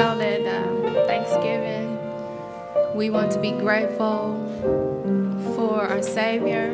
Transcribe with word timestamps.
know 0.00 0.16
that 0.16 0.40
um, 0.46 0.82
Thanksgiving, 1.06 1.98
we 2.96 3.10
want 3.10 3.30
to 3.32 3.38
be 3.38 3.52
grateful 3.52 4.34
for 5.54 5.82
our 5.82 6.02
Savior. 6.02 6.70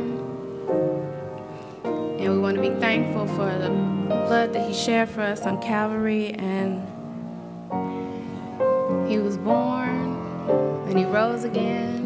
And 1.85 2.33
we 2.33 2.39
want 2.39 2.55
to 2.55 2.63
be 2.63 2.71
thankful 2.79 3.27
for 3.27 3.51
the 3.59 3.69
blood 4.07 4.53
that 4.53 4.69
He 4.69 4.73
shed 4.73 5.09
for 5.09 5.23
us 5.23 5.43
on 5.43 5.61
Calvary. 5.61 6.35
And 6.35 6.87
He 9.11 9.19
was 9.19 9.37
born 9.39 10.15
and 10.89 10.97
He 10.97 11.05
rose 11.05 11.43
again. 11.43 11.97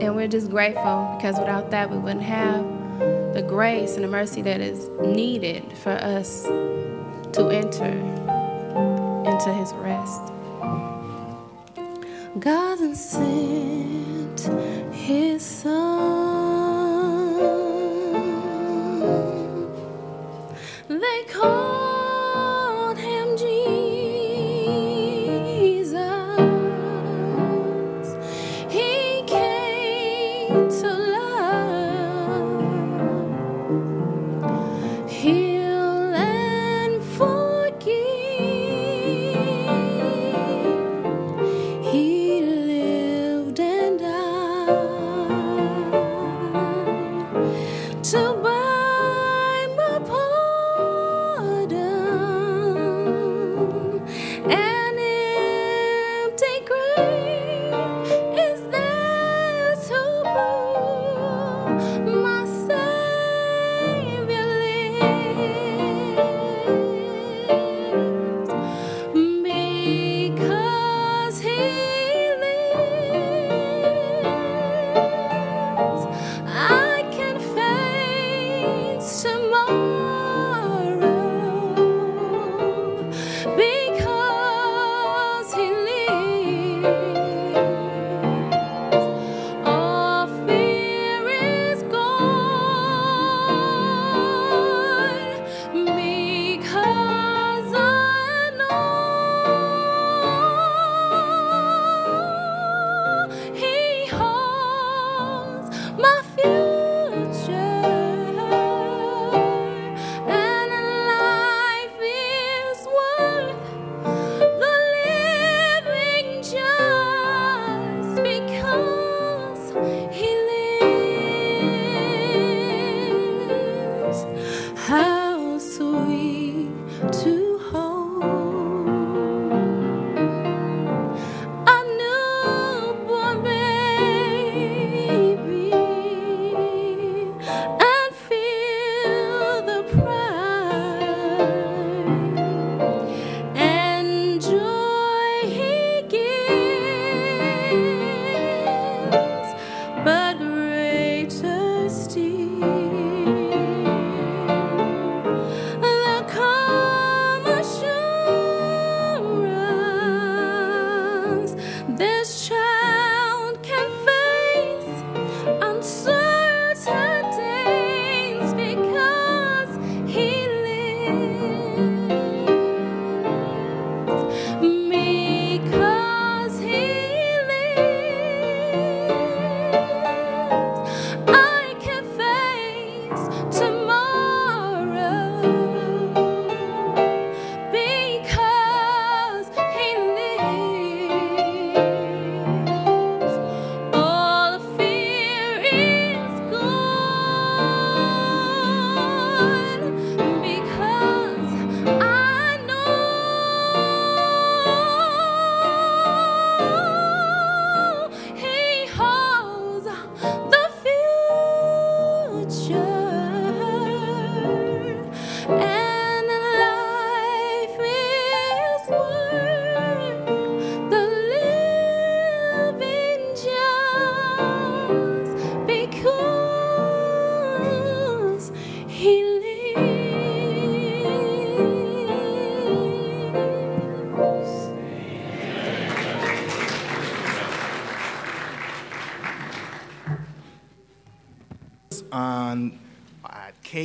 And 0.00 0.16
we're 0.16 0.28
just 0.28 0.48
grateful 0.50 1.12
because 1.18 1.38
without 1.38 1.70
that, 1.72 1.90
we 1.90 1.98
wouldn't 1.98 2.22
have 2.22 2.64
the 3.34 3.42
grace 3.46 3.96
and 3.96 4.04
the 4.04 4.08
mercy 4.08 4.40
that 4.40 4.62
is 4.62 4.88
needed 5.02 5.76
for 5.76 5.92
us 5.92 6.44
to 6.44 7.50
enter 7.50 8.21
into 9.44 9.54
his 9.54 9.72
rest. 9.74 10.22
God 12.38 12.96
sent 12.96 14.40
his 14.94 15.42
son. 15.42 16.31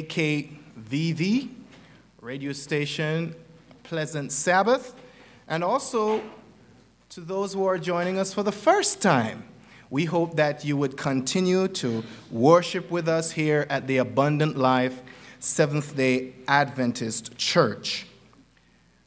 KKVV 0.03 1.49
radio 2.21 2.51
station, 2.51 3.35
Pleasant 3.83 4.31
Sabbath, 4.31 4.93
and 5.47 5.63
also 5.63 6.21
to 7.09 7.21
those 7.21 7.53
who 7.53 7.65
are 7.65 7.77
joining 7.77 8.19
us 8.19 8.33
for 8.33 8.43
the 8.43 8.51
first 8.51 9.01
time. 9.01 9.43
We 9.89 10.05
hope 10.05 10.35
that 10.35 10.65
you 10.65 10.75
would 10.75 10.97
continue 10.97 11.69
to 11.69 12.03
worship 12.29 12.91
with 12.91 13.07
us 13.07 13.31
here 13.31 13.65
at 13.69 13.87
the 13.87 13.97
Abundant 13.97 14.57
Life 14.57 15.01
Seventh 15.39 15.95
day 15.95 16.33
Adventist 16.47 17.37
Church. 17.37 18.05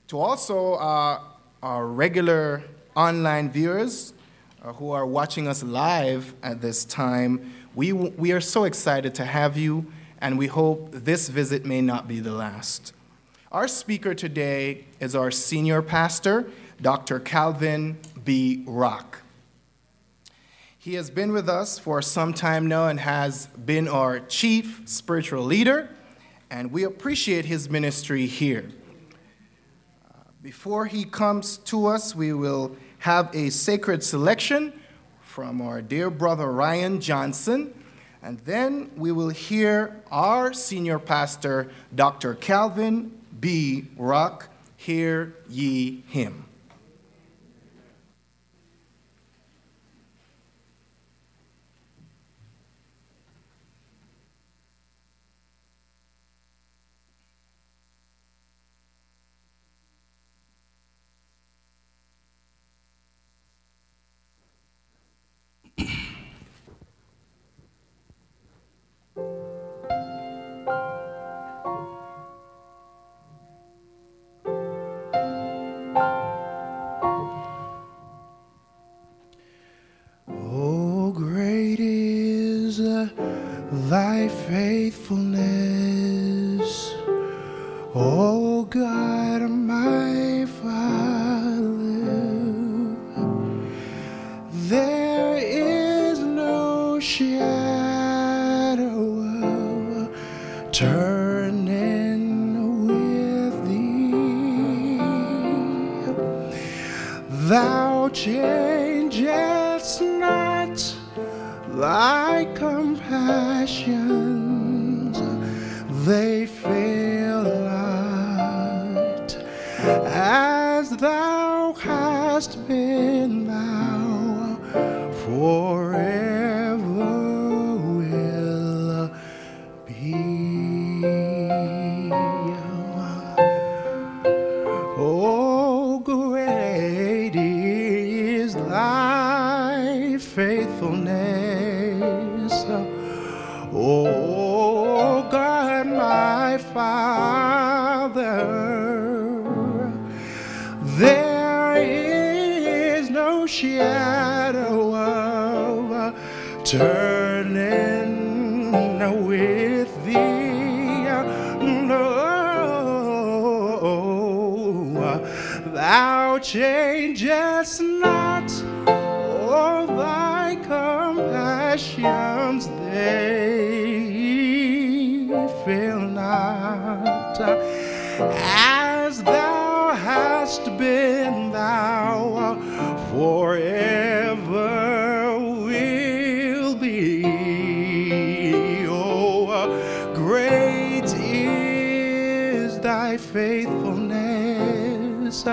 To 0.09 0.19
also 0.19 0.75
uh, 0.75 1.21
our 1.63 1.87
regular 1.87 2.65
online 2.97 3.51
viewers 3.51 4.15
uh, 4.63 4.73
who 4.73 4.93
are 4.93 5.07
watching 5.07 5.47
us 5.47 5.63
live 5.63 6.35
at 6.43 6.61
this 6.63 6.85
time, 6.85 7.53
we, 7.75 7.93
we 7.93 8.33
are 8.33 8.41
so 8.41 8.65
excited 8.65 9.15
to 9.17 9.25
have 9.25 9.57
you, 9.57 9.93
and 10.21 10.39
we 10.39 10.47
hope 10.47 10.91
this 10.93 11.29
visit 11.29 11.65
may 11.65 11.81
not 11.81 12.07
be 12.07 12.21
the 12.21 12.33
last. 12.33 12.93
Our 13.53 13.67
speaker 13.67 14.15
today 14.15 14.85
is 15.01 15.17
our 15.17 15.31
senior 15.31 15.83
pastor, 15.83 16.51
Dr. 16.81 17.19
Calvin 17.19 17.99
B. 18.25 18.63
Rock. 18.67 19.23
He 20.79 20.95
has 20.95 21.11
been 21.11 21.33
with 21.33 21.49
us 21.49 21.79
for 21.79 22.01
some 22.01 22.33
time 22.33 22.67
now 22.67 22.89
and 22.89 23.01
has 23.01 23.49
been 23.49 23.87
our 23.87 24.21
chief 24.21 24.83
spiritual 24.87 25.45
leader, 25.45 25.91
and 26.51 26.73
we 26.73 26.85
appreciate 26.85 27.45
his 27.45 27.69
ministry 27.69 28.27
here. 28.27 28.71
Before 30.43 30.87
he 30.87 31.05
comes 31.05 31.59
to 31.59 31.87
us, 31.87 32.15
we 32.15 32.33
will 32.33 32.77
have 33.01 33.35
a 33.35 33.51
sacred 33.51 34.03
selection 34.03 34.73
from 35.21 35.61
our 35.61 35.83
dear 35.83 36.09
brother 36.09 36.51
Ryan 36.51 37.01
Johnson, 37.01 37.75
and 38.23 38.39
then 38.41 38.91
we 38.97 39.13
will 39.13 39.31
hear 39.31 40.03
our 40.11 40.53
senior 40.53 40.99
pastor, 40.99 41.71
Dr. 41.95 42.35
Calvin 42.35 43.19
B. 43.41 43.87
Rock, 43.97 44.49
hear 44.77 45.37
ye 45.49 46.03
him. 46.09 46.45
faithfulness. 84.91 85.30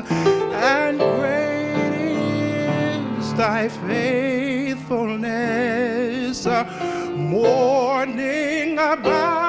And 0.05 0.99
great 0.99 2.17
is 3.19 3.33
thy 3.33 3.69
faithfulness. 3.69 6.45
Uh, 6.45 6.63
morning 7.15 8.75
by 8.75 9.46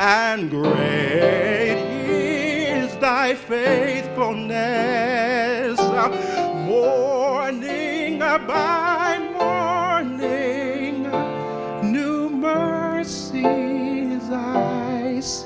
and 0.00 0.48
great 0.48 1.76
is 2.08 2.96
thy 2.98 3.34
faithfulness. 3.34 5.76
Morning 6.68 8.20
by 8.20 9.18
morning, 9.98 11.02
new 11.90 12.30
mercies 12.30 14.30
I 14.30 15.14
has 15.16 15.42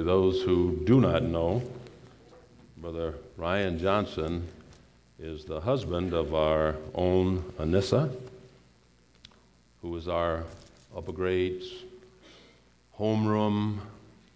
To 0.00 0.04
those 0.04 0.40
who 0.40 0.80
do 0.84 0.98
not 0.98 1.24
know, 1.24 1.62
Brother 2.78 3.16
Ryan 3.36 3.78
Johnson 3.78 4.48
is 5.18 5.44
the 5.44 5.60
husband 5.60 6.14
of 6.14 6.32
our 6.32 6.76
own 6.94 7.42
Anissa, 7.58 8.10
who 9.82 9.94
is 9.98 10.08
our 10.08 10.44
upper 10.96 11.12
grades 11.12 11.66
homeroom 12.98 13.80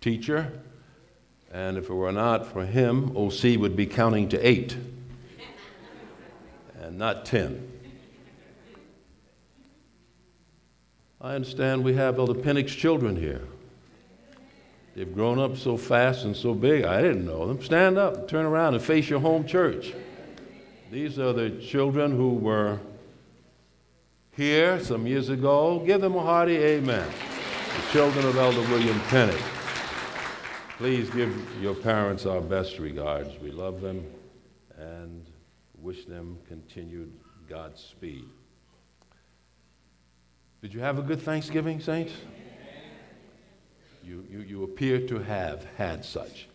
teacher. 0.02 0.52
And 1.50 1.78
if 1.78 1.88
it 1.88 1.94
were 1.94 2.12
not 2.12 2.44
for 2.44 2.66
him, 2.66 3.16
OC 3.16 3.58
would 3.58 3.74
be 3.74 3.86
counting 3.86 4.28
to 4.28 4.46
eight 4.46 4.76
and 6.82 6.98
not 6.98 7.24
ten. 7.24 7.72
I 11.22 11.34
understand 11.34 11.82
we 11.82 11.94
have 11.94 12.18
Elder 12.18 12.34
Pennick's 12.34 12.74
children 12.74 13.16
here. 13.16 13.40
They've 14.94 15.12
grown 15.12 15.40
up 15.40 15.56
so 15.56 15.76
fast 15.76 16.24
and 16.24 16.36
so 16.36 16.54
big, 16.54 16.84
I 16.84 17.02
didn't 17.02 17.26
know 17.26 17.48
them. 17.48 17.62
Stand 17.62 17.98
up, 17.98 18.28
turn 18.28 18.46
around, 18.46 18.74
and 18.74 18.82
face 18.82 19.10
your 19.10 19.18
home 19.18 19.44
church. 19.44 19.92
These 20.90 21.18
are 21.18 21.32
the 21.32 21.50
children 21.50 22.12
who 22.12 22.34
were 22.34 22.78
here 24.36 24.78
some 24.80 25.06
years 25.06 25.30
ago. 25.30 25.82
Give 25.84 26.00
them 26.00 26.14
a 26.14 26.22
hearty 26.22 26.56
amen. 26.56 27.08
The 27.76 27.92
children 27.92 28.24
of 28.24 28.36
Elder 28.36 28.60
William 28.70 29.00
Pennick. 29.08 29.42
Please 30.78 31.10
give 31.10 31.34
your 31.60 31.74
parents 31.74 32.26
our 32.26 32.40
best 32.40 32.78
regards. 32.78 33.36
We 33.40 33.50
love 33.50 33.80
them 33.80 34.04
and 34.78 35.24
wish 35.80 36.04
them 36.04 36.38
continued 36.46 37.12
Godspeed. 37.48 38.28
Did 40.62 40.72
you 40.72 40.80
have 40.80 40.98
a 40.98 41.02
good 41.02 41.20
Thanksgiving, 41.20 41.80
saints? 41.80 42.12
You, 44.04 44.26
you, 44.30 44.40
you 44.40 44.62
appear 44.64 45.00
to 45.06 45.18
have 45.20 45.64
had 45.78 46.04
such. 46.04 46.46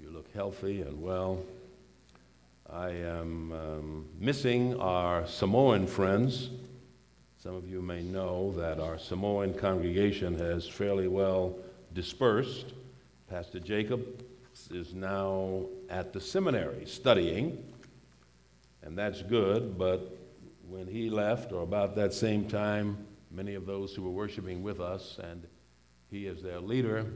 You 0.00 0.10
look 0.10 0.32
healthy 0.32 0.80
and 0.80 1.02
well. 1.02 1.44
I 2.70 2.88
am 2.88 3.52
um, 3.52 4.08
missing 4.18 4.80
our 4.80 5.26
Samoan 5.26 5.86
friends. 5.86 6.48
Some 7.36 7.54
of 7.54 7.68
you 7.68 7.82
may 7.82 8.02
know 8.02 8.52
that 8.56 8.80
our 8.80 8.98
Samoan 8.98 9.52
congregation 9.52 10.38
has 10.38 10.66
fairly 10.66 11.08
well 11.08 11.58
dispersed. 11.92 12.72
Pastor 13.28 13.60
Jacob 13.60 14.24
is 14.70 14.94
now 14.94 15.66
at 15.90 16.14
the 16.14 16.20
seminary 16.22 16.86
studying, 16.86 17.62
and 18.82 18.96
that's 18.96 19.20
good, 19.20 19.76
but 19.76 20.16
when 20.70 20.86
he 20.86 21.10
left, 21.10 21.52
or 21.52 21.62
about 21.62 21.94
that 21.96 22.14
same 22.14 22.48
time, 22.48 22.96
many 23.30 23.56
of 23.56 23.66
those 23.66 23.94
who 23.94 24.02
were 24.02 24.10
worshiping 24.10 24.62
with 24.62 24.80
us 24.80 25.18
and 25.22 25.46
he 26.12 26.26
as 26.28 26.42
their 26.42 26.60
leader 26.60 27.06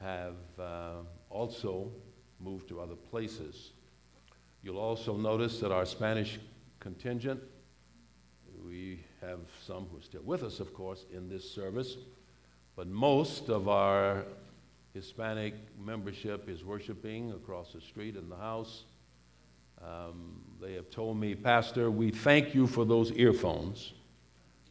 have 0.00 0.36
uh, 0.58 0.92
also 1.28 1.92
moved 2.40 2.66
to 2.68 2.80
other 2.80 2.96
places. 2.96 3.72
You'll 4.62 4.78
also 4.78 5.16
notice 5.16 5.60
that 5.60 5.70
our 5.70 5.84
Spanish 5.84 6.40
contingent, 6.80 7.40
we 8.64 9.04
have 9.20 9.40
some 9.64 9.86
who 9.90 9.98
are 9.98 10.02
still 10.02 10.22
with 10.22 10.42
us, 10.42 10.60
of 10.60 10.72
course, 10.72 11.04
in 11.12 11.28
this 11.28 11.48
service, 11.48 11.98
but 12.74 12.88
most 12.88 13.50
of 13.50 13.68
our 13.68 14.24
Hispanic 14.94 15.54
membership 15.78 16.48
is 16.48 16.64
worshiping 16.64 17.32
across 17.32 17.74
the 17.74 17.80
street 17.82 18.16
in 18.16 18.30
the 18.30 18.36
house. 18.36 18.84
Um, 19.82 20.40
they 20.58 20.72
have 20.72 20.88
told 20.88 21.18
me, 21.18 21.34
Pastor, 21.34 21.90
we 21.90 22.10
thank 22.10 22.54
you 22.54 22.66
for 22.66 22.86
those 22.86 23.12
earphones, 23.12 23.92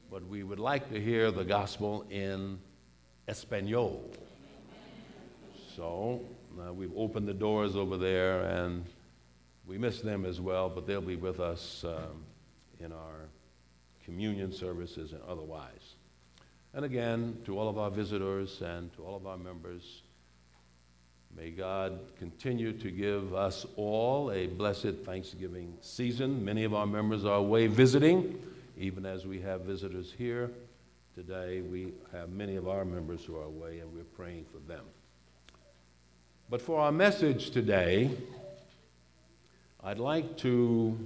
but 0.09 0.27
we 0.27 0.41
would 0.41 0.59
like 0.59 0.89
to 0.89 0.99
hear 0.99 1.29
the 1.29 1.43
gospel 1.43 2.07
in 2.09 2.59
Espanol. 3.27 4.03
So 5.75 6.21
uh, 6.59 6.71
we've 6.73 6.95
opened 6.95 7.27
the 7.27 7.33
doors 7.33 7.75
over 7.75 7.97
there, 7.97 8.43
and 8.43 8.85
we 9.65 9.77
miss 9.77 10.01
them 10.01 10.25
as 10.25 10.39
well, 10.39 10.69
but 10.69 10.85
they'll 10.85 11.01
be 11.01 11.15
with 11.15 11.39
us 11.39 11.83
um, 11.83 12.23
in 12.79 12.91
our 12.91 13.29
communion 14.03 14.53
services 14.53 15.11
and 15.11 15.21
otherwise. 15.27 15.95
And 16.73 16.85
again, 16.85 17.37
to 17.45 17.57
all 17.57 17.67
of 17.67 17.77
our 17.77 17.89
visitors 17.89 18.61
and 18.61 18.93
to 18.95 19.03
all 19.03 19.15
of 19.15 19.25
our 19.25 19.37
members, 19.37 20.03
may 21.35 21.49
God 21.49 21.99
continue 22.19 22.73
to 22.73 22.91
give 22.91 23.33
us 23.33 23.65
all 23.75 24.31
a 24.31 24.47
blessed 24.47 24.97
Thanksgiving 25.03 25.73
season. 25.81 26.45
Many 26.45 26.63
of 26.63 26.73
our 26.73 26.85
members 26.85 27.25
are 27.25 27.37
away 27.37 27.67
visiting, 27.67 28.39
even 28.77 29.05
as 29.05 29.25
we 29.25 29.39
have 29.41 29.61
visitors 29.61 30.13
here. 30.15 30.51
Today, 31.15 31.61
we 31.61 31.93
have 32.11 32.27
many 32.29 32.57
of 32.57 32.67
our 32.67 32.83
members 32.83 33.23
who 33.23 33.37
are 33.37 33.43
away, 33.43 33.79
and 33.79 33.93
we're 33.93 34.03
praying 34.03 34.43
for 34.51 34.57
them. 34.67 34.83
But 36.49 36.61
for 36.61 36.81
our 36.81 36.91
message 36.91 37.51
today, 37.51 38.11
I'd 39.81 39.97
like 39.97 40.35
to 40.39 40.99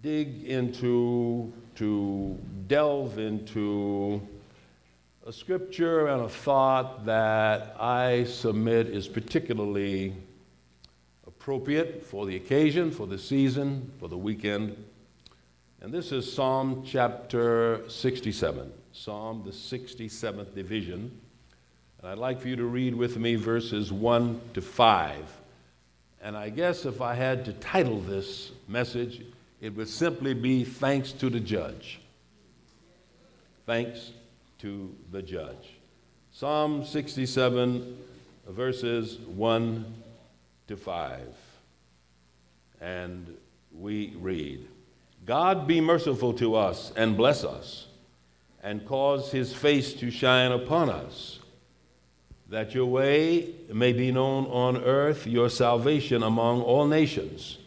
dig 0.00 0.44
into, 0.44 1.52
to 1.74 2.38
delve 2.68 3.18
into 3.18 4.26
a 5.26 5.32
scripture 5.32 6.06
and 6.06 6.22
a 6.22 6.28
thought 6.30 7.04
that 7.04 7.76
I 7.78 8.24
submit 8.24 8.86
is 8.86 9.08
particularly 9.08 10.14
appropriate 11.26 12.02
for 12.02 12.24
the 12.24 12.36
occasion, 12.36 12.92
for 12.92 13.06
the 13.06 13.18
season, 13.18 13.92
for 14.00 14.08
the 14.08 14.16
weekend. 14.16 14.82
And 15.82 15.92
this 15.92 16.12
is 16.12 16.32
Psalm 16.32 16.84
chapter 16.86 17.80
67, 17.88 18.72
Psalm 18.92 19.42
the 19.44 19.50
67th 19.50 20.54
division. 20.54 21.10
And 21.98 22.08
I'd 22.08 22.18
like 22.18 22.40
for 22.40 22.46
you 22.46 22.54
to 22.54 22.66
read 22.66 22.94
with 22.94 23.16
me 23.18 23.34
verses 23.34 23.92
1 23.92 24.40
to 24.54 24.60
5. 24.62 25.16
And 26.22 26.36
I 26.36 26.50
guess 26.50 26.84
if 26.84 27.00
I 27.00 27.14
had 27.14 27.44
to 27.46 27.52
title 27.54 28.00
this 28.00 28.52
message, 28.68 29.22
it 29.60 29.74
would 29.74 29.88
simply 29.88 30.34
be 30.34 30.62
Thanks 30.62 31.10
to 31.14 31.28
the 31.28 31.40
Judge. 31.40 32.00
Thanks 33.66 34.12
to 34.60 34.94
the 35.10 35.20
Judge. 35.20 35.74
Psalm 36.30 36.84
67, 36.84 37.98
verses 38.46 39.18
1 39.18 39.94
to 40.68 40.76
5. 40.76 41.22
And 42.80 43.36
we 43.72 44.14
read 44.20 44.68
God 45.24 45.66
be 45.66 45.80
merciful 45.80 46.32
to 46.34 46.56
us 46.56 46.92
and 46.96 47.16
bless 47.16 47.44
us, 47.44 47.86
and 48.62 48.86
cause 48.86 49.30
his 49.30 49.52
face 49.52 49.92
to 49.94 50.10
shine 50.10 50.52
upon 50.52 50.90
us, 50.90 51.38
that 52.48 52.74
your 52.74 52.86
way 52.86 53.54
may 53.72 53.92
be 53.92 54.12
known 54.12 54.46
on 54.46 54.76
earth, 54.84 55.26
your 55.26 55.48
salvation 55.48 56.22
among 56.22 56.62
all 56.62 56.86
nations. 56.86 57.58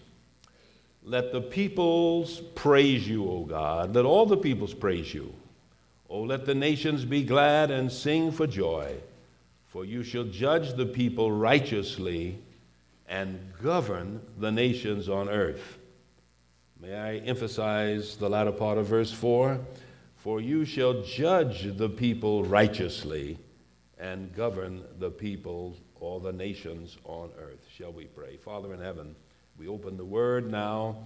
Let 1.03 1.31
the 1.31 1.41
peoples 1.41 2.41
praise 2.55 3.07
you, 3.07 3.29
O 3.29 3.43
God. 3.43 3.93
Let 3.93 4.05
all 4.05 4.25
the 4.25 4.37
peoples 4.37 4.73
praise 4.73 5.13
you. 5.13 5.33
O 6.09 6.21
let 6.21 6.45
the 6.45 6.55
nations 6.55 7.05
be 7.05 7.23
glad 7.23 7.71
and 7.71 7.91
sing 7.91 8.31
for 8.31 8.47
joy, 8.47 8.95
for 9.67 9.85
you 9.85 10.03
shall 10.03 10.23
judge 10.23 10.73
the 10.73 10.85
people 10.85 11.31
righteously 11.31 12.37
and 13.07 13.39
govern 13.61 14.21
the 14.39 14.51
nations 14.51 15.09
on 15.09 15.29
earth. 15.29 15.77
May 16.81 16.93
I 16.93 17.15
emphasize 17.17 18.17
the 18.17 18.29
latter 18.29 18.51
part 18.51 18.77
of 18.77 18.87
verse 18.87 19.11
4? 19.11 19.59
For 20.17 20.41
you 20.41 20.65
shall 20.65 21.01
judge 21.03 21.77
the 21.77 21.87
people 21.87 22.43
righteously 22.43 23.37
and 23.97 24.35
govern 24.35 24.83
the 24.99 25.09
people 25.09 25.77
or 25.95 26.19
the 26.19 26.33
nations 26.33 26.97
on 27.05 27.29
earth. 27.39 27.65
Shall 27.73 27.93
we 27.93 28.05
pray? 28.05 28.35
Father 28.35 28.73
in 28.73 28.81
heaven, 28.81 29.15
we 29.57 29.69
open 29.69 29.95
the 29.95 30.05
word 30.05 30.51
now, 30.51 30.97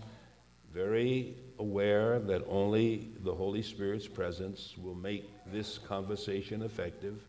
very 0.74 1.36
aware 1.60 2.20
that 2.20 2.44
only 2.50 3.12
the 3.24 3.34
Holy 3.34 3.62
Spirit's 3.62 4.08
presence 4.08 4.76
will 4.78 4.96
make 4.96 5.30
this 5.52 5.78
conversation 5.78 6.64
effective. 6.64 7.22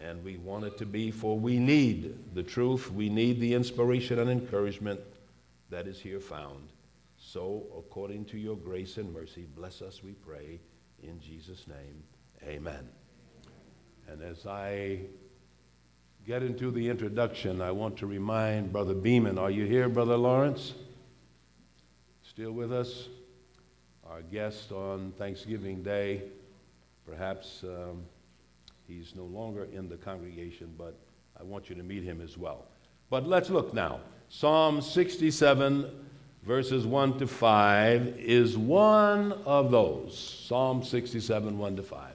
And 0.00 0.24
we 0.24 0.38
want 0.38 0.64
it 0.64 0.78
to 0.78 0.86
be, 0.86 1.10
for 1.10 1.38
we 1.38 1.58
need 1.58 2.34
the 2.34 2.42
truth, 2.42 2.90
we 2.90 3.10
need 3.10 3.40
the 3.40 3.52
inspiration 3.52 4.18
and 4.18 4.30
encouragement 4.30 5.00
that 5.68 5.86
is 5.86 6.00
here 6.00 6.20
found. 6.20 6.68
So, 7.36 7.66
according 7.76 8.24
to 8.26 8.38
your 8.38 8.56
grace 8.56 8.96
and 8.96 9.12
mercy, 9.12 9.46
bless 9.54 9.82
us, 9.82 10.02
we 10.02 10.12
pray, 10.12 10.58
in 11.02 11.20
Jesus' 11.20 11.66
name. 11.68 12.02
Amen. 12.42 12.88
And 14.08 14.22
as 14.22 14.46
I 14.46 15.00
get 16.26 16.42
into 16.42 16.70
the 16.70 16.88
introduction, 16.88 17.60
I 17.60 17.72
want 17.72 17.98
to 17.98 18.06
remind 18.06 18.72
Brother 18.72 18.94
Beeman 18.94 19.36
are 19.36 19.50
you 19.50 19.66
here, 19.66 19.86
Brother 19.90 20.16
Lawrence? 20.16 20.72
Still 22.22 22.52
with 22.52 22.72
us? 22.72 23.08
Our 24.08 24.22
guest 24.22 24.72
on 24.72 25.12
Thanksgiving 25.18 25.82
Day. 25.82 26.22
Perhaps 27.04 27.64
um, 27.64 28.06
he's 28.88 29.14
no 29.14 29.24
longer 29.24 29.64
in 29.64 29.90
the 29.90 29.98
congregation, 29.98 30.74
but 30.78 30.96
I 31.38 31.42
want 31.42 31.68
you 31.68 31.74
to 31.76 31.82
meet 31.82 32.02
him 32.02 32.22
as 32.22 32.38
well. 32.38 32.64
But 33.10 33.28
let's 33.28 33.50
look 33.50 33.74
now. 33.74 34.00
Psalm 34.30 34.80
67, 34.80 36.05
verses 36.46 36.86
1 36.86 37.18
to 37.18 37.26
5, 37.26 38.14
is 38.18 38.56
one 38.56 39.32
of 39.44 39.72
those. 39.72 40.16
Psalm 40.46 40.84
67, 40.84 41.58
1 41.58 41.76
to 41.76 41.82
5 41.82 42.12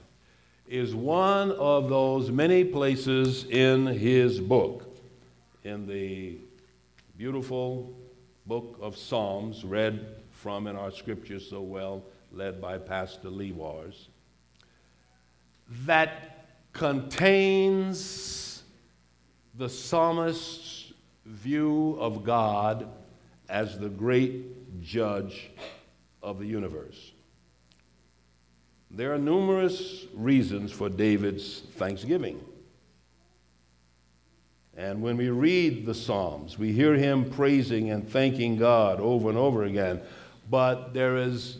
is 0.66 0.94
one 0.94 1.50
of 1.52 1.90
those 1.90 2.30
many 2.30 2.64
places 2.64 3.44
in 3.44 3.86
his 3.86 4.40
book, 4.40 4.96
in 5.64 5.86
the 5.86 6.38
beautiful 7.18 7.92
book 8.46 8.78
of 8.80 8.96
Psalms, 8.96 9.64
read 9.66 10.16
from 10.30 10.66
in 10.66 10.76
our 10.76 10.90
scriptures 10.90 11.46
so 11.46 11.60
well, 11.60 12.02
led 12.32 12.58
by 12.58 12.78
Pastor 12.78 13.28
Lee 13.28 13.52
Wars, 13.52 14.08
that 15.84 16.46
contains 16.72 18.62
the 19.58 19.68
psalmist's 19.68 20.94
view 21.26 21.98
of 22.00 22.24
God 22.24 22.88
as 23.52 23.78
the 23.78 23.88
great 23.90 24.80
judge 24.82 25.50
of 26.22 26.38
the 26.38 26.46
universe. 26.46 27.12
There 28.90 29.12
are 29.12 29.18
numerous 29.18 30.06
reasons 30.14 30.72
for 30.72 30.88
David's 30.88 31.60
thanksgiving. 31.76 32.42
And 34.74 35.02
when 35.02 35.18
we 35.18 35.28
read 35.28 35.84
the 35.84 35.94
Psalms, 35.94 36.58
we 36.58 36.72
hear 36.72 36.94
him 36.94 37.28
praising 37.28 37.90
and 37.90 38.08
thanking 38.08 38.56
God 38.56 39.00
over 39.00 39.28
and 39.28 39.36
over 39.36 39.64
again. 39.64 40.00
But 40.50 40.94
there 40.94 41.18
is 41.18 41.58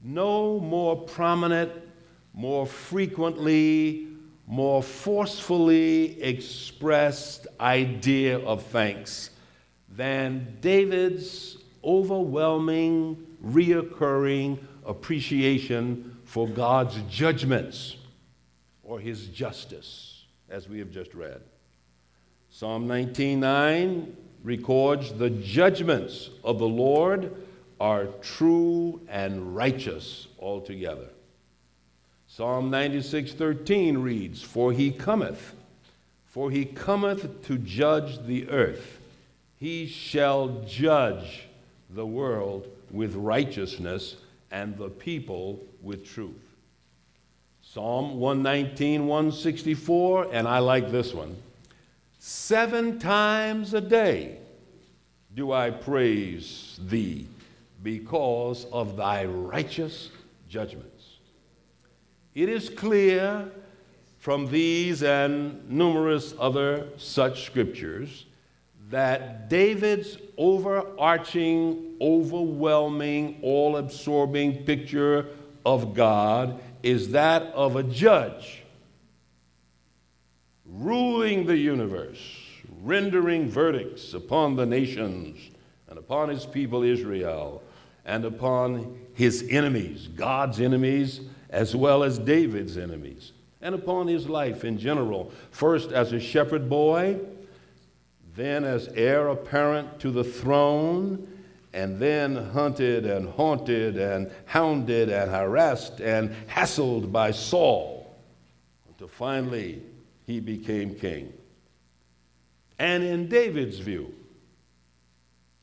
no 0.00 0.60
more 0.60 0.96
prominent, 0.96 1.72
more 2.34 2.66
frequently, 2.66 4.06
more 4.46 4.80
forcefully 4.80 6.22
expressed 6.22 7.48
idea 7.60 8.38
of 8.38 8.62
thanks 8.66 9.30
than 9.96 10.56
David's 10.60 11.58
overwhelming, 11.84 13.26
reoccurring 13.44 14.58
appreciation 14.86 16.16
for 16.24 16.48
God's 16.48 16.96
judgments 17.10 17.96
or 18.82 18.98
his 19.00 19.26
justice, 19.28 20.24
as 20.48 20.68
we 20.68 20.78
have 20.78 20.90
just 20.90 21.14
read. 21.14 21.40
Psalm 22.50 22.86
19:9 22.86 24.14
records 24.42 25.12
the 25.12 25.30
judgments 25.30 26.30
of 26.42 26.58
the 26.58 26.68
Lord 26.68 27.34
are 27.80 28.06
true 28.20 29.00
and 29.08 29.54
righteous 29.54 30.28
altogether. 30.38 31.08
Psalm 32.28 32.70
96:13 32.70 33.98
reads, 33.98 34.42
"For 34.42 34.72
he 34.72 34.90
cometh, 34.90 35.54
for 36.24 36.50
he 36.50 36.64
cometh 36.64 37.44
to 37.46 37.58
judge 37.58 38.24
the 38.26 38.48
earth. 38.48 39.01
He 39.62 39.86
shall 39.86 40.48
judge 40.66 41.44
the 41.88 42.04
world 42.04 42.66
with 42.90 43.14
righteousness 43.14 44.16
and 44.50 44.76
the 44.76 44.88
people 44.88 45.60
with 45.80 46.04
truth. 46.04 46.42
Psalm 47.60 48.18
119, 48.18 49.06
164, 49.06 50.30
and 50.32 50.48
I 50.48 50.58
like 50.58 50.90
this 50.90 51.14
one. 51.14 51.36
Seven 52.18 52.98
times 52.98 53.72
a 53.72 53.80
day 53.80 54.38
do 55.32 55.52
I 55.52 55.70
praise 55.70 56.80
thee 56.82 57.28
because 57.84 58.66
of 58.72 58.96
thy 58.96 59.26
righteous 59.26 60.10
judgments. 60.48 61.18
It 62.34 62.48
is 62.48 62.68
clear 62.68 63.48
from 64.18 64.50
these 64.50 65.04
and 65.04 65.70
numerous 65.70 66.34
other 66.40 66.88
such 66.96 67.46
scriptures 67.46 68.24
that 68.92 69.48
David's 69.48 70.18
overarching, 70.36 71.96
overwhelming, 71.98 73.38
all 73.40 73.78
absorbing 73.78 74.64
picture 74.64 75.28
of 75.64 75.94
God 75.94 76.60
is 76.82 77.12
that 77.12 77.42
of 77.54 77.76
a 77.76 77.82
judge 77.82 78.62
ruling 80.66 81.46
the 81.46 81.56
universe, 81.56 82.20
rendering 82.82 83.48
verdicts 83.48 84.12
upon 84.12 84.56
the 84.56 84.66
nations 84.66 85.38
and 85.88 85.98
upon 85.98 86.28
his 86.28 86.44
people 86.44 86.82
Israel 86.82 87.62
and 88.04 88.26
upon 88.26 88.98
his 89.14 89.46
enemies, 89.48 90.08
God's 90.08 90.60
enemies, 90.60 91.22
as 91.48 91.74
well 91.74 92.02
as 92.02 92.18
David's 92.18 92.76
enemies, 92.76 93.32
and 93.62 93.74
upon 93.74 94.06
his 94.06 94.28
life 94.28 94.64
in 94.64 94.76
general. 94.76 95.32
First, 95.50 95.92
as 95.92 96.12
a 96.12 96.20
shepherd 96.20 96.68
boy, 96.68 97.18
then 98.34 98.64
as 98.64 98.88
heir 98.88 99.28
apparent 99.28 100.00
to 100.00 100.10
the 100.10 100.24
throne, 100.24 101.28
and 101.72 101.98
then 101.98 102.36
hunted 102.36 103.06
and 103.06 103.28
haunted 103.30 103.96
and 103.96 104.30
hounded 104.44 105.08
and 105.08 105.30
harassed 105.30 106.00
and 106.00 106.34
hassled 106.46 107.10
by 107.10 107.30
Saul 107.30 108.14
until 108.88 109.08
finally 109.08 109.82
he 110.26 110.38
became 110.38 110.94
king. 110.94 111.32
And 112.78 113.02
in 113.02 113.28
David's 113.28 113.78
view, 113.78 114.14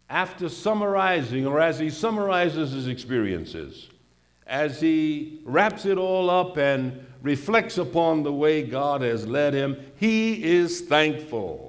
after 0.10 0.50
summarizing, 0.50 1.46
or 1.46 1.60
as 1.60 1.78
he 1.78 1.90
summarizes 1.92 2.72
his 2.72 2.88
experiences, 2.88 3.90
as 4.48 4.82
he 4.82 5.42
wraps 5.46 5.86
it 5.86 6.00
all 6.00 6.30
up 6.32 6.58
and 6.58 7.06
reflects 7.22 7.78
upon 7.78 8.24
the 8.24 8.34
way 8.34 8.64
God 8.64 9.02
has 9.02 9.28
led 9.28 9.54
him, 9.54 9.78
he 9.98 10.44
is 10.44 10.82
thankful. 10.82 11.69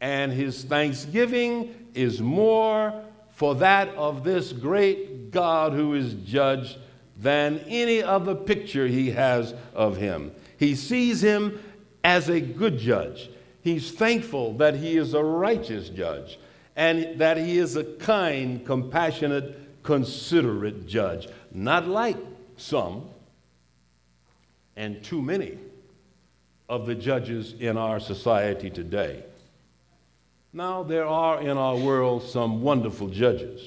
And 0.00 0.32
his 0.32 0.64
thanksgiving 0.64 1.88
is 1.94 2.20
more 2.20 3.02
for 3.30 3.54
that 3.56 3.88
of 3.96 4.24
this 4.24 4.52
great 4.52 5.30
God 5.30 5.72
who 5.72 5.94
is 5.94 6.14
judge 6.14 6.76
than 7.18 7.58
any 7.66 8.02
other 8.02 8.34
picture 8.34 8.86
he 8.86 9.10
has 9.10 9.54
of 9.74 9.96
him. 9.96 10.32
He 10.58 10.74
sees 10.74 11.22
him 11.22 11.62
as 12.04 12.28
a 12.28 12.40
good 12.40 12.78
judge. 12.78 13.30
He's 13.62 13.90
thankful 13.90 14.54
that 14.54 14.76
he 14.76 14.96
is 14.96 15.14
a 15.14 15.22
righteous 15.22 15.88
judge 15.88 16.38
and 16.76 17.18
that 17.18 17.36
he 17.36 17.58
is 17.58 17.76
a 17.76 17.84
kind, 17.84 18.64
compassionate, 18.64 19.82
considerate 19.82 20.86
judge. 20.86 21.28
Not 21.52 21.88
like 21.88 22.18
some 22.56 23.08
and 24.76 25.02
too 25.02 25.22
many 25.22 25.58
of 26.68 26.86
the 26.86 26.94
judges 26.94 27.54
in 27.58 27.76
our 27.76 27.98
society 27.98 28.70
today. 28.70 29.24
Now, 30.56 30.82
there 30.82 31.04
are 31.04 31.42
in 31.42 31.58
our 31.58 31.76
world 31.76 32.22
some 32.22 32.62
wonderful 32.62 33.08
judges, 33.08 33.60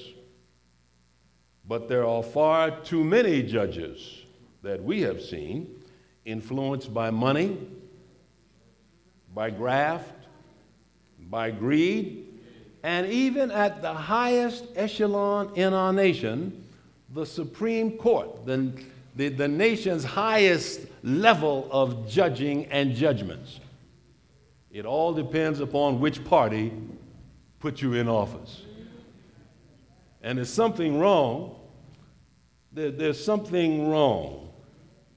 but 1.64 1.88
there 1.88 2.04
are 2.04 2.20
far 2.20 2.72
too 2.80 3.04
many 3.04 3.44
judges 3.44 4.24
that 4.62 4.82
we 4.82 5.02
have 5.02 5.22
seen 5.22 5.84
influenced 6.24 6.92
by 6.92 7.10
money, 7.10 7.58
by 9.32 9.50
graft, 9.50 10.26
by 11.30 11.52
greed, 11.52 12.26
and 12.82 13.06
even 13.06 13.52
at 13.52 13.82
the 13.82 13.94
highest 13.94 14.64
echelon 14.74 15.52
in 15.54 15.72
our 15.72 15.92
nation, 15.92 16.64
the 17.14 17.24
Supreme 17.24 17.98
Court, 17.98 18.44
the, 18.46 18.72
the, 19.14 19.28
the 19.28 19.46
nation's 19.46 20.02
highest 20.02 20.80
level 21.04 21.68
of 21.70 22.10
judging 22.10 22.66
and 22.66 22.96
judgments. 22.96 23.60
It 24.70 24.86
all 24.86 25.12
depends 25.12 25.60
upon 25.60 26.00
which 26.00 26.24
party 26.24 26.72
put 27.58 27.82
you 27.82 27.94
in 27.94 28.08
office. 28.08 28.62
And 30.22 30.38
there's 30.38 30.52
something 30.52 30.98
wrong. 30.98 31.56
There, 32.72 32.90
there's 32.90 33.22
something 33.22 33.88
wrong 33.90 34.50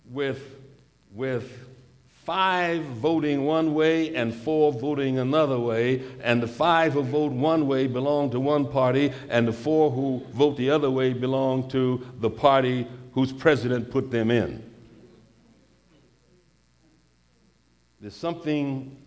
with, 0.09 0.41
with 1.13 1.51
five 2.23 2.81
voting 2.83 3.45
one 3.45 3.75
way 3.75 4.15
and 4.15 4.33
four 4.33 4.71
voting 4.71 5.19
another 5.19 5.59
way, 5.59 6.01
and 6.21 6.41
the 6.41 6.47
five 6.47 6.93
who 6.93 7.03
vote 7.03 7.31
one 7.31 7.67
way 7.67 7.85
belong 7.85 8.31
to 8.31 8.39
one 8.39 8.65
party, 8.65 9.11
and 9.29 9.47
the 9.47 9.53
four 9.53 9.91
who 9.91 10.25
vote 10.31 10.57
the 10.57 10.69
other 10.69 10.89
way 10.89 11.13
belong 11.13 11.69
to 11.69 12.05
the 12.19 12.29
party 12.29 12.87
whose 13.11 13.31
president 13.31 13.91
put 13.91 14.09
them 14.09 14.31
in. 14.31 14.63
There's 18.01 18.15
something 18.15 19.02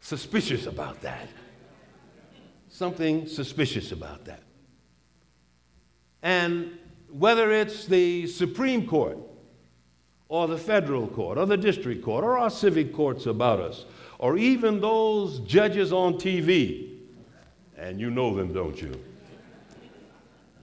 suspicious 0.00 0.66
about 0.66 1.00
that. 1.02 1.28
Something 2.68 3.26
suspicious 3.26 3.92
about 3.92 4.24
that. 4.26 4.42
And 6.22 6.78
whether 7.10 7.50
it's 7.52 7.86
the 7.86 8.26
Supreme 8.26 8.86
Court, 8.86 9.18
or 10.28 10.46
the 10.46 10.58
federal 10.58 11.06
court 11.08 11.38
or 11.38 11.46
the 11.46 11.56
district 11.56 12.04
court 12.04 12.24
or 12.24 12.38
our 12.38 12.50
civic 12.50 12.92
courts 12.92 13.26
about 13.26 13.60
us, 13.60 13.86
or 14.18 14.36
even 14.36 14.80
those 14.80 15.40
judges 15.40 15.92
on 15.92 16.14
TV. 16.14 16.96
And 17.76 18.00
you 18.00 18.10
know 18.10 18.34
them, 18.34 18.52
don't 18.52 18.80
you? 18.80 18.92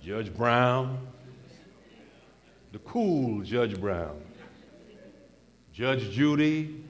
Judge 0.04 0.34
Brown, 0.36 1.00
the 2.72 2.80
cool 2.80 3.42
Judge 3.42 3.80
Brown, 3.80 4.22
Judge 5.74 6.12
Judy, 6.12 6.84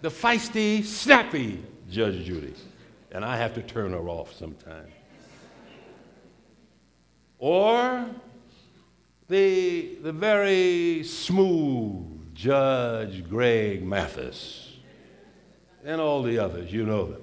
the 0.00 0.08
feisty, 0.08 0.84
snappy 0.84 1.62
Judge 1.90 2.24
Judy. 2.24 2.54
And 3.12 3.24
I 3.24 3.36
have 3.36 3.54
to 3.54 3.62
turn 3.62 3.92
her 3.92 4.08
off 4.08 4.34
sometime. 4.34 4.88
Or 7.38 8.06
the, 9.28 9.96
the 10.02 10.12
very 10.12 11.02
smooth 11.04 12.34
Judge 12.34 13.28
Greg 13.28 13.82
Mathis, 13.82 14.76
and 15.84 16.00
all 16.00 16.22
the 16.22 16.38
others, 16.38 16.72
you 16.72 16.84
know 16.84 17.06
them. 17.06 17.22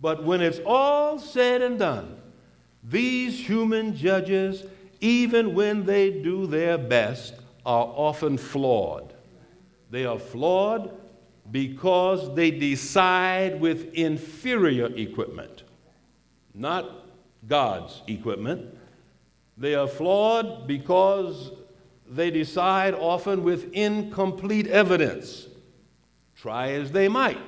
But 0.00 0.24
when 0.24 0.40
it's 0.40 0.60
all 0.64 1.18
said 1.18 1.62
and 1.62 1.78
done, 1.78 2.20
these 2.82 3.38
human 3.46 3.96
judges, 3.96 4.64
even 5.00 5.54
when 5.54 5.84
they 5.84 6.10
do 6.10 6.46
their 6.46 6.78
best, 6.78 7.34
are 7.66 7.86
often 7.86 8.36
flawed. 8.36 9.14
They 9.90 10.04
are 10.04 10.18
flawed 10.18 10.90
because 11.50 12.34
they 12.34 12.50
decide 12.50 13.60
with 13.60 13.92
inferior 13.94 14.86
equipment, 14.96 15.62
not 16.54 16.90
God's 17.46 18.02
equipment 18.06 18.74
they 19.56 19.74
are 19.74 19.86
flawed 19.86 20.66
because 20.66 21.52
they 22.08 22.30
decide 22.30 22.94
often 22.94 23.44
with 23.44 23.72
incomplete 23.72 24.66
evidence. 24.66 25.46
Try 26.36 26.72
as 26.72 26.92
they 26.92 27.08
might, 27.08 27.38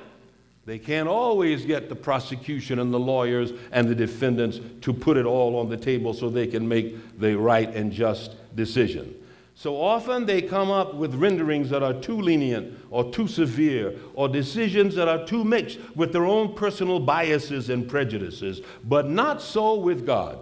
they 0.65 0.79
can't 0.79 1.07
always 1.07 1.65
get 1.65 1.89
the 1.89 1.95
prosecution 1.95 2.79
and 2.79 2.93
the 2.93 2.99
lawyers 2.99 3.51
and 3.71 3.87
the 3.87 3.95
defendants 3.95 4.59
to 4.81 4.93
put 4.93 5.17
it 5.17 5.25
all 5.25 5.57
on 5.57 5.69
the 5.69 5.77
table 5.77 6.13
so 6.13 6.29
they 6.29 6.47
can 6.47 6.67
make 6.67 7.19
the 7.19 7.37
right 7.37 7.73
and 7.75 7.91
just 7.91 8.35
decision. 8.55 9.13
So 9.59 9.81
often 9.81 10.27
they 10.27 10.43
come 10.43 10.69
up 10.69 10.93
with 10.93 11.15
renderings 11.15 11.71
that 11.71 11.81
are 11.81 11.95
too 11.95 12.21
lenient 12.21 12.77
or 12.91 13.11
too 13.11 13.27
severe 13.27 13.95
or 14.13 14.29
decisions 14.29 14.93
that 14.93 15.07
are 15.07 15.25
too 15.25 15.43
mixed 15.43 15.79
with 15.95 16.13
their 16.13 16.27
own 16.27 16.53
personal 16.53 16.99
biases 16.99 17.71
and 17.71 17.89
prejudices, 17.89 18.61
but 18.83 19.09
not 19.09 19.41
so 19.41 19.73
with 19.73 20.05
God. 20.05 20.37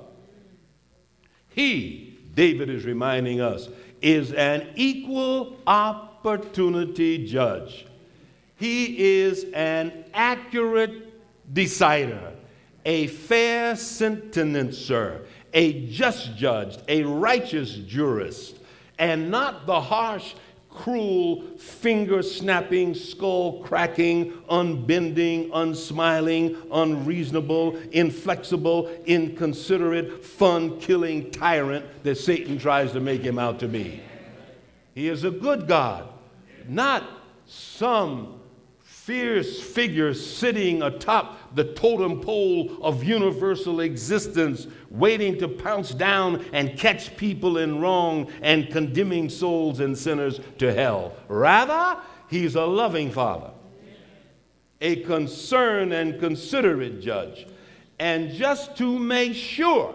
He, 1.48 2.18
David 2.34 2.70
is 2.70 2.84
reminding 2.84 3.40
us, 3.40 3.70
is 4.02 4.34
an 4.34 4.68
equal 4.76 5.62
opportunity 5.66 7.26
judge. 7.26 7.88
He 8.58 9.22
is 9.22 9.46
an 9.54 10.04
accurate 10.14 11.54
decider, 11.54 12.34
a 12.84 13.08
fair 13.08 13.76
sentencer, 13.76 15.26
a 15.54 15.88
just 15.88 16.36
judge, 16.36 16.80
a 16.90 17.04
righteous 17.04 17.76
jurist, 17.76 18.55
and 18.98 19.30
not 19.30 19.66
the 19.66 19.80
harsh 19.82 20.34
cruel, 20.76 21.42
finger 21.58 22.22
snapping, 22.22 22.94
skull 22.94 23.64
cracking, 23.64 24.34
unbending, 24.50 25.50
unsmiling, 25.54 26.56
unreasonable, 26.72 27.78
inflexible, 27.92 28.90
inconsiderate, 29.06 30.24
fun 30.24 30.80
killing 30.80 31.32
tyrant 31.32 31.86
that 32.04 32.16
Satan 32.16 32.58
tries 32.58 32.92
to 32.92 33.00
make 33.00 33.22
him 33.22 33.40
out 33.40 33.60
to 33.60 33.68
be. 33.68 34.02
He 34.94 35.08
is 35.08 35.24
a 35.24 35.32
good 35.32 35.68
God, 35.68 36.10
not 36.68 37.04
some 37.48 38.35
fierce 39.06 39.62
figure 39.62 40.16
sitting 40.16 40.82
atop 40.82 41.38
the 41.54 41.64
totem 41.64 42.20
pole 42.20 42.76
of 42.82 43.04
universal 43.04 43.82
existence, 43.82 44.66
waiting 44.90 45.38
to 45.38 45.48
pounce 45.48 45.92
down 45.92 46.44
and 46.54 46.76
catch 46.76 47.16
people 47.16 47.60
in 47.60 47.80
wrong 47.80 48.28
and 48.42 48.72
condemning 48.72 49.30
souls 49.30 49.80
and 49.80 49.96
sinners 49.96 50.40
to 50.58 50.74
hell. 50.74 51.14
Rather, 51.28 52.02
he's 52.32 52.56
a 52.56 52.66
loving 52.66 53.12
father, 53.12 53.52
a 54.82 54.96
concerned 55.04 55.94
and 55.94 56.20
considerate 56.20 57.00
judge. 57.00 57.46
And 58.00 58.32
just 58.32 58.76
to 58.78 58.98
make 58.98 59.36
sure 59.36 59.94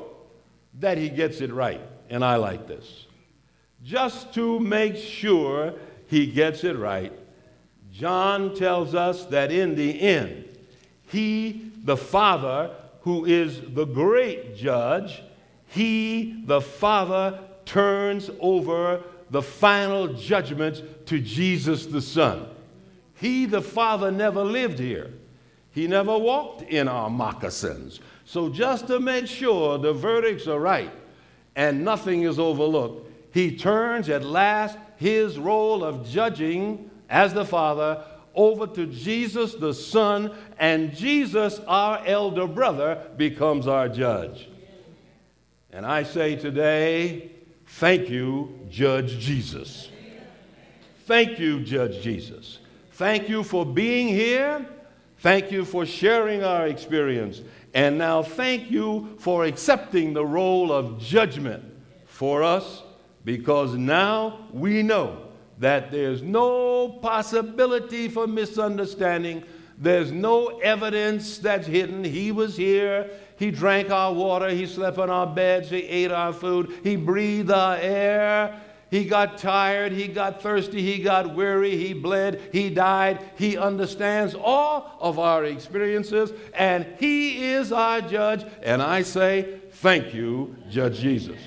that 0.78 0.98
he 0.98 1.08
gets 1.08 1.40
it 1.40 1.52
right, 1.52 1.80
and 2.10 2.24
I 2.24 2.36
like 2.36 2.68
this, 2.68 3.06
just 3.82 4.32
to 4.34 4.60
make 4.60 4.94
sure 4.94 5.74
he 6.06 6.28
gets 6.28 6.62
it 6.62 6.76
right, 6.76 7.12
John 7.92 8.54
tells 8.54 8.94
us 8.94 9.24
that 9.26 9.50
in 9.50 9.74
the 9.74 10.00
end, 10.00 10.44
he, 11.08 11.72
the 11.84 11.96
Father, 11.96 12.74
who 13.02 13.24
is 13.24 13.60
the 13.60 13.84
great 13.84 14.56
judge, 14.56 15.22
he, 15.66 16.42
the 16.46 16.60
Father, 16.60 17.40
turns 17.64 18.30
over 18.40 19.02
the 19.30 19.42
final 19.42 20.08
judgment 20.08 21.06
to 21.06 21.20
Jesus 21.20 21.86
the 21.86 22.00
Son. 22.02 22.46
He, 23.14 23.46
the 23.46 23.62
Father, 23.62 24.10
never 24.10 24.42
lived 24.42 24.78
here. 24.78 25.12
He 25.72 25.86
never 25.86 26.18
walked 26.18 26.62
in 26.62 26.88
our 26.88 27.08
moccasins. 27.08 28.00
So, 28.24 28.48
just 28.48 28.86
to 28.88 28.98
make 28.98 29.26
sure 29.26 29.78
the 29.78 29.92
verdicts 29.92 30.46
are 30.46 30.58
right 30.58 30.90
and 31.54 31.84
nothing 31.84 32.22
is 32.22 32.38
overlooked, 32.38 33.08
he 33.32 33.56
turns 33.56 34.08
at 34.08 34.24
last 34.24 34.76
his 34.96 35.38
role 35.38 35.84
of 35.84 36.08
judging 36.08 36.89
as 37.10 37.34
the 37.34 37.44
Father 37.44 38.04
over 38.34 38.66
to 38.66 38.86
Jesus 38.86 39.54
the 39.54 39.74
Son, 39.74 40.32
and 40.58 40.94
Jesus, 40.94 41.60
our 41.66 42.02
elder 42.06 42.46
brother, 42.46 43.06
becomes 43.16 43.66
our 43.66 43.88
judge. 43.88 44.48
And 45.72 45.84
I 45.84 46.04
say 46.04 46.36
today, 46.36 47.32
thank 47.66 48.08
you, 48.08 48.66
Judge 48.70 49.18
Jesus. 49.18 49.90
Thank 51.06 51.38
you, 51.38 51.60
Judge 51.60 52.02
Jesus. 52.02 52.60
Thank 52.92 53.28
you 53.28 53.42
for 53.42 53.66
being 53.66 54.08
here. 54.08 54.66
Thank 55.18 55.50
you 55.50 55.64
for 55.64 55.84
sharing 55.84 56.44
our 56.44 56.66
experience. 56.66 57.42
And 57.74 57.98
now 57.98 58.22
thank 58.22 58.70
you 58.70 59.16
for 59.18 59.44
accepting 59.44 60.12
the 60.12 60.24
role 60.24 60.72
of 60.72 60.98
judgment 61.00 61.64
for 62.06 62.42
us 62.42 62.82
because 63.24 63.74
now 63.74 64.46
we 64.52 64.82
know 64.82 65.29
that 65.60 65.90
there's 65.90 66.22
no 66.22 66.88
possibility 66.88 68.08
for 68.08 68.26
misunderstanding. 68.26 69.44
There's 69.78 70.10
no 70.10 70.58
evidence 70.58 71.38
that's 71.38 71.66
hidden. 71.66 72.02
He 72.02 72.32
was 72.32 72.56
here. 72.56 73.10
He 73.36 73.50
drank 73.50 73.90
our 73.90 74.12
water. 74.12 74.48
He 74.48 74.66
slept 74.66 74.98
on 74.98 75.10
our 75.10 75.26
beds. 75.26 75.70
He 75.70 75.78
ate 75.78 76.10
our 76.10 76.32
food. 76.32 76.80
He 76.82 76.96
breathed 76.96 77.50
our 77.50 77.76
air. 77.76 78.60
He 78.90 79.04
got 79.04 79.38
tired. 79.38 79.92
He 79.92 80.08
got 80.08 80.42
thirsty. 80.42 80.82
He 80.82 81.02
got 81.02 81.34
weary. 81.34 81.76
He 81.76 81.92
bled. 81.92 82.40
He 82.52 82.70
died. 82.70 83.20
He 83.36 83.56
understands 83.56 84.34
all 84.34 84.96
of 84.98 85.18
our 85.18 85.44
experiences. 85.44 86.32
And 86.54 86.86
He 86.98 87.52
is 87.52 87.70
our 87.70 88.00
judge. 88.00 88.44
And 88.62 88.82
I 88.82 89.02
say, 89.02 89.60
thank 89.72 90.14
you, 90.14 90.56
Judge 90.70 91.00
Jesus. 91.00 91.38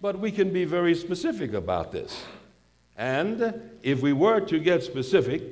But 0.00 0.18
we 0.18 0.32
can 0.32 0.50
be 0.50 0.64
very 0.64 0.94
specific 0.94 1.52
about 1.52 1.92
this. 1.92 2.24
And 2.96 3.60
if 3.82 4.02
we 4.02 4.12
were 4.12 4.40
to 4.40 4.58
get 4.58 4.82
specific, 4.82 5.42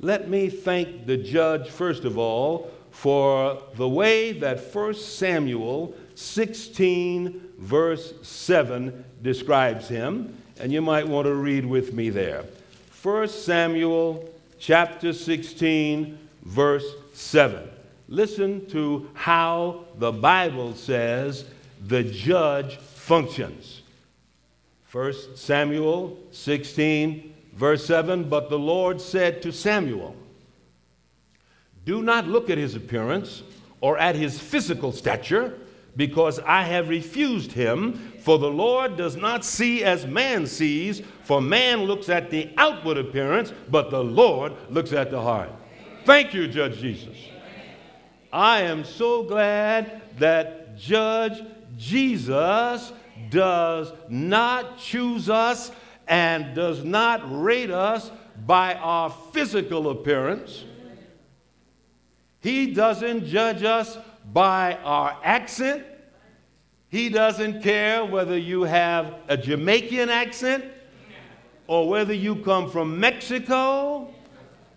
let 0.00 0.28
me 0.28 0.48
thank 0.48 1.06
the 1.06 1.16
judge, 1.16 1.68
first 1.68 2.04
of 2.04 2.18
all, 2.18 2.70
for 2.90 3.62
the 3.76 3.88
way 3.88 4.32
that 4.32 4.74
1 4.74 4.94
Samuel 4.94 5.94
16, 6.14 7.52
verse 7.58 8.14
7, 8.22 9.04
describes 9.22 9.88
him. 9.88 10.36
And 10.58 10.72
you 10.72 10.82
might 10.82 11.08
want 11.08 11.26
to 11.26 11.34
read 11.34 11.64
with 11.64 11.94
me 11.94 12.10
there. 12.10 12.44
1 13.02 13.28
Samuel 13.28 14.28
chapter 14.58 15.12
16, 15.12 16.18
verse 16.44 16.84
7. 17.14 17.68
Listen 18.08 18.66
to 18.66 19.08
how 19.14 19.84
the 19.98 20.12
Bible 20.12 20.74
says 20.74 21.44
the 21.86 22.02
judge 22.02 22.76
functions. 22.76 23.79
1 24.92 25.36
Samuel 25.36 26.18
16, 26.32 27.34
Verse 27.54 27.84
7 27.84 28.28
But 28.28 28.48
the 28.48 28.58
Lord 28.58 29.00
said 29.00 29.42
to 29.42 29.52
Samuel, 29.52 30.16
Do 31.84 32.02
not 32.02 32.26
look 32.26 32.50
at 32.50 32.58
his 32.58 32.74
appearance 32.74 33.42
or 33.80 33.98
at 33.98 34.14
his 34.14 34.40
physical 34.40 34.92
stature, 34.92 35.58
because 35.96 36.38
I 36.40 36.62
have 36.62 36.88
refused 36.88 37.52
him. 37.52 37.94
For 38.20 38.38
the 38.38 38.50
Lord 38.50 38.96
does 38.96 39.16
not 39.16 39.44
see 39.44 39.82
as 39.82 40.06
man 40.06 40.46
sees, 40.46 41.02
for 41.24 41.40
man 41.40 41.84
looks 41.84 42.08
at 42.08 42.30
the 42.30 42.50
outward 42.56 42.98
appearance, 42.98 43.52
but 43.70 43.90
the 43.90 44.02
Lord 44.02 44.52
looks 44.70 44.92
at 44.92 45.10
the 45.10 45.20
heart. 45.20 45.50
Thank 46.04 46.34
you, 46.34 46.48
Judge 46.48 46.78
Jesus. 46.78 47.16
I 48.32 48.62
am 48.62 48.84
so 48.84 49.22
glad 49.22 50.02
that 50.18 50.78
Judge 50.78 51.42
Jesus 51.76 52.92
does 53.30 53.92
not 54.08 54.78
choose 54.78 55.30
us 55.30 55.70
and 56.06 56.54
does 56.54 56.84
not 56.84 57.20
rate 57.30 57.70
us 57.70 58.10
by 58.46 58.74
our 58.74 59.10
physical 59.32 59.90
appearance. 59.90 60.64
He 62.40 62.72
doesn't 62.72 63.26
judge 63.26 63.62
us 63.62 63.98
by 64.32 64.74
our 64.82 65.16
accent. 65.22 65.84
He 66.88 67.08
doesn't 67.08 67.62
care 67.62 68.04
whether 68.04 68.36
you 68.36 68.62
have 68.62 69.14
a 69.28 69.36
Jamaican 69.36 70.08
accent 70.08 70.64
or 71.66 71.88
whether 71.88 72.12
you 72.12 72.36
come 72.36 72.68
from 72.68 72.98
Mexico 72.98 74.12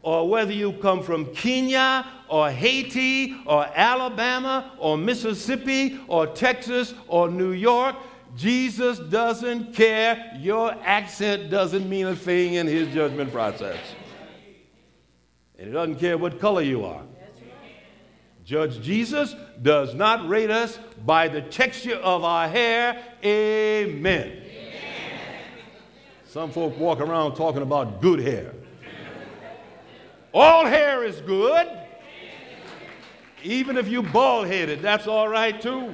or 0.04 0.30
whether 0.30 0.52
you 0.52 0.74
come 0.74 1.02
from 1.02 1.34
Kenya 1.34 2.06
or 2.28 2.52
Haiti 2.52 3.36
or 3.48 3.66
Alabama 3.74 4.74
or 4.78 4.98
Mississippi 4.98 6.00
or 6.08 6.28
Texas 6.28 6.94
or 7.08 7.30
New 7.30 7.54
York. 7.54 7.96
Jesus 8.36 9.00
doesn't 9.00 9.74
care. 9.74 10.38
Your 10.39 10.72
accent 10.84 11.50
doesn't 11.50 11.88
mean 11.88 12.08
a 12.08 12.15
thing 12.15 12.56
in 12.56 12.67
his 12.67 12.93
judgment 12.93 13.32
process. 13.32 13.78
And 15.58 15.67
he 15.67 15.74
doesn't 15.74 15.96
care 15.96 16.17
what 16.17 16.39
color 16.39 16.62
you 16.62 16.84
are. 16.84 17.04
Judge 18.43 18.82
Jesus 18.82 19.36
does 19.62 19.93
not 19.93 20.28
rate 20.28 20.52
us 20.52 20.78
by 21.06 21.28
the 21.30 21.41
texture 21.41 21.96
of 21.96 22.24
our 22.24 22.48
hair. 22.48 23.02
Amen. 23.24 24.41
Some 26.26 26.52
folk 26.52 26.78
walk 26.78 27.00
around 27.00 27.36
talking 27.36 27.62
about 27.62 28.02
good 28.02 28.19
hair. 28.19 28.54
All 30.34 30.65
hair 30.65 31.04
is 31.04 31.22
good. 31.22 31.67
Even 33.43 33.78
if 33.78 33.88
you 33.88 34.02
bald 34.02 34.48
headed, 34.48 34.82
that's 34.82 35.06
all 35.06 35.28
right 35.28 35.62
too. 35.62 35.93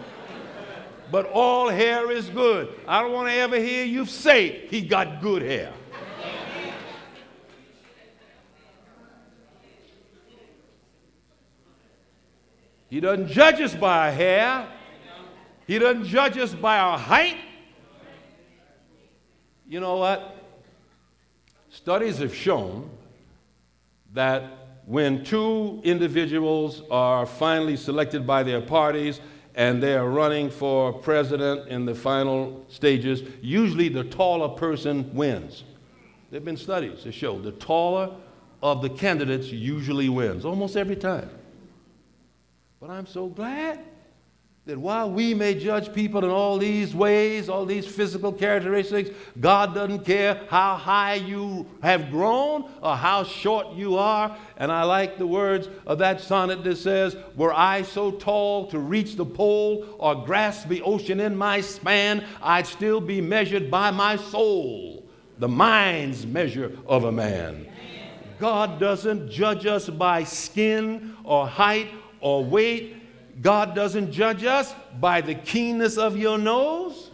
But 1.12 1.32
all 1.32 1.70
hair 1.70 2.12
is 2.12 2.30
good. 2.30 2.74
I 2.88 3.02
don't 3.02 3.14
want 3.14 3.30
to 3.30 3.34
ever 3.34 3.58
hear 3.58 3.84
you 3.84 4.06
say 4.06 4.68
he 4.68 4.82
got 4.82 5.22
good 5.22 5.42
hair. 5.42 5.74
He 12.90 13.00
doesn't 13.00 13.28
judge 13.28 13.62
us 13.62 13.76
by 13.76 14.08
our 14.08 14.12
hair. 14.12 14.68
He 15.68 15.78
doesn't 15.78 16.06
judge 16.06 16.38
us 16.38 16.56
by 16.56 16.80
our 16.80 16.98
height. 16.98 17.38
You 19.68 19.80
know 19.80 19.98
what? 19.98 20.36
Studies 21.70 22.18
have 22.18 22.34
shown 22.34 22.90
that 24.14 24.82
when 24.88 25.24
two 25.24 25.80
individuals 25.84 26.82
are 26.90 27.28
finally 27.28 27.78
selected 27.78 28.26
by 28.26 28.42
their 28.42 28.62
parties 28.62 29.22
and 29.60 29.84
they 29.84 29.94
are 29.94 30.08
running 30.08 30.50
for 30.50 30.94
president 30.94 31.68
in 31.68 31.84
the 31.84 31.94
final 31.94 32.66
stages, 32.70 33.24
usually 33.42 33.90
the 33.90 34.06
taller 34.06 34.48
person 34.48 35.14
wins. 35.14 35.66
There 36.32 36.38
have 36.38 36.46
been 36.46 36.56
studies 36.56 37.04
that 37.04 37.12
show 37.12 37.38
the 37.42 37.52
taller 37.52 38.16
of 38.64 38.82
the 38.82 38.90
candidates 38.90 39.48
usually 39.48 40.08
wins, 40.08 40.46
almost 40.46 40.78
every 40.78 40.96
time. 40.96 41.30
But 42.80 42.90
I'm 42.90 43.06
so 43.06 43.28
glad 43.28 43.82
that 44.70 44.78
while 44.78 45.10
we 45.10 45.34
may 45.34 45.56
judge 45.56 45.92
people 45.96 46.24
in 46.24 46.30
all 46.30 46.60
these 46.60 46.94
ways, 46.94 47.50
all 47.50 47.66
these 47.66 47.88
physical 47.88 48.32
characteristics, 48.32 49.10
God 49.40 49.74
doesn't 49.74 50.06
care 50.06 50.42
how 50.48 50.76
high 50.76 51.16
you 51.16 51.66
have 51.82 52.12
grown 52.12 52.70
or 52.80 52.96
how 52.96 53.24
short 53.24 53.74
you 53.74 53.98
are. 53.98 54.38
And 54.58 54.72
I 54.72 54.84
like 54.84 55.18
the 55.18 55.26
words 55.26 55.68
of 55.88 55.98
that 55.98 56.22
sonnet 56.22 56.64
that 56.66 56.76
says, 56.76 57.18
Were 57.36 57.52
I 57.52 57.82
so 57.82 58.12
tall 58.12 58.68
to 58.68 58.78
reach 58.78 59.16
the 59.16 59.26
pole 59.26 59.88
or 59.98 60.24
grasp 60.24 60.68
the 60.68 60.84
ocean 60.84 61.20
in 61.20 61.36
my 61.36 61.62
span, 61.62 62.24
I'd 62.40 62.68
still 62.68 63.02
be 63.02 63.22
measured 63.22 63.72
by 63.72 63.90
my 63.90 64.18
soul, 64.18 65.04
the 65.40 65.48
mind's 65.48 66.28
measure 66.28 66.78
of 66.86 67.06
a 67.06 67.12
man. 67.12 67.66
God 68.40 68.80
doesn't 68.80 69.32
judge 69.32 69.66
us 69.66 69.90
by 69.90 70.26
skin 70.26 71.16
or 71.24 71.48
height 71.48 71.90
or 72.22 72.46
weight 72.46 72.98
God 73.42 73.74
doesn't 73.74 74.12
judge 74.12 74.44
us 74.44 74.74
by 75.00 75.22
the 75.22 75.36
keenness 75.36 75.98
of 75.98 76.18
your 76.18 76.38
nose. 76.38 77.12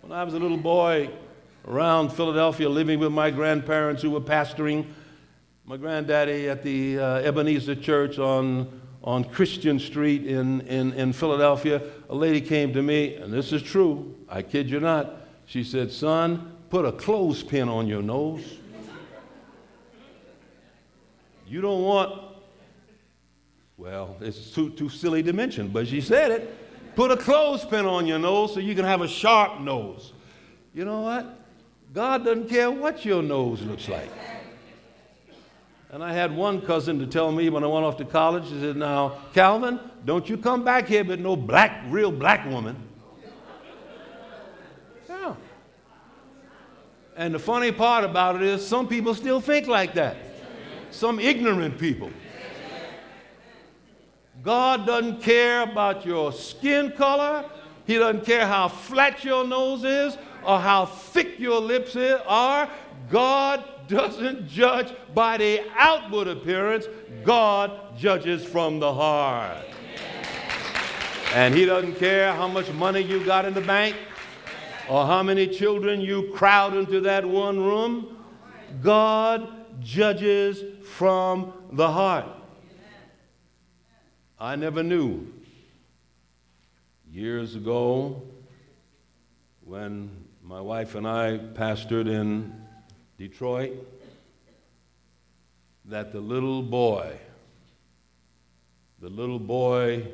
When 0.00 0.12
I 0.12 0.24
was 0.24 0.34
a 0.34 0.38
little 0.38 0.56
boy 0.56 1.10
around 1.66 2.10
Philadelphia 2.12 2.68
living 2.68 2.98
with 2.98 3.12
my 3.12 3.30
grandparents 3.30 4.02
who 4.02 4.10
were 4.10 4.20
pastoring, 4.20 4.86
my 5.64 5.76
granddaddy 5.76 6.48
at 6.48 6.62
the 6.62 6.98
uh, 6.98 7.16
Ebenezer 7.20 7.76
Church 7.76 8.18
on, 8.18 8.80
on 9.02 9.24
Christian 9.24 9.78
Street 9.78 10.26
in, 10.26 10.60
in, 10.62 10.92
in 10.92 11.12
Philadelphia, 11.12 11.80
a 12.10 12.14
lady 12.14 12.40
came 12.40 12.72
to 12.74 12.82
me, 12.82 13.14
and 13.14 13.32
this 13.32 13.52
is 13.52 13.62
true, 13.62 14.14
I 14.28 14.42
kid 14.42 14.68
you 14.68 14.80
not. 14.80 15.26
She 15.46 15.62
said, 15.62 15.90
Son, 15.90 16.56
put 16.68 16.84
a 16.84 16.92
clothespin 16.92 17.68
on 17.68 17.86
your 17.86 18.02
nose. 18.02 18.58
You 21.46 21.60
don't 21.60 21.82
want 21.82 22.23
well, 23.76 24.16
it's 24.20 24.50
too, 24.50 24.70
too 24.70 24.88
silly 24.88 25.22
to 25.22 25.32
mention, 25.32 25.68
but 25.68 25.88
she 25.88 26.00
said 26.00 26.30
it. 26.30 26.94
Put 26.94 27.10
a 27.10 27.16
clothespin 27.16 27.86
on 27.86 28.06
your 28.06 28.20
nose 28.20 28.54
so 28.54 28.60
you 28.60 28.74
can 28.74 28.84
have 28.84 29.00
a 29.00 29.08
sharp 29.08 29.60
nose. 29.60 30.12
You 30.72 30.84
know 30.84 31.00
what? 31.00 31.40
God 31.92 32.24
doesn't 32.24 32.48
care 32.48 32.70
what 32.70 33.04
your 33.04 33.22
nose 33.22 33.62
looks 33.62 33.88
like. 33.88 34.10
And 35.90 36.02
I 36.02 36.12
had 36.12 36.34
one 36.34 36.60
cousin 36.60 36.98
to 36.98 37.06
tell 37.06 37.30
me 37.30 37.48
when 37.50 37.62
I 37.62 37.68
went 37.68 37.84
off 37.84 37.96
to 37.98 38.04
college, 38.04 38.48
he 38.48 38.60
said, 38.60 38.76
Now, 38.76 39.18
Calvin, 39.32 39.78
don't 40.04 40.28
you 40.28 40.36
come 40.36 40.64
back 40.64 40.88
here 40.88 41.04
with 41.04 41.20
no 41.20 41.36
black, 41.36 41.84
real 41.88 42.10
black 42.10 42.44
woman. 42.46 42.76
Yeah. 45.08 45.36
And 47.16 47.32
the 47.32 47.38
funny 47.38 47.70
part 47.70 48.02
about 48.02 48.36
it 48.36 48.42
is, 48.42 48.66
some 48.66 48.88
people 48.88 49.14
still 49.14 49.40
think 49.40 49.68
like 49.68 49.94
that. 49.94 50.16
Some 50.90 51.20
ignorant 51.20 51.78
people. 51.78 52.10
God 54.44 54.86
doesn't 54.86 55.22
care 55.22 55.62
about 55.62 56.04
your 56.04 56.30
skin 56.30 56.92
color. 56.92 57.48
He 57.86 57.96
doesn't 57.96 58.26
care 58.26 58.46
how 58.46 58.68
flat 58.68 59.24
your 59.24 59.46
nose 59.46 59.84
is 59.84 60.18
or 60.44 60.60
how 60.60 60.84
thick 60.84 61.38
your 61.38 61.60
lips 61.60 61.96
are. 61.96 62.68
God 63.10 63.64
doesn't 63.88 64.48
judge 64.48 64.92
by 65.14 65.38
the 65.38 65.62
outward 65.76 66.28
appearance, 66.28 66.86
God 67.24 67.96
judges 67.96 68.44
from 68.44 68.80
the 68.80 68.92
heart. 68.92 69.64
And 71.32 71.54
He 71.54 71.64
doesn't 71.64 71.96
care 71.96 72.32
how 72.34 72.48
much 72.48 72.70
money 72.72 73.00
you 73.00 73.24
got 73.24 73.44
in 73.44 73.54
the 73.54 73.60
bank 73.60 73.96
or 74.88 75.06
how 75.06 75.22
many 75.22 75.46
children 75.46 76.00
you 76.00 76.30
crowd 76.34 76.76
into 76.76 77.00
that 77.00 77.24
one 77.24 77.58
room. 77.58 78.18
God 78.82 79.48
judges 79.80 80.62
from 80.86 81.52
the 81.72 81.90
heart. 81.90 82.26
I 84.44 84.56
never 84.56 84.82
knew. 84.82 85.26
Years 87.10 87.54
ago, 87.54 88.20
when 89.64 90.10
my 90.42 90.60
wife 90.60 90.96
and 90.96 91.08
I 91.08 91.38
pastored 91.38 92.06
in 92.06 92.52
Detroit, 93.16 93.72
that 95.86 96.12
the 96.12 96.20
little 96.20 96.60
boy, 96.60 97.16
the 99.00 99.08
little 99.08 99.38
boy 99.38 100.08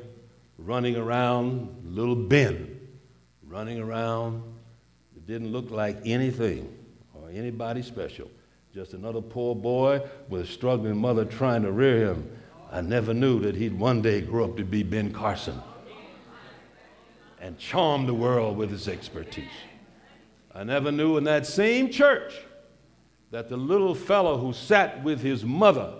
running 0.57 0.95
around, 0.95 1.83
little 1.83 2.15
Ben, 2.15 2.79
running 3.45 3.81
around, 3.81 4.43
it 5.13 5.27
didn't 5.27 5.51
look 5.51 5.71
like 5.71 5.97
anything 6.05 6.73
or 7.15 7.29
anybody 7.31 7.81
special. 7.81 8.31
Just 8.73 8.93
another 8.93 9.19
poor 9.19 9.55
boy 9.55 10.01
with 10.29 10.43
a 10.43 10.47
struggling 10.47 10.97
mother 10.97 11.25
trying 11.25 11.63
to 11.63 11.71
rear 11.73 12.13
him 12.13 12.37
I 12.71 12.79
never 12.79 13.13
knew 13.13 13.41
that 13.41 13.55
he'd 13.55 13.77
one 13.77 14.01
day 14.01 14.21
grow 14.21 14.45
up 14.45 14.55
to 14.57 14.63
be 14.63 14.81
Ben 14.81 15.11
Carson 15.11 15.61
and 17.41 17.57
charm 17.57 18.05
the 18.05 18.13
world 18.13 18.55
with 18.55 18.71
his 18.71 18.87
expertise. 18.87 19.45
I 20.55 20.63
never 20.63 20.91
knew 20.91 21.17
in 21.17 21.25
that 21.25 21.45
same 21.45 21.89
church 21.89 22.33
that 23.31 23.49
the 23.49 23.57
little 23.57 23.93
fellow 23.93 24.37
who 24.37 24.53
sat 24.53 25.03
with 25.03 25.21
his 25.21 25.43
mother, 25.43 25.95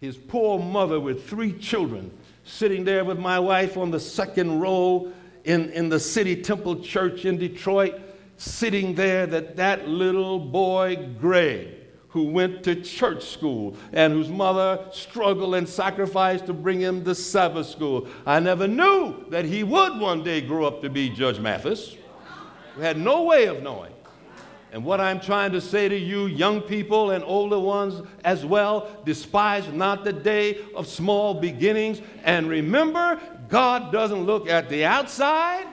his 0.00 0.16
poor 0.16 0.58
mother 0.58 0.98
with 0.98 1.28
three 1.28 1.52
children, 1.52 2.10
sitting 2.42 2.84
there 2.84 3.04
with 3.04 3.18
my 3.18 3.38
wife 3.38 3.76
on 3.76 3.92
the 3.92 4.00
second 4.00 4.60
row 4.60 5.12
in, 5.44 5.70
in 5.70 5.88
the 5.88 6.00
City 6.00 6.40
Temple 6.42 6.80
Church 6.80 7.24
in 7.24 7.38
Detroit, 7.38 8.00
sitting 8.38 8.94
there 8.94 9.26
that 9.26 9.56
that 9.56 9.88
little 9.88 10.40
boy, 10.40 11.10
Greg, 11.20 11.81
who 12.12 12.24
went 12.24 12.62
to 12.64 12.74
church 12.76 13.24
school 13.24 13.74
and 13.92 14.12
whose 14.12 14.28
mother 14.28 14.84
struggled 14.92 15.54
and 15.54 15.68
sacrificed 15.68 16.46
to 16.46 16.52
bring 16.52 16.78
him 16.78 17.02
to 17.04 17.14
Sabbath 17.14 17.66
school. 17.66 18.06
I 18.26 18.38
never 18.38 18.68
knew 18.68 19.24
that 19.30 19.46
he 19.46 19.64
would 19.64 19.98
one 19.98 20.22
day 20.22 20.40
grow 20.42 20.66
up 20.66 20.82
to 20.82 20.90
be 20.90 21.08
Judge 21.08 21.40
Mathis. 21.40 21.96
We 22.76 22.84
had 22.84 22.98
no 22.98 23.22
way 23.24 23.46
of 23.46 23.62
knowing. 23.62 23.92
And 24.72 24.84
what 24.84 25.00
I'm 25.00 25.20
trying 25.20 25.52
to 25.52 25.60
say 25.60 25.88
to 25.88 25.96
you, 25.96 26.26
young 26.26 26.62
people 26.62 27.10
and 27.10 27.22
older 27.24 27.58
ones 27.58 28.06
as 28.24 28.44
well, 28.44 28.88
despise 29.04 29.68
not 29.68 30.02
the 30.02 30.14
day 30.14 30.60
of 30.74 30.86
small 30.86 31.34
beginnings. 31.34 32.00
And 32.24 32.48
remember, 32.48 33.20
God 33.48 33.92
doesn't 33.92 34.24
look 34.24 34.48
at 34.48 34.70
the 34.70 34.86
outside, 34.86 35.66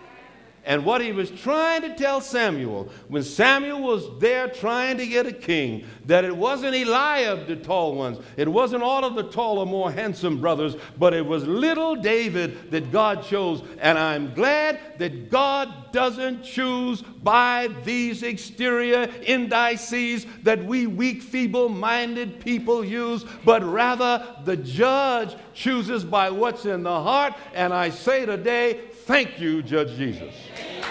and 0.69 0.85
what 0.85 1.01
he 1.01 1.11
was 1.11 1.31
trying 1.31 1.81
to 1.81 1.95
tell 1.95 2.21
Samuel, 2.21 2.89
when 3.07 3.23
Samuel 3.23 3.81
was 3.81 4.07
there 4.19 4.47
trying 4.47 4.97
to 4.99 5.07
get 5.07 5.25
a 5.25 5.33
king, 5.33 5.83
that 6.05 6.23
it 6.23 6.37
wasn't 6.37 6.75
Eliab, 6.75 7.47
the 7.47 7.55
tall 7.55 7.95
ones, 7.95 8.19
it 8.37 8.47
wasn't 8.47 8.83
all 8.83 9.03
of 9.03 9.15
the 9.15 9.23
taller, 9.23 9.65
more 9.65 9.91
handsome 9.91 10.39
brothers, 10.39 10.75
but 10.99 11.11
it 11.15 11.25
was 11.25 11.43
little 11.47 11.95
David 11.95 12.69
that 12.69 12.91
God 12.91 13.23
chose. 13.23 13.63
And 13.79 13.97
I'm 13.97 14.31
glad 14.35 14.79
that 14.99 15.31
God 15.31 15.91
doesn't 15.91 16.43
choose 16.43 17.01
by 17.01 17.69
these 17.83 18.21
exterior 18.21 19.09
indices 19.23 20.27
that 20.43 20.63
we 20.63 20.85
weak, 20.85 21.23
feeble 21.23 21.69
minded 21.69 22.39
people 22.41 22.85
use, 22.85 23.25
but 23.43 23.63
rather 23.63 24.23
the 24.45 24.55
judge 24.55 25.35
chooses 25.55 26.03
by 26.03 26.29
what's 26.29 26.65
in 26.65 26.83
the 26.83 27.01
heart. 27.01 27.33
And 27.55 27.73
I 27.73 27.89
say 27.89 28.27
today, 28.27 28.81
Thank 29.09 29.39
you, 29.39 29.63
Judge 29.63 29.97
Jesus. 29.97 30.35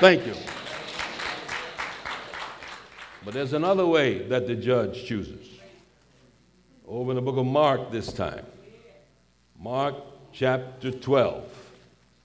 Thank 0.00 0.26
you. 0.26 0.34
But 3.24 3.32
there's 3.32 3.52
another 3.52 3.86
way 3.86 4.26
that 4.26 4.48
the 4.48 4.56
judge 4.56 5.04
chooses. 5.04 5.46
Over 6.88 7.12
in 7.12 7.14
the 7.14 7.22
book 7.22 7.36
of 7.36 7.46
Mark 7.46 7.92
this 7.92 8.12
time. 8.12 8.44
Mark 9.56 9.94
chapter 10.32 10.90
12. 10.90 11.44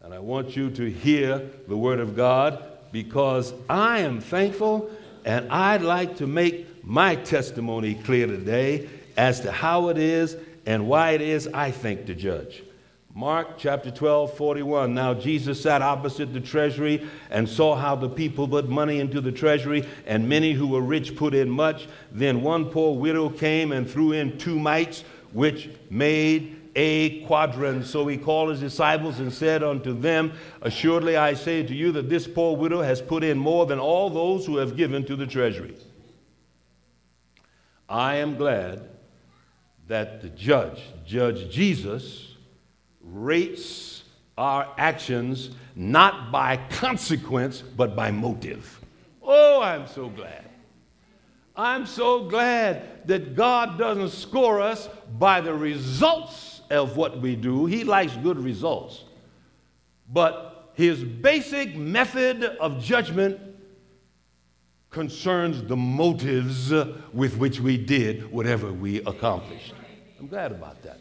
And 0.01 0.15
I 0.15 0.17
want 0.17 0.55
you 0.57 0.71
to 0.71 0.89
hear 0.89 1.47
the 1.67 1.77
word 1.77 1.99
of 1.99 2.15
God 2.15 2.63
because 2.91 3.53
I 3.69 3.99
am 3.99 4.19
thankful 4.19 4.89
and 5.25 5.47
I'd 5.51 5.83
like 5.83 6.17
to 6.17 6.25
make 6.25 6.83
my 6.83 7.17
testimony 7.17 7.93
clear 7.93 8.25
today 8.25 8.89
as 9.15 9.41
to 9.41 9.51
how 9.51 9.89
it 9.89 9.99
is 9.99 10.37
and 10.65 10.87
why 10.87 11.11
it 11.11 11.21
is 11.21 11.47
I 11.53 11.69
thank 11.69 12.07
the 12.07 12.15
judge. 12.15 12.63
Mark 13.15 13.59
chapter 13.59 13.91
12, 13.91 14.35
41. 14.35 14.95
Now 14.95 15.13
Jesus 15.13 15.61
sat 15.61 15.83
opposite 15.83 16.33
the 16.33 16.39
treasury 16.39 17.07
and 17.29 17.47
saw 17.47 17.75
how 17.75 17.95
the 17.95 18.09
people 18.09 18.47
put 18.47 18.67
money 18.67 18.99
into 18.99 19.21
the 19.21 19.31
treasury, 19.31 19.87
and 20.07 20.27
many 20.27 20.53
who 20.53 20.65
were 20.65 20.81
rich 20.81 21.15
put 21.15 21.35
in 21.35 21.47
much. 21.47 21.87
Then 22.11 22.41
one 22.41 22.71
poor 22.71 22.97
widow 22.97 23.29
came 23.29 23.71
and 23.71 23.87
threw 23.87 24.13
in 24.13 24.39
two 24.39 24.57
mites, 24.57 25.03
which 25.31 25.69
made 25.91 26.59
a 26.75 27.21
quadrans. 27.25 27.87
So 27.87 28.07
he 28.07 28.17
called 28.17 28.49
his 28.49 28.61
disciples 28.61 29.19
and 29.19 29.31
said 29.31 29.61
unto 29.61 29.93
them, 29.93 30.33
Assuredly 30.63 31.15
I 31.15 31.35
say 31.35 31.61
to 31.61 31.73
you 31.73 31.91
that 31.91 32.09
this 32.09 32.27
poor 32.27 32.57
widow 32.57 32.81
has 32.81 32.99
put 32.99 33.23
in 33.23 33.37
more 33.37 33.67
than 33.67 33.77
all 33.77 34.09
those 34.09 34.47
who 34.47 34.57
have 34.57 34.75
given 34.75 35.05
to 35.05 35.15
the 35.15 35.27
treasury. 35.27 35.75
I 37.87 38.15
am 38.15 38.37
glad 38.37 38.89
that 39.87 40.23
the 40.23 40.29
judge, 40.29 40.81
Judge 41.05 41.53
Jesus, 41.53 42.32
rates 43.03 44.03
our 44.37 44.73
actions 44.77 45.51
not 45.75 46.31
by 46.31 46.57
consequence, 46.69 47.61
but 47.61 47.95
by 47.95 48.11
motive. 48.11 48.81
Oh, 49.21 49.61
I'm 49.61 49.87
so 49.87 50.09
glad. 50.09 50.49
I'm 51.55 51.85
so 51.85 52.27
glad 52.27 53.07
that 53.07 53.35
God 53.35 53.77
doesn't 53.77 54.09
score 54.09 54.59
us 54.59 54.89
by 55.19 55.41
the 55.41 55.53
results 55.53 56.61
of 56.71 56.97
what 56.97 57.21
we 57.21 57.35
do. 57.35 57.67
He 57.67 57.83
likes 57.83 58.15
good 58.17 58.39
results. 58.39 59.03
But 60.11 60.71
his 60.73 61.03
basic 61.03 61.75
method 61.75 62.43
of 62.43 62.83
judgment 62.83 63.39
concerns 64.89 65.61
the 65.63 65.75
motives 65.75 66.71
with 67.13 67.37
which 67.37 67.59
we 67.59 67.77
did 67.77 68.31
whatever 68.31 68.71
we 68.71 68.99
accomplished. 69.03 69.73
I'm 70.19 70.27
glad 70.27 70.51
about 70.51 70.81
that. 70.83 70.99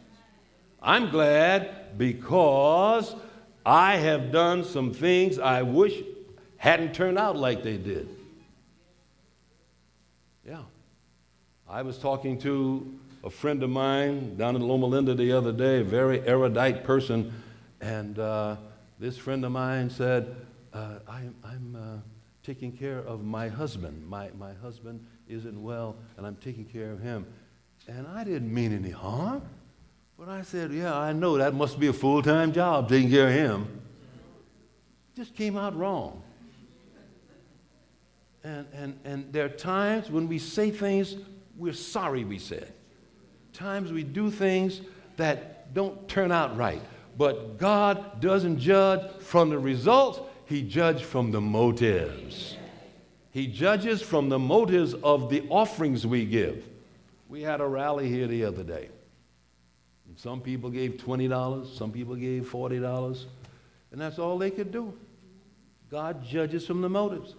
I'm 0.83 1.11
glad 1.11 1.97
because 1.97 3.15
I 3.65 3.97
have 3.97 4.33
done 4.33 4.65
some 4.65 4.93
things 4.93 5.39
I 5.39 5.63
wish 5.63 6.03
hadn't 6.57 6.95
turned 6.95 7.19
out 7.19 7.37
like 7.37 7.63
they 7.63 7.77
did. 7.77 8.09
Yeah. 10.47 10.63
I 11.69 11.83
was 11.83 11.99
talking 11.99 12.39
to 12.41 12.99
a 13.25 13.31
friend 13.31 13.63
of 13.63 13.71
mine 13.71 14.37
down 14.37 14.57
in 14.57 14.63
Loma 14.63 14.87
Linda 14.87 15.15
the 15.15 15.33
other 15.33 15.53
day, 15.53 15.81
a 15.81 15.85
very 15.85 16.21
erudite 16.27 16.83
person, 16.83 17.33
and 17.81 18.19
uh, 18.19 18.57
this 18.99 19.17
friend 19.17 19.45
of 19.45 19.53
mine 19.53 19.89
said, 19.89 20.35
uh, 20.73 20.99
I, 21.09 21.21
am 21.45 21.77
uh, 21.77 22.01
taking 22.43 22.73
care 22.73 22.99
of 22.99 23.25
my 23.25 23.49
husband. 23.49 24.07
My, 24.09 24.31
my 24.39 24.53
husband 24.55 25.05
isn't 25.29 25.61
well, 25.61 25.97
and 26.17 26.27
I'm 26.27 26.37
taking 26.37 26.65
care 26.65 26.91
of 26.91 27.01
him. 27.01 27.27
And 27.89 28.07
I 28.07 28.25
didn't 28.25 28.53
mean 28.53 28.75
any 28.75 28.91
harm. 28.91 29.43
But 30.25 30.31
I 30.31 30.43
said, 30.43 30.73
Yeah, 30.73 30.97
I 30.97 31.13
know 31.13 31.37
that 31.39 31.53
must 31.53 31.81
be 31.81 31.89
a 31.89 31.93
full 31.93 32.23
time 32.23 32.53
job 32.53 32.89
taking 32.89 33.11
care 33.11 33.27
of 33.27 33.33
him. 33.33 33.81
Just 35.17 35.35
came 35.35 35.57
out 35.57 35.77
wrong. 35.77 36.23
And, 38.45 38.69
and, 38.73 39.01
and 39.05 39.33
there 39.33 39.47
are 39.47 39.49
times 39.49 40.13
when 40.13 40.29
we 40.29 40.39
say 40.39 40.71
things 40.71 41.17
we're 41.59 41.73
sorry 41.73 42.23
we 42.23 42.39
said. 42.39 42.73
Times 43.53 43.91
we 43.91 44.05
do 44.05 44.31
things 44.31 44.81
that 45.17 45.75
don't 45.75 46.07
turn 46.09 46.31
out 46.31 46.57
right. 46.57 46.83
But 47.19 47.59
God 47.59 48.21
doesn't 48.21 48.61
judge 48.61 49.11
from 49.23 49.51
the 49.51 49.59
results, 49.59 50.21
He 50.47 50.63
judges 50.63 51.03
from 51.03 51.33
the 51.33 51.41
motives. 51.41 52.57
He 53.33 53.49
judges 53.49 54.01
from 54.01 54.29
the 54.29 54.39
motives 54.39 54.95
of 54.95 55.31
the 55.31 55.43
offerings 55.49 56.07
we 56.07 56.27
give. 56.27 56.65
We 57.29 57.43
had 57.43 57.61
a 57.61 57.67
rally 57.67 58.09
here 58.09 58.29
the 58.29 58.45
other 58.45 58.63
day. 58.63 58.89
Some 60.23 60.41
people 60.41 60.71
gave 60.71 60.99
$20, 60.99 61.77
some 61.77 61.91
people 61.91 62.15
gave 62.15 62.45
$40, 62.45 63.25
and 63.91 64.01
that's 64.01 64.21
all 64.21 64.39
they 64.39 64.53
could 64.53 64.71
do. 64.71 64.97
God 65.91 66.25
judges 66.25 66.65
from 66.65 66.81
the 66.81 66.89
motives. 66.89 67.35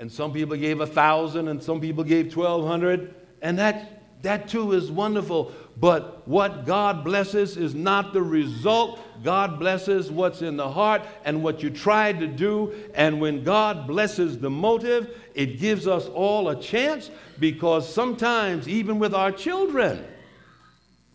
And 0.00 0.10
some 0.10 0.32
people 0.32 0.56
gave 0.56 0.80
a 0.80 0.86
thousand, 0.86 1.46
and 1.46 1.62
some 1.62 1.80
people 1.80 2.02
gave 2.02 2.32
twelve 2.32 2.66
hundred, 2.66 3.14
and 3.40 3.56
that 3.60 4.22
that 4.22 4.48
too 4.48 4.72
is 4.72 4.90
wonderful. 4.90 5.52
But 5.76 6.26
what 6.26 6.66
God 6.66 7.04
blesses 7.04 7.56
is 7.56 7.72
not 7.72 8.12
the 8.12 8.22
result. 8.22 8.98
God 9.22 9.60
blesses 9.60 10.10
what's 10.10 10.42
in 10.42 10.56
the 10.56 10.68
heart 10.68 11.02
and 11.24 11.40
what 11.40 11.62
you 11.62 11.70
tried 11.70 12.18
to 12.18 12.26
do. 12.26 12.74
And 12.96 13.20
when 13.20 13.44
God 13.44 13.86
blesses 13.86 14.40
the 14.40 14.50
motive, 14.50 15.16
it 15.36 15.60
gives 15.60 15.86
us 15.86 16.06
all 16.08 16.48
a 16.48 16.60
chance 16.60 17.12
because 17.38 17.88
sometimes, 17.88 18.66
even 18.66 18.98
with 18.98 19.14
our 19.14 19.30
children, 19.30 20.04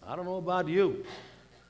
I 0.10 0.16
don't 0.16 0.26
know 0.26 0.38
about 0.38 0.68
you, 0.68 1.06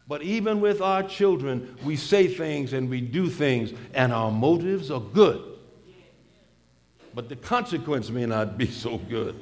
but 0.07 0.21
even 0.21 0.61
with 0.61 0.79
our 0.79 1.03
children, 1.03 1.75
we 1.83 1.97
say 1.97 2.25
things 2.25 2.71
and 2.71 2.89
we 2.89 3.01
do 3.01 3.29
things, 3.29 3.73
and 3.93 4.13
our 4.13 4.31
motives 4.31 4.89
are 4.89 5.01
good. 5.01 5.43
But 7.13 7.27
the 7.27 7.35
consequence 7.35 8.09
may 8.09 8.25
not 8.25 8.57
be 8.57 8.67
so 8.67 8.97
good. 8.97 9.35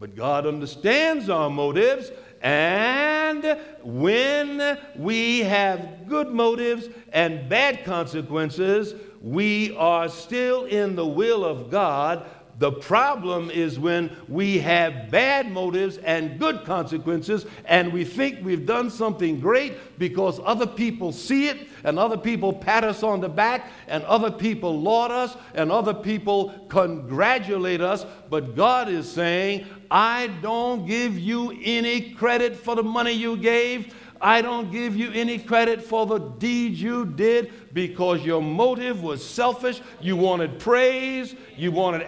But 0.00 0.16
God 0.16 0.44
understands 0.44 1.30
our 1.30 1.48
motives, 1.48 2.10
and 2.42 3.60
when 3.84 4.76
we 4.96 5.40
have 5.42 6.08
good 6.08 6.32
motives 6.32 6.88
and 7.12 7.48
bad 7.48 7.84
consequences, 7.84 8.92
we 9.22 9.72
are 9.76 10.08
still 10.08 10.64
in 10.64 10.96
the 10.96 11.06
will 11.06 11.44
of 11.44 11.70
God 11.70 12.26
the 12.58 12.70
problem 12.70 13.50
is 13.50 13.78
when 13.78 14.16
we 14.28 14.58
have 14.58 15.10
bad 15.10 15.50
motives 15.50 15.96
and 15.98 16.38
good 16.38 16.64
consequences, 16.64 17.46
and 17.64 17.92
we 17.92 18.04
think 18.04 18.44
we've 18.44 18.64
done 18.64 18.90
something 18.90 19.40
great 19.40 19.98
because 19.98 20.40
other 20.44 20.66
people 20.66 21.10
see 21.10 21.48
it, 21.48 21.68
and 21.82 21.98
other 21.98 22.16
people 22.16 22.52
pat 22.52 22.84
us 22.84 23.02
on 23.02 23.20
the 23.20 23.28
back, 23.28 23.70
and 23.88 24.04
other 24.04 24.30
people 24.30 24.80
laud 24.80 25.10
us, 25.10 25.36
and 25.54 25.72
other 25.72 25.94
people 25.94 26.54
congratulate 26.68 27.80
us. 27.80 28.06
But 28.30 28.54
God 28.54 28.88
is 28.88 29.10
saying, 29.10 29.66
I 29.90 30.28
don't 30.40 30.86
give 30.86 31.18
you 31.18 31.58
any 31.62 32.12
credit 32.12 32.56
for 32.56 32.76
the 32.76 32.82
money 32.84 33.12
you 33.12 33.36
gave. 33.36 33.94
I 34.20 34.40
don't 34.40 34.72
give 34.72 34.96
you 34.96 35.10
any 35.12 35.38
credit 35.38 35.82
for 35.82 36.06
the 36.06 36.18
deeds 36.18 36.80
you 36.80 37.04
did 37.04 37.52
because 37.74 38.24
your 38.24 38.40
motive 38.40 39.02
was 39.02 39.22
selfish. 39.22 39.82
You 40.00 40.16
wanted 40.16 40.58
praise, 40.58 41.34
you 41.56 41.72
wanted 41.72 42.06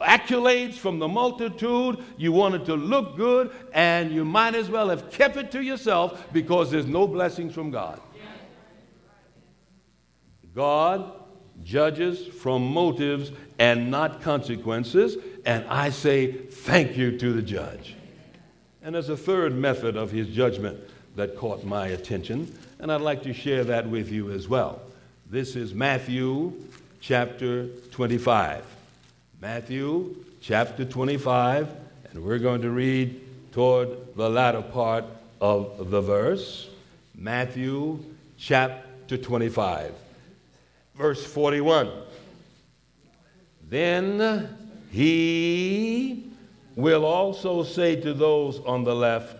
accolades 0.00 0.74
from 0.74 0.98
the 0.98 1.08
multitude, 1.08 2.02
you 2.16 2.32
wanted 2.32 2.64
to 2.66 2.74
look 2.74 3.16
good, 3.16 3.50
and 3.72 4.12
you 4.12 4.24
might 4.24 4.54
as 4.54 4.70
well 4.70 4.88
have 4.88 5.10
kept 5.10 5.36
it 5.36 5.50
to 5.52 5.62
yourself 5.62 6.26
because 6.32 6.70
there's 6.70 6.86
no 6.86 7.06
blessings 7.06 7.54
from 7.54 7.70
God. 7.70 8.00
God 10.54 11.12
judges 11.62 12.26
from 12.26 12.66
motives 12.72 13.32
and 13.58 13.90
not 13.90 14.22
consequences, 14.22 15.16
and 15.44 15.64
I 15.66 15.90
say 15.90 16.32
thank 16.32 16.96
you 16.96 17.18
to 17.18 17.32
the 17.32 17.42
judge. 17.42 17.96
And 18.82 18.94
there's 18.94 19.08
a 19.08 19.16
third 19.16 19.54
method 19.54 19.96
of 19.96 20.10
his 20.10 20.28
judgment 20.28 20.78
that 21.16 21.36
caught 21.36 21.64
my 21.64 21.88
attention, 21.88 22.56
and 22.78 22.92
I'd 22.92 23.00
like 23.00 23.22
to 23.24 23.32
share 23.32 23.64
that 23.64 23.88
with 23.88 24.10
you 24.10 24.30
as 24.30 24.48
well. 24.48 24.80
This 25.30 25.56
is 25.56 25.74
Matthew 25.74 26.54
chapter 27.00 27.66
25. 27.90 28.77
Matthew 29.40 30.16
chapter 30.40 30.84
25, 30.84 31.68
and 32.10 32.24
we're 32.24 32.40
going 32.40 32.60
to 32.62 32.70
read 32.70 33.20
toward 33.52 34.16
the 34.16 34.28
latter 34.28 34.62
part 34.62 35.04
of 35.40 35.90
the 35.92 36.00
verse. 36.00 36.68
Matthew 37.14 38.00
chapter 38.36 39.16
25, 39.16 39.94
verse 40.96 41.24
41. 41.24 41.88
Then 43.68 44.56
he 44.90 46.32
will 46.74 47.04
also 47.04 47.62
say 47.62 47.94
to 47.94 48.12
those 48.12 48.58
on 48.66 48.82
the 48.82 48.94
left, 48.94 49.36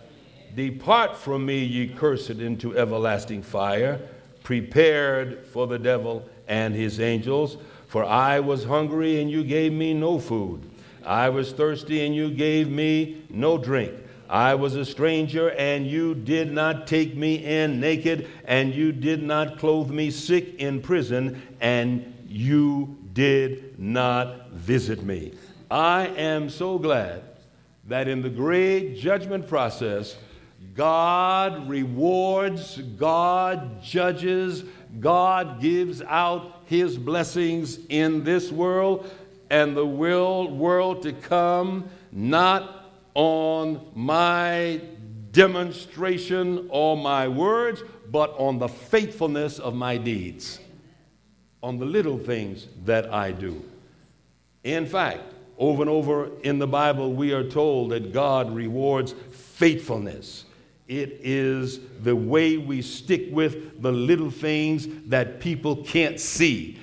Depart 0.55 1.17
from 1.17 1.45
me, 1.45 1.61
ye 1.61 1.89
cursed, 1.89 2.29
into 2.29 2.77
everlasting 2.77 3.43
fire, 3.43 3.99
prepared 4.43 5.45
for 5.47 5.67
the 5.67 5.77
devil 5.77 6.25
and 6.47 6.73
his 6.73 7.01
angels. 7.01 7.57
For 7.89 8.05
I 8.05 8.39
was 8.39 8.65
hungry, 8.65 9.19
and 9.19 9.31
you 9.31 9.43
gave 9.43 9.73
me 9.73 9.95
no 9.95 10.19
food. 10.19 10.61
I 11.03 11.29
was 11.29 11.51
thirsty, 11.51 12.05
and 12.05 12.13
you 12.13 12.29
gave 12.29 12.69
me 12.69 13.23
no 13.31 13.57
drink. 13.57 13.93
I 14.29 14.53
was 14.53 14.75
a 14.75 14.85
stranger, 14.85 15.49
and 15.49 15.87
you 15.87 16.13
did 16.13 16.51
not 16.51 16.85
take 16.85 17.15
me 17.15 17.43
in 17.43 17.79
naked, 17.79 18.27
and 18.45 18.75
you 18.75 18.91
did 18.91 19.23
not 19.23 19.57
clothe 19.57 19.89
me 19.89 20.11
sick 20.11 20.53
in 20.59 20.83
prison, 20.83 21.41
and 21.61 22.13
you 22.27 22.95
did 23.13 23.79
not 23.79 24.51
visit 24.51 25.01
me. 25.01 25.33
I 25.71 26.09
am 26.09 26.51
so 26.51 26.77
glad 26.77 27.23
that 27.87 28.07
in 28.07 28.21
the 28.21 28.29
great 28.29 28.97
judgment 28.97 29.47
process, 29.47 30.15
God 30.75 31.67
rewards, 31.67 32.77
God 32.77 33.81
judges, 33.81 34.63
God 34.99 35.61
gives 35.61 36.01
out 36.01 36.63
his 36.65 36.97
blessings 36.97 37.79
in 37.89 38.23
this 38.23 38.51
world 38.51 39.09
and 39.49 39.75
the 39.75 39.85
world, 39.85 41.01
to 41.03 41.13
come, 41.13 41.89
not 42.11 42.85
on 43.15 43.85
my 43.95 44.81
demonstration 45.31 46.67
or 46.69 46.95
my 46.95 47.27
words, 47.27 47.81
but 48.11 48.31
on 48.37 48.59
the 48.59 48.67
faithfulness 48.67 49.59
of 49.59 49.73
my 49.73 49.97
deeds, 49.97 50.59
on 51.61 51.77
the 51.77 51.85
little 51.85 52.17
things 52.17 52.67
that 52.85 53.11
I 53.13 53.31
do. 53.31 53.63
In 54.63 54.85
fact, 54.85 55.21
over 55.57 55.81
and 55.81 55.89
over 55.89 56.29
in 56.43 56.59
the 56.59 56.67
Bible, 56.67 57.13
we 57.13 57.33
are 57.33 57.43
told 57.43 57.91
that 57.91 58.13
God 58.13 58.53
rewards 58.53 59.13
faithfulness. 59.31 60.45
It 60.89 61.19
is 61.21 61.81
the 62.01 62.15
way 62.15 62.57
we 62.57 62.81
stick 62.81 63.27
with 63.31 63.79
the 63.79 63.91
little 63.91 64.31
things 64.31 64.87
that 65.05 65.39
people 65.39 65.83
can't 65.83 66.19
see. 66.19 66.79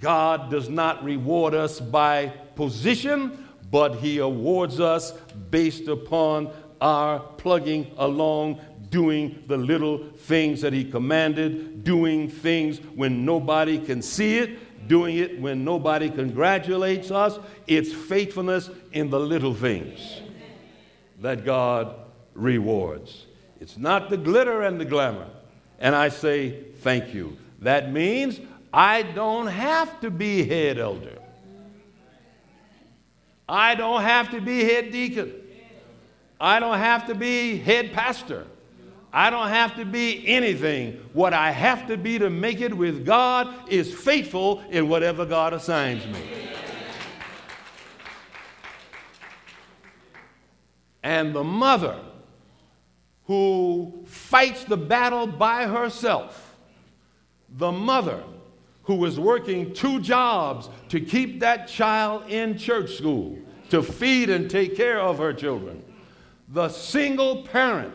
God 0.00 0.50
does 0.50 0.68
not 0.68 1.04
reward 1.04 1.54
us 1.54 1.78
by 1.78 2.26
position, 2.56 3.46
but 3.70 3.94
He 3.94 4.18
awards 4.18 4.80
us 4.80 5.12
based 5.52 5.86
upon 5.86 6.50
our 6.80 7.20
plugging 7.20 7.92
along, 7.98 8.60
doing 8.88 9.44
the 9.46 9.56
little 9.56 9.98
things 10.08 10.60
that 10.62 10.72
He 10.72 10.84
commanded, 10.84 11.84
doing 11.84 12.28
things 12.28 12.78
when 12.96 13.24
nobody 13.24 13.78
can 13.78 14.02
see 14.02 14.38
it, 14.38 14.88
doing 14.88 15.18
it 15.18 15.40
when 15.40 15.64
nobody 15.64 16.10
congratulates 16.10 17.12
us. 17.12 17.38
It's 17.68 17.92
faithfulness 17.92 18.70
in 18.90 19.08
the 19.08 19.20
little 19.20 19.54
things 19.54 20.20
that 21.20 21.44
God 21.44 22.09
rewards. 22.40 23.26
It's 23.60 23.76
not 23.76 24.10
the 24.10 24.16
glitter 24.16 24.62
and 24.62 24.80
the 24.80 24.84
glamour. 24.84 25.28
And 25.78 25.94
I 25.94 26.08
say, 26.08 26.62
thank 26.78 27.14
you. 27.14 27.36
That 27.60 27.92
means 27.92 28.40
I 28.72 29.02
don't 29.02 29.48
have 29.48 30.00
to 30.00 30.10
be 30.10 30.44
head 30.44 30.78
elder. 30.78 31.18
I 33.48 33.74
don't 33.74 34.02
have 34.02 34.30
to 34.30 34.40
be 34.40 34.64
head 34.64 34.92
deacon. 34.92 35.32
I 36.40 36.60
don't 36.60 36.78
have 36.78 37.06
to 37.08 37.14
be 37.14 37.58
head 37.58 37.92
pastor. 37.92 38.46
I 39.12 39.28
don't 39.28 39.48
have 39.48 39.74
to 39.76 39.84
be 39.84 40.26
anything. 40.28 41.00
What 41.12 41.34
I 41.34 41.50
have 41.50 41.88
to 41.88 41.96
be 41.96 42.18
to 42.18 42.30
make 42.30 42.60
it 42.60 42.72
with 42.72 43.04
God 43.04 43.52
is 43.68 43.92
faithful 43.92 44.62
in 44.70 44.88
whatever 44.88 45.26
God 45.26 45.52
assigns 45.52 46.06
me. 46.06 46.22
And 51.02 51.34
the 51.34 51.42
mother 51.42 51.98
who 53.30 54.02
fights 54.06 54.64
the 54.64 54.76
battle 54.76 55.24
by 55.24 55.64
herself, 55.64 56.56
the 57.58 57.70
mother 57.70 58.24
who 58.82 59.04
is 59.04 59.20
working 59.20 59.72
two 59.72 60.00
jobs 60.00 60.68
to 60.88 61.00
keep 61.00 61.38
that 61.38 61.68
child 61.68 62.28
in 62.28 62.58
church 62.58 62.96
school, 62.96 63.38
to 63.68 63.84
feed 63.84 64.30
and 64.30 64.50
take 64.50 64.76
care 64.76 64.98
of 64.98 65.18
her 65.18 65.32
children, 65.32 65.80
the 66.48 66.68
single 66.68 67.44
parent 67.44 67.94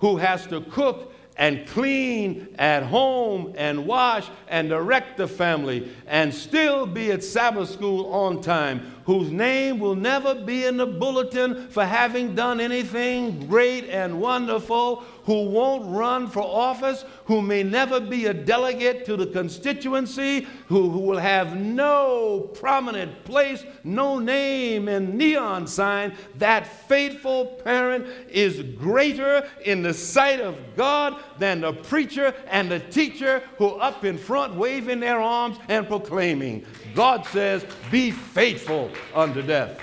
who 0.00 0.18
has 0.18 0.46
to 0.46 0.60
cook 0.60 1.14
and 1.38 1.66
clean 1.68 2.54
at 2.58 2.82
home 2.82 3.54
and 3.56 3.86
wash 3.86 4.28
and 4.48 4.68
direct 4.68 5.16
the 5.16 5.26
family 5.26 5.90
and 6.06 6.34
still 6.34 6.84
be 6.84 7.10
at 7.10 7.24
Sabbath 7.24 7.70
school 7.70 8.12
on 8.12 8.42
time, 8.42 8.93
whose 9.04 9.30
name 9.30 9.78
will 9.78 9.94
never 9.94 10.34
be 10.34 10.64
in 10.64 10.76
the 10.76 10.86
bulletin 10.86 11.68
for 11.68 11.84
having 11.84 12.34
done 12.34 12.60
anything 12.60 13.46
great 13.46 13.84
and 13.88 14.20
wonderful, 14.20 15.04
who 15.24 15.48
won't 15.48 15.84
run 15.86 16.28
for 16.28 16.42
office, 16.42 17.04
who 17.24 17.40
may 17.40 17.62
never 17.62 17.98
be 17.98 18.26
a 18.26 18.34
delegate 18.34 19.06
to 19.06 19.16
the 19.16 19.26
constituency, 19.26 20.46
who, 20.66 20.90
who 20.90 20.98
will 20.98 21.18
have 21.18 21.56
no 21.56 22.50
prominent 22.54 23.24
place, 23.24 23.64
no 23.84 24.18
name 24.18 24.88
and 24.88 25.14
neon 25.14 25.66
sign, 25.66 26.14
that 26.36 26.66
faithful 26.88 27.46
parent 27.64 28.06
is 28.28 28.62
greater 28.76 29.48
in 29.64 29.82
the 29.82 29.94
sight 29.94 30.40
of 30.40 30.58
God 30.76 31.22
than 31.38 31.62
the 31.62 31.72
preacher 31.72 32.34
and 32.48 32.70
the 32.70 32.80
teacher 32.80 33.42
who 33.56 33.68
up 33.76 34.04
in 34.04 34.18
front 34.18 34.54
waving 34.54 35.00
their 35.00 35.20
arms 35.20 35.56
and 35.68 35.86
proclaiming. 35.86 36.64
God 36.94 37.26
says, 37.26 37.64
Be 37.90 38.10
faithful 38.10 38.90
unto 39.14 39.42
death, 39.42 39.78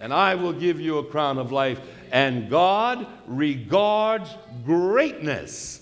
and 0.00 0.12
I 0.12 0.34
will 0.34 0.52
give 0.52 0.80
you 0.80 0.98
a 0.98 1.04
crown 1.04 1.38
of 1.38 1.52
life. 1.52 1.80
And 2.12 2.48
God 2.48 3.06
regards 3.26 4.30
greatness. 4.64 5.80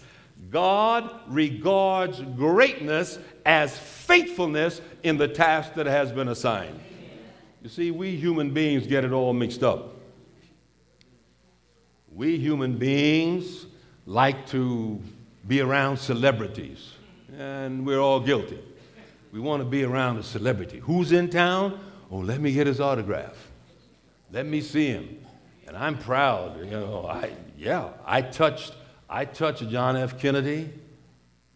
God 0.51 1.11
regards 1.29 2.21
greatness 2.21 3.19
as 3.45 3.79
faithfulness 3.79 4.81
in 5.03 5.17
the 5.17 5.29
task 5.29 5.75
that 5.75 5.87
has 5.87 6.13
been 6.13 6.29
assigned. 6.29 6.81
You 7.63 7.69
see, 7.69 7.91
we 7.91 8.17
human 8.17 8.51
beings 8.51 8.87
get 8.87 9.05
it 9.05 9.13
all 9.13 9.33
mixed 9.33 9.63
up. 9.63 9.97
We 12.13 12.39
human 12.39 12.79
beings 12.79 13.67
like 14.07 14.47
to 14.49 15.01
be 15.49 15.61
around 15.61 15.99
celebrities, 15.99 16.93
and 17.37 17.85
we're 17.85 18.01
all 18.01 18.21
guilty. 18.21 18.61
We 19.35 19.41
want 19.41 19.63
to 19.63 19.69
be 19.69 19.83
around 19.83 20.19
a 20.19 20.23
celebrity. 20.23 20.79
Who's 20.79 21.11
in 21.11 21.29
town? 21.29 21.81
Oh, 22.09 22.19
let 22.19 22.41
me 22.41 22.53
get 22.53 22.69
his 22.69 22.81
autograph. 22.81 23.37
Let 24.31 24.47
me 24.47 24.61
see 24.61 24.87
him. 24.87 25.27
And 25.67 25.77
I'm 25.77 25.99
proud. 25.99 26.61
You 26.61 26.67
know, 26.67 27.09
I 27.11 27.33
yeah, 27.59 27.89
I 28.07 28.23
touched 28.23 28.77
I 29.11 29.25
touched 29.25 29.69
John 29.69 29.97
F. 29.97 30.21
Kennedy. 30.21 30.71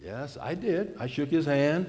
Yes, 0.03 0.37
I 0.41 0.57
did. 0.57 0.97
I 0.99 1.07
shook 1.07 1.29
his 1.29 1.47
hand, 1.47 1.87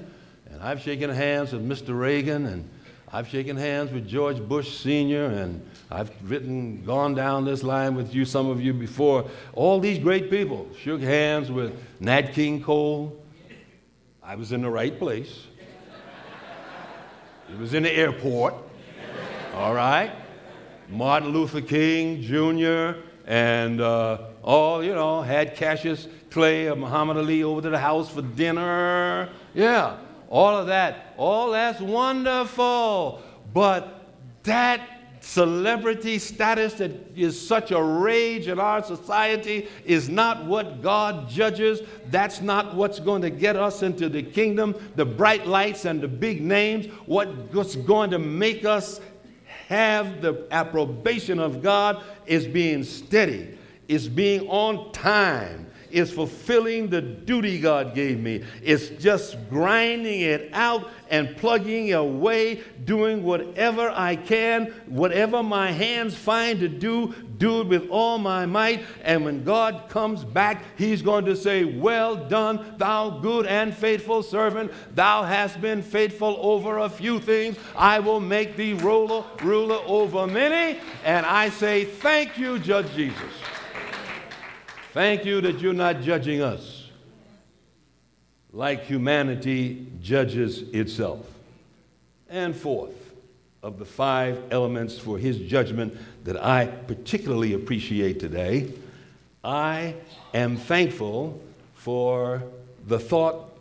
and 0.48 0.62
I've 0.62 0.80
shaken 0.80 1.10
hands 1.10 1.52
with 1.52 1.68
Mr. 1.68 1.98
Reagan, 1.98 2.46
and 2.46 2.70
I've 3.12 3.26
shaken 3.26 3.56
hands 3.56 3.90
with 3.90 4.06
George 4.06 4.40
Bush 4.40 4.78
Sr., 4.78 5.24
and 5.24 5.68
I've 5.90 6.12
written, 6.22 6.84
gone 6.84 7.16
down 7.16 7.44
this 7.44 7.64
line 7.64 7.96
with 7.96 8.14
you, 8.14 8.24
some 8.24 8.48
of 8.48 8.60
you 8.60 8.72
before. 8.72 9.28
All 9.54 9.80
these 9.80 9.98
great 9.98 10.30
people 10.30 10.68
shook 10.80 11.00
hands 11.00 11.50
with 11.50 11.76
Nat 11.98 12.32
King 12.32 12.62
Cole. 12.62 13.20
I 14.22 14.36
was 14.36 14.52
in 14.52 14.62
the 14.62 14.70
right 14.70 14.96
place. 14.96 15.46
It 17.52 17.58
was 17.58 17.74
in 17.74 17.82
the 17.82 17.92
airport. 17.92 18.54
All 19.54 19.74
right. 19.74 20.12
Martin 20.88 21.30
Luther 21.30 21.60
King 21.60 22.22
Jr. 22.22 23.00
and 23.26 23.80
uh, 23.80 24.18
all, 24.42 24.84
you 24.84 24.94
know, 24.94 25.22
had 25.22 25.56
Cassius 25.56 26.06
Clay 26.30 26.68
or 26.68 26.76
Muhammad 26.76 27.16
Ali 27.16 27.42
over 27.42 27.60
to 27.62 27.70
the 27.70 27.78
house 27.78 28.08
for 28.08 28.22
dinner. 28.22 29.28
Yeah, 29.54 29.96
all 30.28 30.56
of 30.56 30.68
that. 30.68 31.14
All 31.16 31.50
that's 31.50 31.80
wonderful. 31.80 33.20
But 33.52 34.04
that 34.44 34.99
celebrity 35.20 36.18
status 36.18 36.74
that 36.74 36.90
is 37.14 37.40
such 37.40 37.70
a 37.70 37.82
rage 37.82 38.48
in 38.48 38.58
our 38.58 38.82
society 38.82 39.68
is 39.84 40.08
not 40.08 40.44
what 40.46 40.82
God 40.82 41.28
judges. 41.28 41.82
That's 42.06 42.40
not 42.40 42.74
what's 42.74 42.98
going 42.98 43.22
to 43.22 43.30
get 43.30 43.56
us 43.56 43.82
into 43.82 44.08
the 44.08 44.22
kingdom. 44.22 44.74
The 44.96 45.04
bright 45.04 45.46
lights 45.46 45.84
and 45.84 46.00
the 46.00 46.08
big 46.08 46.40
names, 46.40 46.86
what's 47.06 47.76
going 47.76 48.10
to 48.10 48.18
make 48.18 48.64
us 48.64 49.00
have 49.68 50.20
the 50.20 50.46
approbation 50.50 51.38
of 51.38 51.62
God 51.62 52.02
is 52.26 52.46
being 52.46 52.82
steady, 52.82 53.56
is 53.86 54.08
being 54.08 54.48
on 54.48 54.90
time, 54.92 55.69
is 55.90 56.12
fulfilling 56.12 56.88
the 56.88 57.00
duty 57.00 57.58
God 57.60 57.94
gave 57.94 58.20
me. 58.20 58.44
It's 58.62 58.88
just 58.88 59.36
grinding 59.48 60.20
it 60.20 60.50
out 60.52 60.90
and 61.10 61.36
plugging 61.36 61.92
away, 61.92 62.62
doing 62.84 63.22
whatever 63.24 63.90
I 63.90 64.16
can, 64.16 64.66
whatever 64.86 65.42
my 65.42 65.72
hands 65.72 66.14
find 66.14 66.60
to 66.60 66.68
do, 66.68 67.14
do 67.36 67.62
it 67.62 67.66
with 67.66 67.90
all 67.90 68.18
my 68.18 68.46
might. 68.46 68.84
And 69.02 69.24
when 69.24 69.42
God 69.42 69.88
comes 69.88 70.24
back, 70.24 70.62
He's 70.76 71.02
going 71.02 71.24
to 71.24 71.36
say, 71.36 71.64
Well 71.64 72.16
done, 72.16 72.74
thou 72.78 73.10
good 73.10 73.46
and 73.46 73.74
faithful 73.74 74.22
servant. 74.22 74.72
Thou 74.94 75.24
hast 75.24 75.60
been 75.60 75.82
faithful 75.82 76.38
over 76.40 76.78
a 76.78 76.88
few 76.88 77.18
things. 77.18 77.56
I 77.76 77.98
will 77.98 78.20
make 78.20 78.56
thee 78.56 78.74
ruler, 78.74 79.24
ruler 79.42 79.80
over 79.86 80.26
many. 80.26 80.78
And 81.04 81.26
I 81.26 81.50
say, 81.50 81.84
Thank 81.84 82.38
you, 82.38 82.58
Judge 82.58 82.92
Jesus. 82.94 83.49
Thank 84.92 85.24
you 85.24 85.40
that 85.42 85.60
you're 85.60 85.72
not 85.72 86.00
judging 86.00 86.42
us 86.42 86.88
like 88.52 88.82
humanity 88.82 89.86
judges 90.02 90.62
itself. 90.72 91.24
And 92.28 92.56
fourth, 92.56 93.00
of 93.62 93.78
the 93.78 93.84
five 93.84 94.42
elements 94.50 94.98
for 94.98 95.16
his 95.16 95.38
judgment 95.38 95.96
that 96.24 96.42
I 96.42 96.66
particularly 96.66 97.52
appreciate 97.52 98.18
today, 98.18 98.72
I 99.44 99.94
am 100.34 100.56
thankful 100.56 101.40
for 101.74 102.42
the 102.86 102.98
thought 102.98 103.56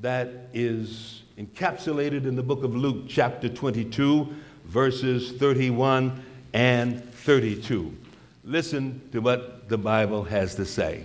that 0.00 0.48
is 0.52 1.22
encapsulated 1.38 2.26
in 2.26 2.34
the 2.34 2.42
book 2.42 2.64
of 2.64 2.74
Luke, 2.74 3.04
chapter 3.08 3.48
22, 3.48 4.34
verses 4.64 5.30
31 5.32 6.24
and 6.54 7.04
32. 7.14 7.96
Listen 8.44 9.00
to 9.12 9.20
what 9.20 9.61
the 9.72 9.78
Bible 9.78 10.24
has 10.24 10.54
to 10.56 10.66
say. 10.66 11.02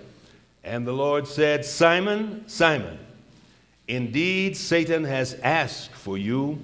And 0.61 0.86
the 0.86 0.91
Lord 0.91 1.26
said, 1.26 1.63
Simon, 1.63 2.43
Simon, 2.47 2.99
indeed 3.88 4.57
Satan 4.57 5.05
has 5.05 5.36
asked 5.36 5.93
for 5.93 6.18
you 6.18 6.59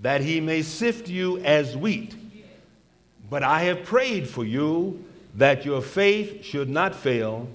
that 0.00 0.22
he 0.22 0.40
may 0.40 0.62
sift 0.62 1.10
you 1.10 1.36
as 1.40 1.76
wheat. 1.76 2.14
But 3.28 3.42
I 3.42 3.64
have 3.64 3.84
prayed 3.84 4.26
for 4.26 4.46
you 4.46 5.04
that 5.34 5.66
your 5.66 5.82
faith 5.82 6.42
should 6.42 6.70
not 6.70 6.94
fail. 6.94 7.48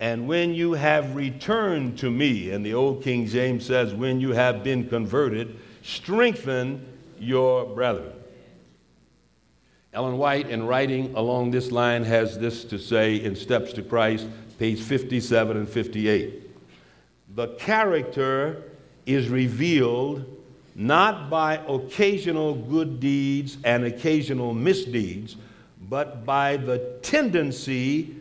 And 0.00 0.26
when 0.26 0.54
you 0.54 0.72
have 0.72 1.14
returned 1.14 1.98
to 1.98 2.10
me, 2.10 2.52
and 2.52 2.64
the 2.64 2.72
old 2.72 3.02
King 3.02 3.26
James 3.26 3.66
says, 3.66 3.92
when 3.92 4.20
you 4.20 4.32
have 4.32 4.64
been 4.64 4.88
converted, 4.88 5.58
strengthen 5.82 6.86
your 7.18 7.66
brethren. 7.66 8.17
Ellen 9.92 10.18
White, 10.18 10.50
in 10.50 10.66
writing 10.66 11.14
along 11.14 11.50
this 11.50 11.72
line, 11.72 12.04
has 12.04 12.38
this 12.38 12.64
to 12.64 12.78
say 12.78 13.16
in 13.16 13.34
Steps 13.34 13.72
to 13.74 13.82
Christ, 13.82 14.28
page 14.58 14.80
57 14.80 15.56
and 15.56 15.68
58. 15.68 16.50
The 17.34 17.48
character 17.54 18.62
is 19.06 19.28
revealed 19.28 20.26
not 20.74 21.30
by 21.30 21.56
occasional 21.66 22.54
good 22.54 23.00
deeds 23.00 23.56
and 23.64 23.84
occasional 23.84 24.52
misdeeds, 24.52 25.36
but 25.88 26.24
by 26.24 26.56
the 26.56 26.78
tendency 27.02 28.14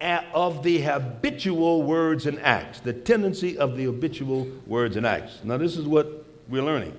of 0.00 0.62
the 0.62 0.80
habitual 0.80 1.82
words 1.82 2.26
and 2.26 2.38
acts. 2.40 2.80
The 2.80 2.92
tendency 2.92 3.58
of 3.58 3.76
the 3.76 3.84
habitual 3.84 4.46
words 4.66 4.96
and 4.96 5.06
acts. 5.06 5.40
Now, 5.44 5.58
this 5.58 5.76
is 5.76 5.86
what 5.86 6.24
we're 6.48 6.62
learning. 6.62 6.96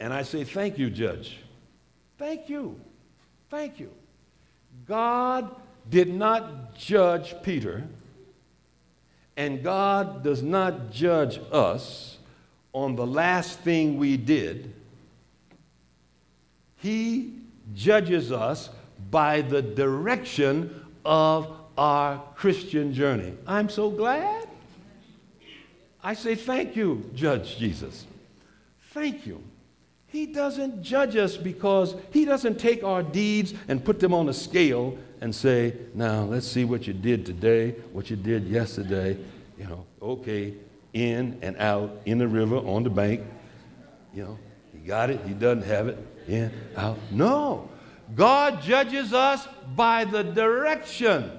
And 0.00 0.12
I 0.12 0.22
say, 0.22 0.44
thank 0.44 0.78
you, 0.78 0.90
Judge. 0.90 1.38
Thank 2.18 2.48
you. 2.48 2.78
Thank 3.48 3.78
you. 3.80 3.90
God 4.86 5.54
did 5.88 6.12
not 6.12 6.76
judge 6.76 7.34
Peter, 7.42 7.84
and 9.36 9.62
God 9.62 10.22
does 10.22 10.42
not 10.42 10.90
judge 10.90 11.40
us 11.52 12.18
on 12.72 12.96
the 12.96 13.06
last 13.06 13.60
thing 13.60 13.96
we 13.96 14.16
did. 14.16 14.74
He 16.76 17.34
judges 17.74 18.30
us 18.32 18.70
by 19.10 19.40
the 19.40 19.62
direction 19.62 20.84
of 21.04 21.50
our 21.76 22.22
Christian 22.34 22.92
journey. 22.92 23.34
I'm 23.46 23.68
so 23.68 23.90
glad. 23.90 24.48
I 26.02 26.14
say 26.14 26.34
thank 26.34 26.76
you, 26.76 27.10
Judge 27.14 27.56
Jesus. 27.56 28.06
Thank 28.92 29.26
you. 29.26 29.42
He 30.08 30.26
doesn't 30.26 30.82
judge 30.82 31.16
us 31.16 31.36
because 31.36 31.94
He 32.12 32.24
doesn't 32.24 32.58
take 32.58 32.82
our 32.82 33.02
deeds 33.02 33.54
and 33.68 33.84
put 33.84 34.00
them 34.00 34.12
on 34.14 34.28
a 34.28 34.34
scale 34.34 34.96
and 35.20 35.34
say, 35.34 35.74
now 35.94 36.22
let's 36.22 36.46
see 36.46 36.64
what 36.64 36.86
you 36.86 36.92
did 36.92 37.26
today, 37.26 37.72
what 37.92 38.10
you 38.10 38.16
did 38.16 38.44
yesterday. 38.44 39.18
You 39.58 39.66
know, 39.66 39.86
okay, 40.00 40.54
in 40.92 41.38
and 41.42 41.56
out, 41.58 42.00
in 42.06 42.18
the 42.18 42.28
river, 42.28 42.56
on 42.56 42.84
the 42.84 42.90
bank. 42.90 43.22
You 44.14 44.24
know, 44.24 44.38
he 44.72 44.78
got 44.86 45.10
it, 45.10 45.20
he 45.26 45.34
doesn't 45.34 45.64
have 45.64 45.88
it, 45.88 45.98
in, 46.26 46.52
out. 46.76 46.98
No. 47.10 47.68
God 48.14 48.62
judges 48.62 49.12
us 49.12 49.46
by 49.76 50.04
the 50.04 50.22
direction. 50.22 51.30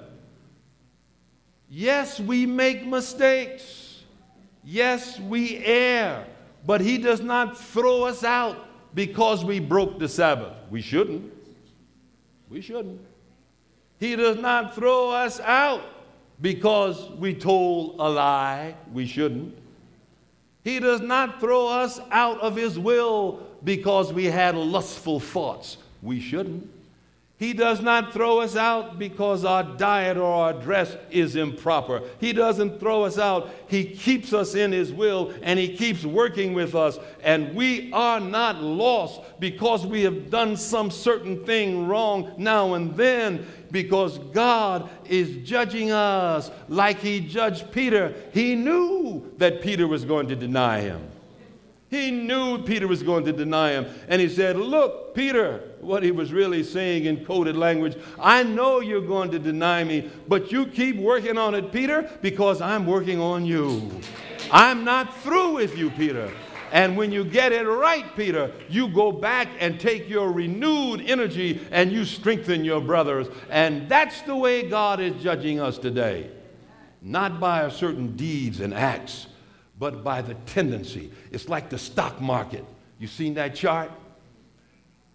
Yes, 1.68 2.20
we 2.20 2.46
make 2.46 2.86
mistakes. 2.86 4.02
Yes, 4.62 5.18
we 5.18 5.64
err. 5.64 6.26
But 6.66 6.80
He 6.80 6.98
does 6.98 7.20
not 7.20 7.56
throw 7.56 8.04
us 8.04 8.24
out 8.24 8.56
because 8.94 9.44
we 9.44 9.60
broke 9.60 9.98
the 9.98 10.08
Sabbath. 10.08 10.54
We 10.70 10.80
shouldn't. 10.80 11.32
We 12.48 12.60
shouldn't. 12.60 13.00
He 13.98 14.16
does 14.16 14.36
not 14.36 14.74
throw 14.74 15.10
us 15.10 15.40
out 15.40 15.82
because 16.40 17.10
we 17.10 17.34
told 17.34 17.96
a 17.98 18.08
lie. 18.08 18.74
We 18.92 19.06
shouldn't. 19.06 19.56
He 20.64 20.78
does 20.78 21.00
not 21.00 21.40
throw 21.40 21.68
us 21.68 22.00
out 22.10 22.40
of 22.40 22.56
His 22.56 22.78
will 22.78 23.46
because 23.64 24.12
we 24.12 24.24
had 24.26 24.56
lustful 24.56 25.20
thoughts. 25.20 25.78
We 26.02 26.20
shouldn't. 26.20 26.68
He 27.40 27.54
does 27.54 27.80
not 27.80 28.12
throw 28.12 28.40
us 28.40 28.54
out 28.54 28.98
because 28.98 29.46
our 29.46 29.62
diet 29.64 30.18
or 30.18 30.30
our 30.30 30.52
dress 30.52 30.94
is 31.10 31.36
improper. 31.36 32.02
He 32.20 32.34
doesn't 32.34 32.78
throw 32.78 33.04
us 33.04 33.18
out. 33.18 33.48
He 33.66 33.82
keeps 33.82 34.34
us 34.34 34.54
in 34.54 34.72
His 34.72 34.92
will 34.92 35.32
and 35.40 35.58
He 35.58 35.74
keeps 35.74 36.04
working 36.04 36.52
with 36.52 36.74
us. 36.74 36.98
And 37.22 37.54
we 37.56 37.90
are 37.94 38.20
not 38.20 38.62
lost 38.62 39.22
because 39.40 39.86
we 39.86 40.02
have 40.02 40.28
done 40.28 40.54
some 40.54 40.90
certain 40.90 41.46
thing 41.46 41.88
wrong 41.88 42.30
now 42.36 42.74
and 42.74 42.94
then, 42.94 43.46
because 43.70 44.18
God 44.18 44.90
is 45.06 45.38
judging 45.48 45.92
us 45.92 46.50
like 46.68 46.98
He 46.98 47.20
judged 47.20 47.72
Peter. 47.72 48.14
He 48.34 48.54
knew 48.54 49.32
that 49.38 49.62
Peter 49.62 49.88
was 49.88 50.04
going 50.04 50.28
to 50.28 50.36
deny 50.36 50.82
Him. 50.82 51.00
He 51.90 52.12
knew 52.12 52.62
Peter 52.62 52.86
was 52.86 53.02
going 53.02 53.24
to 53.24 53.32
deny 53.32 53.72
him. 53.72 53.86
And 54.06 54.20
he 54.20 54.28
said, 54.28 54.56
Look, 54.56 55.12
Peter, 55.12 55.64
what 55.80 56.04
he 56.04 56.12
was 56.12 56.32
really 56.32 56.62
saying 56.62 57.06
in 57.06 57.24
coded 57.24 57.56
language, 57.56 57.96
I 58.18 58.44
know 58.44 58.78
you're 58.78 59.00
going 59.00 59.32
to 59.32 59.40
deny 59.40 59.82
me, 59.82 60.08
but 60.28 60.52
you 60.52 60.66
keep 60.66 60.96
working 60.96 61.36
on 61.36 61.56
it, 61.56 61.72
Peter, 61.72 62.08
because 62.22 62.60
I'm 62.60 62.86
working 62.86 63.20
on 63.20 63.44
you. 63.44 63.90
I'm 64.52 64.84
not 64.84 65.16
through 65.22 65.54
with 65.54 65.76
you, 65.76 65.90
Peter. 65.90 66.30
And 66.72 66.96
when 66.96 67.10
you 67.10 67.24
get 67.24 67.50
it 67.50 67.66
right, 67.66 68.04
Peter, 68.14 68.52
you 68.68 68.86
go 68.86 69.10
back 69.10 69.48
and 69.58 69.80
take 69.80 70.08
your 70.08 70.30
renewed 70.30 71.00
energy 71.00 71.60
and 71.72 71.90
you 71.90 72.04
strengthen 72.04 72.64
your 72.64 72.80
brothers. 72.80 73.26
And 73.48 73.88
that's 73.88 74.22
the 74.22 74.36
way 74.36 74.68
God 74.68 75.00
is 75.00 75.20
judging 75.20 75.60
us 75.60 75.76
today. 75.78 76.30
Not 77.02 77.40
by 77.40 77.62
a 77.62 77.70
certain 77.70 78.14
deeds 78.14 78.60
and 78.60 78.72
acts, 78.72 79.26
but 79.80 80.04
by 80.04 80.22
the 80.22 80.34
tendency. 80.46 81.10
It's 81.32 81.48
like 81.48 81.68
the 81.70 81.78
stock 81.78 82.20
market. 82.20 82.64
You 83.00 83.08
seen 83.08 83.34
that 83.34 83.56
chart? 83.56 83.90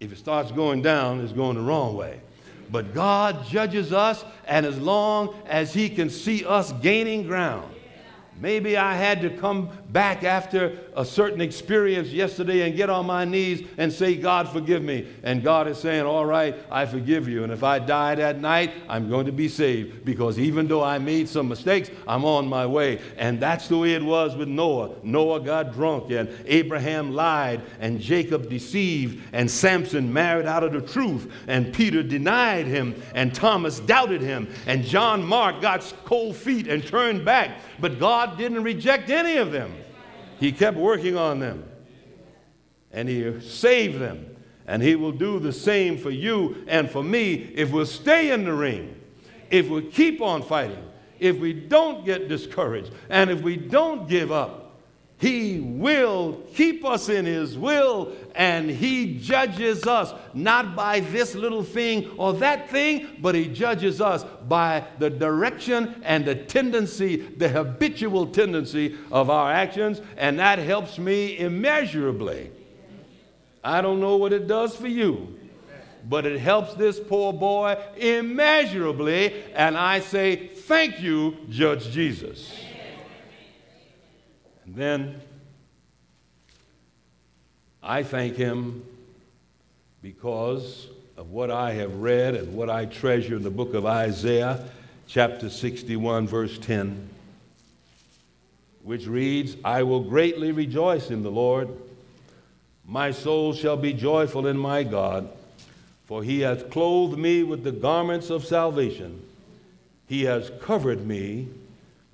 If 0.02 0.12
it 0.12 0.18
starts 0.18 0.52
going 0.52 0.82
down, 0.82 1.22
it's 1.22 1.32
going 1.32 1.56
the 1.56 1.62
wrong 1.62 1.96
way. 1.96 2.20
But 2.70 2.94
God 2.94 3.46
judges 3.46 3.94
us, 3.94 4.26
and 4.46 4.66
as 4.66 4.78
long 4.78 5.34
as 5.46 5.74
He 5.74 5.88
can 5.88 6.10
see 6.10 6.44
us 6.44 6.74
gaining 6.82 7.28
ground, 7.28 7.72
Maybe 8.38 8.76
I 8.76 8.96
had 8.96 9.22
to 9.22 9.30
come 9.30 9.70
back 9.90 10.24
after 10.24 10.78
a 10.96 11.06
certain 11.06 11.42
experience 11.42 12.10
yesterday 12.10 12.62
and 12.62 12.76
get 12.76 12.90
on 12.90 13.06
my 13.06 13.26
knees 13.26 13.68
and 13.78 13.92
say, 13.92 14.16
God, 14.16 14.50
forgive 14.50 14.82
me. 14.82 15.08
And 15.24 15.44
God 15.44 15.68
is 15.68 15.78
saying, 15.78 16.06
All 16.06 16.26
right, 16.26 16.56
I 16.72 16.86
forgive 16.86 17.28
you. 17.28 17.44
And 17.44 17.52
if 17.52 17.64
I 17.64 17.80
die 17.80 18.16
that 18.16 18.40
night, 18.40 18.74
I'm 18.88 19.10
going 19.10 19.26
to 19.26 19.32
be 19.32 19.50
saved 19.50 20.06
because 20.06 20.40
even 20.40 20.68
though 20.68 20.84
I 20.84 20.98
made 20.98 21.28
some 21.28 21.50
mistakes, 21.50 21.92
I'm 22.08 22.24
on 22.24 22.48
my 22.48 22.66
way. 22.66 23.02
And 23.18 23.40
that's 23.40 23.68
the 23.68 23.78
way 23.78 23.94
it 23.94 24.04
was 24.04 24.36
with 24.36 24.48
Noah. 24.48 24.96
Noah 25.04 25.42
got 25.42 25.74
drunk, 25.74 26.12
and 26.12 26.30
Abraham 26.46 27.14
lied, 27.14 27.62
and 27.80 28.00
Jacob 28.00 28.50
deceived, 28.50 29.22
and 29.34 29.50
Samson 29.52 30.12
married 30.12 30.46
out 30.46 30.64
of 30.64 30.72
the 30.72 30.82
truth, 30.82 31.32
and 31.48 31.74
Peter 31.74 32.04
denied 32.04 32.68
him, 32.68 33.02
and 33.14 33.34
Thomas 33.34 33.80
doubted 33.80 34.22
him, 34.22 34.48
and 34.66 34.84
John 34.84 35.24
Mark 35.24 35.62
got 35.62 35.94
cold 36.06 36.36
feet 36.36 36.68
and 36.68 36.86
turned 36.86 37.26
back. 37.26 37.58
But 37.80 38.00
God 38.00 38.38
didn't 38.38 38.64
reject 38.64 39.10
any 39.10 39.38
of 39.38 39.52
them. 39.52 39.74
He 40.40 40.52
kept 40.52 40.78
working 40.78 41.18
on 41.18 41.40
them. 41.40 41.64
And 42.92 43.10
He 43.10 43.40
saved 43.42 44.00
them. 44.00 44.38
And 44.68 44.82
He 44.82 44.96
will 44.96 45.12
do 45.12 45.40
the 45.40 45.54
same 45.54 45.98
for 45.98 46.12
you 46.12 46.64
and 46.68 46.90
for 46.90 47.04
me 47.04 47.34
if 47.34 47.72
we'll 47.72 47.86
stay 47.86 48.32
in 48.32 48.46
the 48.46 48.54
ring, 48.54 49.00
if 49.50 49.70
we 49.70 49.84
keep 49.84 50.22
on 50.22 50.42
fighting, 50.42 50.84
if 51.20 51.38
we 51.38 51.54
don't 51.54 52.06
get 52.06 52.28
discouraged, 52.28 52.92
and 53.10 53.30
if 53.30 53.42
we 53.42 53.56
don't 53.56 54.10
give 54.10 54.32
up. 54.32 54.65
He 55.18 55.60
will 55.62 56.44
keep 56.54 56.84
us 56.84 57.08
in 57.08 57.26
His 57.26 57.58
will, 57.58 58.12
and 58.36 58.70
He 58.70 59.18
judges 59.18 59.88
us 59.88 60.14
not 60.34 60.76
by 60.76 61.00
this 61.00 61.36
little 61.36 61.64
thing 61.64 62.12
or 62.18 62.34
that 62.34 62.70
thing, 62.70 63.08
but 63.22 63.34
He 63.34 63.48
judges 63.48 64.02
us 64.02 64.26
by 64.48 64.84
the 65.00 65.10
direction 65.10 66.02
and 66.04 66.26
the 66.26 66.36
tendency, 66.36 67.16
the 67.16 67.48
habitual 67.48 68.28
tendency 68.28 68.98
of 69.10 69.30
our 69.30 69.50
actions, 69.52 70.02
and 70.18 70.38
that 70.40 70.60
helps 70.60 70.98
me 70.98 71.38
immeasurably. 71.38 72.52
I 73.64 73.82
don't 73.82 74.02
know 74.02 74.18
what 74.18 74.34
it 74.34 74.48
does 74.48 74.76
for 74.76 74.88
you, 74.88 75.40
but 76.08 76.26
it 76.26 76.40
helps 76.40 76.74
this 76.74 77.00
poor 77.00 77.32
boy 77.32 77.82
immeasurably, 77.96 79.44
and 79.54 79.78
I 79.78 80.02
say, 80.02 80.48
Thank 80.48 81.02
you, 81.02 81.38
Judge 81.50 81.90
Jesus. 81.90 82.65
And 84.66 84.76
then 84.76 85.22
I 87.84 88.04
thank 88.04 88.36
him 88.36 88.84
because 90.02 90.88
of 91.18 91.32
what 91.32 91.52
I 91.52 91.74
have 91.74 91.96
read 91.98 92.36
and 92.36 92.56
what 92.56 92.70
I 92.70 92.86
treasure 92.86 93.36
in 93.36 93.44
the 93.44 93.52
book 93.52 93.74
of 93.74 93.86
Isaiah, 93.86 94.68
chapter 95.08 95.50
61, 95.50 96.28
verse 96.28 96.58
10, 96.58 97.10
which 98.84 99.06
reads, 99.06 99.56
I 99.64 99.84
will 99.84 100.02
greatly 100.02 100.52
rejoice 100.52 101.12
in 101.12 101.22
the 101.22 101.32
Lord. 101.32 101.70
My 102.88 103.12
soul 103.12 103.54
shall 103.54 103.78
be 103.78 103.94
joyful 103.94 104.48
in 104.48 104.58
my 104.58 104.84
God, 104.84 105.30
for 106.06 106.24
he 106.24 106.42
hath 106.42 106.70
clothed 106.70 107.18
me 107.18 107.44
with 107.44 107.64
the 107.64 107.72
garments 107.72 108.30
of 108.30 108.46
salvation. 108.46 109.22
He 110.08 110.26
has 110.26 110.52
covered 110.60 111.06
me 111.06 111.50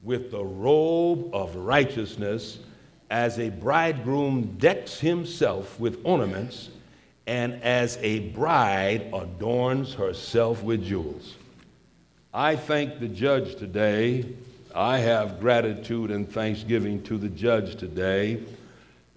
with 0.04 0.32
the 0.32 0.44
robe 0.44 1.34
of 1.34 1.56
righteousness, 1.56 2.60
as 3.10 3.40
a 3.40 3.50
bridegroom 3.50 4.58
decks 4.58 5.00
himself 5.00 5.80
with 5.80 6.00
ornaments, 6.04 6.70
and 7.28 7.62
as 7.62 7.98
a 8.02 8.20
bride 8.30 9.10
adorns 9.14 9.94
herself 9.94 10.64
with 10.64 10.84
jewels. 10.84 11.36
I 12.34 12.56
thank 12.56 13.00
the 13.00 13.08
judge 13.08 13.56
today. 13.56 14.26
I 14.74 15.00
have 15.00 15.40
gratitude 15.40 16.12
and 16.12 16.32
thanksgiving 16.32 17.04
to 17.04 17.18
the 17.18 17.28
judge 17.28 17.76
today 17.76 18.42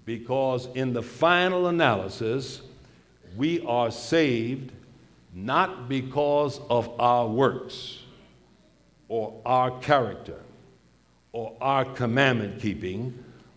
because, 0.05 0.67
in 0.75 0.93
the 0.93 1.03
final 1.03 1.69
analysis, 1.69 2.61
we 3.37 3.61
are 3.61 3.91
saved 3.91 4.73
not 5.33 5.89
because 5.89 6.61
of 6.69 7.01
our 7.01 7.27
works 7.27 8.01
or 9.09 9.41
our 9.47 9.79
character 9.79 10.44
or 11.35 11.53
our 11.61 11.85
commandment 11.85 12.61
keeping, 12.61 13.13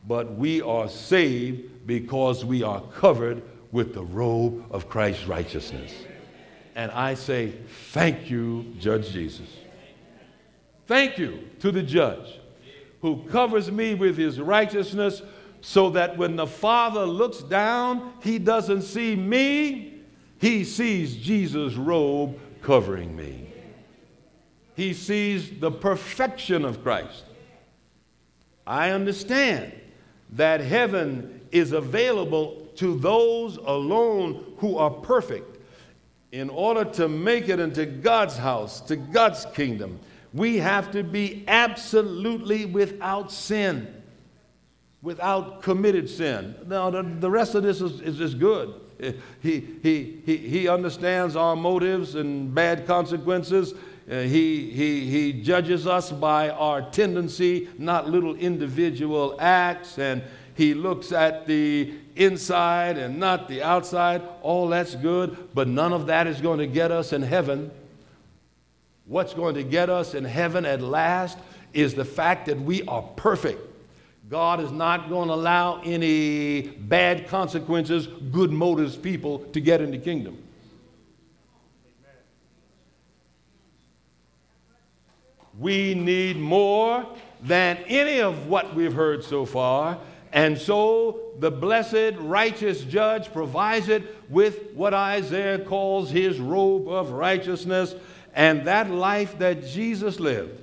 but 0.08 0.34
we 0.34 0.64
are 0.64 0.90
saved 0.90 1.86
because 1.86 2.44
we 2.44 2.64
are 2.64 2.82
covered 2.96 3.44
with 3.72 3.94
the 3.94 4.04
robe 4.04 4.66
of 4.72 4.90
Christ's 4.90 5.28
righteousness. 5.28 5.94
And 6.76 6.90
I 6.92 7.14
say, 7.14 7.54
thank 7.92 8.32
you, 8.32 8.74
Judge 8.80 9.12
Jesus. 9.12 9.48
Thank 10.88 11.20
you 11.20 11.48
to 11.60 11.72
the 11.72 11.84
judge 11.84 12.40
who 13.02 13.24
covers 13.30 13.72
me 13.72 13.94
with 13.94 14.18
his 14.18 14.42
righteousness 14.42 15.22
so 15.62 15.92
that 15.92 16.18
when 16.18 16.36
the 16.36 16.48
Father 16.48 17.06
looks 17.06 17.44
down, 17.44 18.14
he 18.24 18.40
doesn't 18.40 18.82
see 18.82 19.16
me, 19.16 20.02
he 20.40 20.64
sees 20.64 21.16
Jesus' 21.16 21.76
robe 21.76 22.40
covering 22.64 23.16
me. 23.16 23.54
He 24.76 24.94
sees 24.96 25.60
the 25.60 25.72
perfection 25.72 26.66
of 26.66 26.82
Christ. 26.82 27.26
I 28.68 28.92
understand 28.92 29.72
that 30.32 30.60
heaven 30.60 31.42
is 31.52 31.72
available 31.72 32.68
to 32.76 33.00
those 33.00 33.58
alone 33.58 34.54
who 34.58 34.78
are 34.78 34.92
perfect. 34.92 35.58
In 36.34 36.50
order 36.50 36.84
to 36.92 37.08
make 37.08 37.48
it 37.48 37.60
into 37.60 37.86
God's 37.86 38.36
house, 38.36 38.82
to 38.82 38.98
God's 38.98 39.46
kingdom, 39.56 40.00
we 40.34 40.58
have 40.58 40.92
to 40.92 41.02
be 41.04 41.46
absolutely 41.48 42.66
without 42.66 43.32
sin, 43.32 44.04
without 45.02 45.64
committed 45.64 46.10
sin. 46.10 46.54
Now, 46.68 46.90
the, 46.90 47.04
the 47.04 47.32
rest 47.32 47.56
of 47.56 47.64
this 47.64 47.82
is, 47.82 48.02
is 48.02 48.18
just 48.18 48.38
good. 48.38 48.74
He, 49.44 49.64
he, 49.84 50.22
he, 50.26 50.38
he 50.38 50.68
understands 50.68 51.36
our 51.36 51.56
motives 51.56 52.16
and 52.16 52.54
bad 52.54 52.88
consequences. 52.88 53.76
Uh, 54.10 54.22
he, 54.22 54.70
he, 54.70 55.10
he 55.10 55.34
judges 55.34 55.86
us 55.86 56.12
by 56.12 56.50
our 56.50 56.82
tendency, 56.92 57.68
not 57.78 58.10
little 58.10 58.36
individual 58.36 59.36
acts, 59.40 60.00
and 60.00 60.24
he 60.56 60.74
looks 60.74 61.12
at 61.12 61.46
the 61.46 61.94
inside 62.16 62.98
and 62.98 63.20
not 63.20 63.50
the 63.50 63.62
outside. 63.62 64.22
All 64.42 64.70
that's 64.70 64.96
good, 64.96 65.50
but 65.54 65.68
none 65.68 65.92
of 65.92 66.08
that 66.08 66.26
is 66.26 66.40
going 66.40 66.60
to 66.60 66.68
get 66.68 66.90
us 66.90 67.12
in 67.12 67.22
heaven. 67.22 67.70
What's 69.06 69.34
going 69.34 69.56
to 69.56 69.64
get 69.64 69.90
us 69.90 70.14
in 70.14 70.24
heaven 70.24 70.66
at 70.66 70.82
last 70.82 71.38
is 71.74 71.94
the 71.94 72.06
fact 72.06 72.46
that 72.46 72.60
we 72.60 72.84
are 72.84 73.02
perfect. 73.02 73.62
God 74.30 74.60
is 74.62 74.72
not 74.72 75.10
going 75.10 75.28
to 75.28 75.34
allow 75.34 75.82
any 75.82 76.62
bad 76.62 77.28
consequences, 77.28 78.08
good 78.08 78.52
motives 78.52 78.96
people 78.96 79.40
to 79.54 79.60
get 79.60 79.82
in 79.82 79.92
the 79.92 79.98
kingdom. 79.98 80.38
We 85.60 85.96
need 85.96 86.38
more 86.38 87.06
than 87.42 87.78
any 87.88 88.20
of 88.22 88.48
what 88.48 88.76
we've 88.76 88.94
heard 88.94 89.24
so 89.24 89.46
far. 89.46 89.98
And 90.32 90.58
so 90.58 91.32
the 91.40 91.50
blessed, 91.50 92.18
righteous 92.20 92.84
judge 92.84 93.32
provides 93.32 93.90
it 93.90 94.04
with 94.30 94.72
what 94.74 94.94
Isaiah 94.94 95.60
calls 95.60 96.10
his 96.10 96.40
robe 96.40 96.88
of 96.88 97.12
righteousness 97.12 97.96
and 98.36 98.66
that 98.68 98.92
life 98.92 99.40
that 99.40 99.66
Jesus 99.66 100.20
lived 100.20 100.62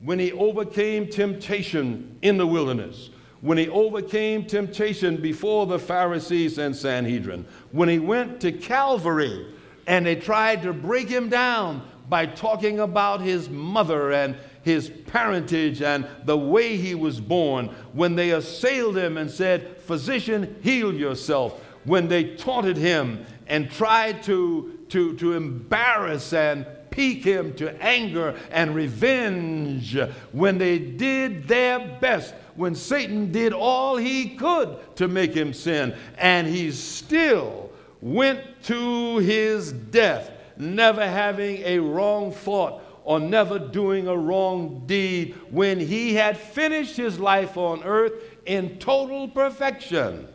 when 0.00 0.18
he 0.18 0.32
overcame 0.32 1.08
temptation 1.08 2.18
in 2.20 2.36
the 2.36 2.46
wilderness, 2.46 3.10
when 3.40 3.56
he 3.56 3.68
overcame 3.68 4.44
temptation 4.44 5.16
before 5.16 5.66
the 5.66 5.78
Pharisees 5.78 6.58
and 6.58 6.76
Sanhedrin, 6.76 7.46
when 7.72 7.88
he 7.88 7.98
went 7.98 8.40
to 8.40 8.52
Calvary 8.52 9.46
and 9.86 10.04
they 10.04 10.16
tried 10.16 10.62
to 10.62 10.72
break 10.72 11.08
him 11.08 11.28
down 11.30 11.82
by 12.08 12.26
talking 12.26 12.80
about 12.80 13.20
his 13.20 13.48
mother 13.48 14.12
and 14.12 14.36
his 14.62 14.90
parentage 15.06 15.82
and 15.82 16.06
the 16.24 16.36
way 16.36 16.76
he 16.76 16.94
was 16.94 17.20
born. 17.20 17.66
When 17.92 18.16
they 18.16 18.30
assailed 18.30 18.96
him 18.96 19.16
and 19.16 19.30
said, 19.30 19.78
Physician, 19.78 20.56
heal 20.62 20.92
yourself. 20.92 21.60
When 21.84 22.08
they 22.08 22.34
taunted 22.36 22.76
him 22.76 23.24
and 23.46 23.70
tried 23.70 24.22
to, 24.24 24.80
to, 24.88 25.16
to 25.18 25.34
embarrass 25.34 26.32
and 26.32 26.66
pique 26.90 27.24
him 27.24 27.54
to 27.54 27.80
anger 27.82 28.38
and 28.50 28.74
revenge. 28.74 29.96
When 30.32 30.58
they 30.58 30.78
did 30.78 31.46
their 31.46 31.98
best, 32.00 32.34
when 32.54 32.74
Satan 32.74 33.30
did 33.30 33.52
all 33.52 33.96
he 33.96 34.30
could 34.30 34.96
to 34.96 35.06
make 35.06 35.34
him 35.34 35.52
sin, 35.52 35.94
and 36.18 36.46
he 36.46 36.72
still 36.72 37.70
went 38.00 38.40
to 38.64 39.18
his 39.18 39.72
death 39.72 40.32
never 40.58 41.06
having 41.06 41.62
a 41.62 41.78
wrong 41.78 42.32
thought 42.32 42.82
or 43.04 43.20
never 43.20 43.58
doing 43.58 44.08
a 44.08 44.16
wrong 44.16 44.82
deed 44.86 45.34
when 45.50 45.78
he 45.78 46.14
had 46.14 46.36
finished 46.36 46.96
his 46.96 47.20
life 47.20 47.56
on 47.56 47.82
earth 47.84 48.12
in 48.46 48.78
total 48.78 49.28
perfection. 49.28 50.26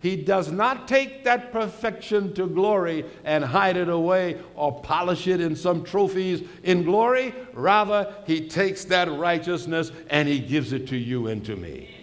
He 0.00 0.16
does 0.16 0.50
not 0.50 0.88
take 0.88 1.24
that 1.24 1.52
perfection 1.52 2.32
to 2.34 2.46
glory 2.46 3.04
and 3.24 3.44
hide 3.44 3.76
it 3.76 3.90
away 3.90 4.40
or 4.54 4.80
polish 4.80 5.26
it 5.26 5.42
in 5.42 5.54
some 5.54 5.84
trophies 5.84 6.42
in 6.62 6.84
glory. 6.84 7.34
Rather, 7.52 8.14
He 8.26 8.48
takes 8.48 8.84
that 8.86 9.10
righteousness 9.10 9.92
and 10.08 10.26
He 10.26 10.38
gives 10.38 10.72
it 10.72 10.88
to 10.88 10.96
you 10.96 11.26
and 11.26 11.44
to 11.44 11.54
me. 11.54 11.94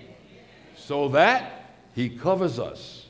So 0.76 1.08
that 1.10 1.74
He 1.96 2.10
covers 2.10 2.60
us. 2.60 3.08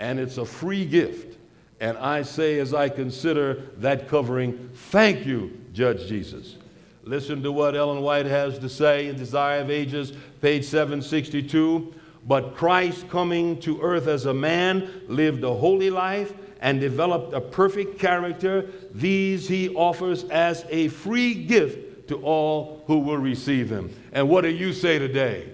And 0.00 0.18
it's 0.18 0.38
a 0.38 0.46
free 0.46 0.86
gift. 0.86 1.38
And 1.80 1.98
I 1.98 2.22
say, 2.22 2.58
as 2.60 2.72
I 2.72 2.88
consider 2.88 3.70
that 3.78 4.08
covering, 4.08 4.70
thank 4.74 5.26
you, 5.26 5.58
Judge 5.72 6.06
Jesus. 6.06 6.56
Listen 7.02 7.42
to 7.42 7.52
what 7.52 7.76
Ellen 7.76 8.00
White 8.00 8.26
has 8.26 8.58
to 8.60 8.68
say 8.68 9.08
in 9.08 9.16
Desire 9.16 9.60
of 9.60 9.70
Ages, 9.70 10.12
page 10.40 10.64
762. 10.64 11.92
But 12.26 12.54
Christ, 12.54 13.08
coming 13.10 13.60
to 13.60 13.80
earth 13.82 14.06
as 14.06 14.24
a 14.24 14.32
man, 14.32 15.02
lived 15.08 15.44
a 15.44 15.52
holy 15.52 15.90
life 15.90 16.32
and 16.60 16.80
developed 16.80 17.34
a 17.34 17.40
perfect 17.40 17.98
character. 17.98 18.70
These 18.92 19.46
he 19.46 19.68
offers 19.74 20.24
as 20.24 20.64
a 20.70 20.88
free 20.88 21.34
gift 21.34 22.08
to 22.08 22.16
all 22.22 22.82
who 22.86 23.00
will 23.00 23.18
receive 23.18 23.70
him. 23.70 23.94
And 24.12 24.30
what 24.30 24.42
do 24.42 24.48
you 24.48 24.72
say 24.72 24.98
today? 24.98 25.50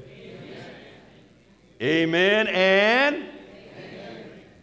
Amen, 1.83 2.47
Amen 2.47 2.47
and. 2.47 3.30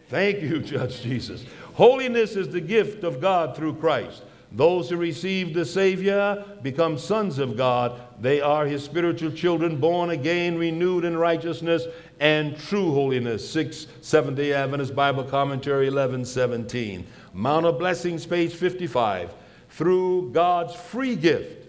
Thank 0.08 0.42
you, 0.42 0.58
Judge 0.62 1.00
Jesus. 1.00 1.44
Holiness 1.74 2.36
is 2.36 2.48
the 2.48 2.60
gift 2.60 3.04
of 3.04 3.20
God 3.20 3.56
through 3.56 3.74
Christ. 3.74 4.22
Those 4.50 4.88
who 4.88 4.96
receive 4.96 5.52
the 5.52 5.64
Savior 5.64 6.44
become 6.62 6.96
sons 6.96 7.38
of 7.38 7.56
God. 7.56 8.00
They 8.18 8.40
are 8.40 8.66
his 8.66 8.82
spiritual 8.82 9.30
children, 9.30 9.76
born 9.76 10.10
again, 10.10 10.56
renewed 10.56 11.04
in 11.04 11.16
righteousness 11.16 11.86
and 12.18 12.58
true 12.58 12.92
holiness. 12.92 13.48
670 13.50 14.54
Adventist 14.54 14.94
Bible 14.94 15.24
Commentary 15.24 15.86
1117. 15.86 17.06
Mount 17.34 17.66
of 17.66 17.78
Blessings, 17.78 18.24
page 18.24 18.54
55. 18.54 19.34
Through 19.68 20.30
God's 20.32 20.74
free 20.74 21.14
gift, 21.14 21.68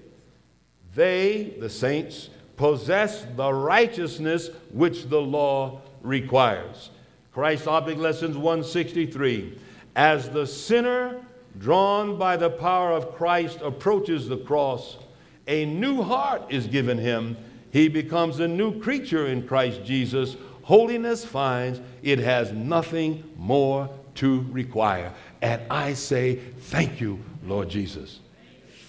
they, 0.96 1.56
the 1.60 1.70
saints, 1.70 2.30
possess 2.56 3.26
the 3.36 3.54
righteousness 3.54 4.50
which 4.72 5.10
the 5.10 5.22
law 5.22 5.82
requires. 6.02 6.92
Christ 7.40 7.68
Object 7.68 8.02
Lessons 8.02 8.36
163. 8.36 9.58
As 9.96 10.30
the 10.30 10.46
sinner 10.46 11.22
drawn 11.58 12.18
by 12.18 12.36
the 12.36 12.50
power 12.50 12.92
of 12.92 13.16
Christ, 13.16 13.60
approaches 13.62 14.28
the 14.28 14.36
cross, 14.36 14.98
a 15.48 15.64
new 15.64 16.02
heart 16.02 16.42
is 16.50 16.68
given 16.68 16.98
him. 16.98 17.38
He 17.72 17.88
becomes 17.88 18.42
a 18.42 18.48
new 18.50 18.78
creature 18.82 19.28
in 19.28 19.48
Christ 19.48 19.86
Jesus. 19.86 20.36
Holiness 20.64 21.24
finds 21.24 21.80
it 22.04 22.20
has 22.20 22.52
nothing 22.52 23.24
more 23.38 23.90
to 24.16 24.46
require. 24.52 25.14
And 25.42 25.62
I 25.72 25.94
say, 25.94 26.36
Thank 26.36 27.00
you, 27.00 27.24
Lord 27.46 27.70
Jesus. 27.70 28.20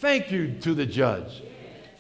Thank 0.01 0.33
you 0.33 0.55
to 0.63 0.75
the 0.75 0.87
judge. 0.87 1.45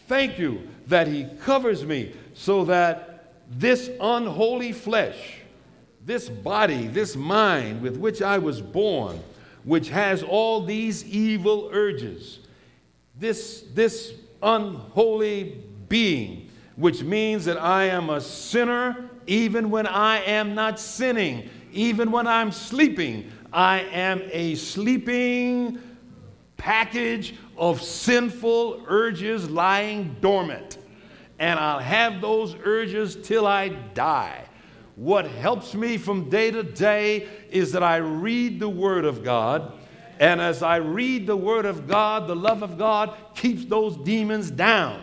Thank 0.08 0.36
you 0.36 0.68
that 0.88 1.06
he 1.06 1.28
covers 1.42 1.84
me 1.84 2.12
so 2.34 2.64
that 2.64 3.34
this 3.48 3.88
unholy 4.00 4.72
flesh, 4.72 5.39
this 6.10 6.28
body, 6.28 6.88
this 6.88 7.14
mind 7.14 7.80
with 7.80 7.96
which 7.96 8.20
I 8.20 8.36
was 8.36 8.60
born, 8.60 9.20
which 9.62 9.90
has 9.90 10.24
all 10.24 10.60
these 10.60 11.06
evil 11.06 11.70
urges, 11.72 12.40
this, 13.16 13.64
this 13.74 14.14
unholy 14.42 15.62
being, 15.88 16.50
which 16.74 17.04
means 17.04 17.44
that 17.44 17.62
I 17.62 17.84
am 17.84 18.10
a 18.10 18.20
sinner 18.20 19.08
even 19.28 19.70
when 19.70 19.86
I 19.86 20.16
am 20.24 20.52
not 20.52 20.80
sinning, 20.80 21.48
even 21.72 22.10
when 22.10 22.26
I'm 22.26 22.50
sleeping. 22.50 23.30
I 23.52 23.82
am 23.92 24.20
a 24.32 24.56
sleeping 24.56 25.80
package 26.56 27.36
of 27.56 27.80
sinful 27.80 28.84
urges 28.88 29.48
lying 29.48 30.16
dormant. 30.20 30.78
And 31.38 31.56
I'll 31.60 31.78
have 31.78 32.20
those 32.20 32.56
urges 32.64 33.14
till 33.14 33.46
I 33.46 33.68
die. 33.68 34.46
What 35.00 35.24
helps 35.24 35.72
me 35.72 35.96
from 35.96 36.28
day 36.28 36.50
to 36.50 36.62
day 36.62 37.26
is 37.50 37.72
that 37.72 37.82
I 37.82 37.96
read 37.96 38.60
the 38.60 38.68
Word 38.68 39.06
of 39.06 39.24
God. 39.24 39.72
And 40.18 40.42
as 40.42 40.62
I 40.62 40.76
read 40.76 41.26
the 41.26 41.38
Word 41.38 41.64
of 41.64 41.88
God, 41.88 42.28
the 42.28 42.36
love 42.36 42.62
of 42.62 42.76
God 42.76 43.16
keeps 43.34 43.64
those 43.64 43.96
demons 43.96 44.50
down. 44.50 45.02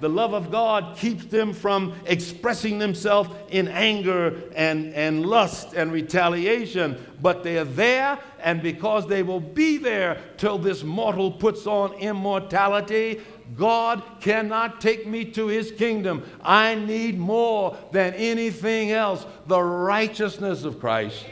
The 0.00 0.10
love 0.10 0.34
of 0.34 0.50
God 0.50 0.98
keeps 0.98 1.24
them 1.24 1.54
from 1.54 1.94
expressing 2.04 2.78
themselves 2.78 3.30
in 3.48 3.68
anger 3.68 4.50
and, 4.54 4.92
and 4.92 5.24
lust 5.24 5.72
and 5.72 5.92
retaliation. 5.92 6.98
But 7.22 7.42
they're 7.42 7.64
there, 7.64 8.18
and 8.38 8.60
because 8.60 9.06
they 9.06 9.22
will 9.22 9.40
be 9.40 9.78
there 9.78 10.20
till 10.36 10.58
this 10.58 10.82
mortal 10.82 11.30
puts 11.30 11.66
on 11.66 11.94
immortality, 11.94 13.22
God 13.56 14.02
cannot 14.20 14.80
take 14.80 15.06
me 15.06 15.24
to 15.32 15.46
his 15.46 15.72
kingdom. 15.72 16.22
I 16.42 16.74
need 16.74 17.18
more 17.18 17.76
than 17.90 18.14
anything 18.14 18.92
else 18.92 19.26
the 19.46 19.60
righteousness 19.60 20.64
of 20.64 20.80
Christ, 20.80 21.24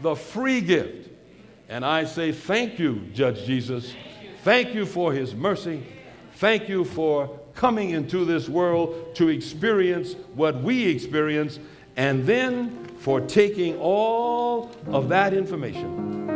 the 0.00 0.14
free 0.14 0.60
gift. 0.60 1.10
And 1.68 1.84
I 1.84 2.04
say, 2.04 2.32
Thank 2.32 2.78
you, 2.78 3.00
Judge 3.12 3.44
Jesus. 3.44 3.94
Thank 4.42 4.74
you 4.74 4.86
for 4.86 5.12
his 5.12 5.34
mercy. 5.34 5.84
Thank 6.34 6.68
you 6.68 6.84
for 6.84 7.40
coming 7.54 7.90
into 7.90 8.24
this 8.24 8.48
world 8.48 9.14
to 9.16 9.28
experience 9.28 10.14
what 10.34 10.62
we 10.62 10.86
experience, 10.86 11.58
and 11.96 12.26
then 12.26 12.86
for 12.98 13.20
taking 13.22 13.76
all 13.78 14.70
of 14.88 15.08
that 15.08 15.32
information 15.32 16.28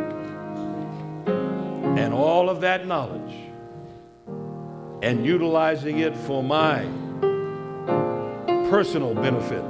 and 1.97 2.13
all 2.13 2.49
of 2.49 2.61
that 2.61 2.87
knowledge 2.87 3.20
and 5.01 5.25
utilizing 5.25 5.99
it 5.99 6.15
for 6.15 6.43
my 6.43 6.85
personal 8.69 9.13
benefit, 9.15 9.63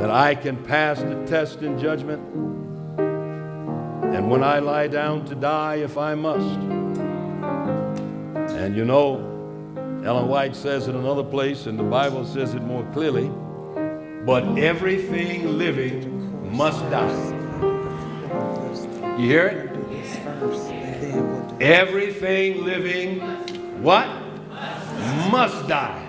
that 0.00 0.10
I 0.10 0.34
can 0.34 0.56
pass 0.64 1.00
the 1.00 1.24
test 1.26 1.62
in 1.62 1.78
judgment. 1.78 2.20
And 4.14 4.30
when 4.30 4.42
I 4.42 4.58
lie 4.60 4.88
down 4.88 5.24
to 5.26 5.34
die, 5.34 5.76
if 5.76 5.98
I 5.98 6.14
must, 6.14 6.58
and 8.56 8.74
you 8.74 8.84
know, 8.84 9.20
Ellen 10.04 10.28
White 10.28 10.56
says 10.56 10.88
it 10.88 10.94
another 10.94 11.24
place, 11.24 11.66
and 11.66 11.78
the 11.78 11.84
Bible 11.84 12.24
says 12.24 12.54
it 12.54 12.62
more 12.62 12.84
clearly, 12.92 13.30
but 14.24 14.58
everything 14.58 15.58
living 15.58 16.56
must 16.56 16.80
die. 16.90 17.32
You 19.18 19.28
hear 19.28 19.46
it? 19.46 19.70
Everything 21.60 22.64
living 22.64 23.20
what? 23.82 24.06
Must 25.30 25.68
die. 25.68 26.02